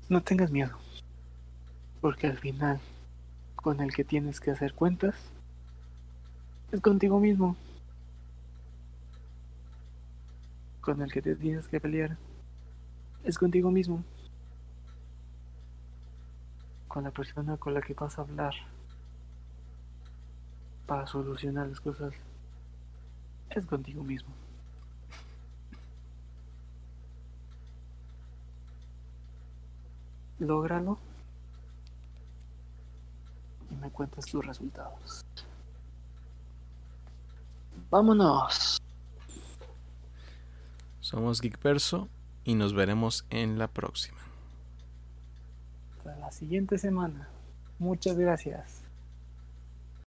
No 0.09 0.21
tengas 0.21 0.51
miedo, 0.51 0.77
porque 2.01 2.27
al 2.27 2.37
final 2.37 2.79
con 3.55 3.79
el 3.79 3.93
que 3.93 4.03
tienes 4.03 4.39
que 4.39 4.51
hacer 4.51 4.73
cuentas 4.73 5.15
es 6.71 6.79
contigo 6.79 7.19
mismo. 7.19 7.55
Con 10.79 11.01
el 11.01 11.11
que 11.11 11.21
te 11.21 11.35
tienes 11.35 11.67
que 11.67 11.79
pelear. 11.79 12.17
Es 13.23 13.37
contigo 13.37 13.69
mismo. 13.71 14.03
Con 16.87 17.03
la 17.03 17.11
persona 17.11 17.57
con 17.57 17.73
la 17.73 17.81
que 17.81 17.93
vas 17.93 18.17
a 18.17 18.21
hablar. 18.21 18.53
Para 20.87 21.05
solucionar 21.07 21.67
las 21.67 21.81
cosas. 21.81 22.13
Es 23.49 23.65
contigo 23.65 24.03
mismo. 24.03 24.33
Lógralo. 30.39 30.97
Y 33.69 33.75
me 33.75 33.89
cuentas 33.91 34.25
tus 34.25 34.45
resultados. 34.45 35.23
Vámonos. 37.91 38.81
Somos 41.01 41.41
Geekverso 41.41 42.07
y 42.45 42.55
nos 42.55 42.73
veremos 42.73 43.25
en 43.29 43.59
la 43.59 43.67
próxima. 43.67 44.21
Hasta 45.97 46.15
la 46.15 46.31
siguiente 46.31 46.77
semana. 46.77 47.27
Muchas 47.79 48.17
gracias. 48.17 48.80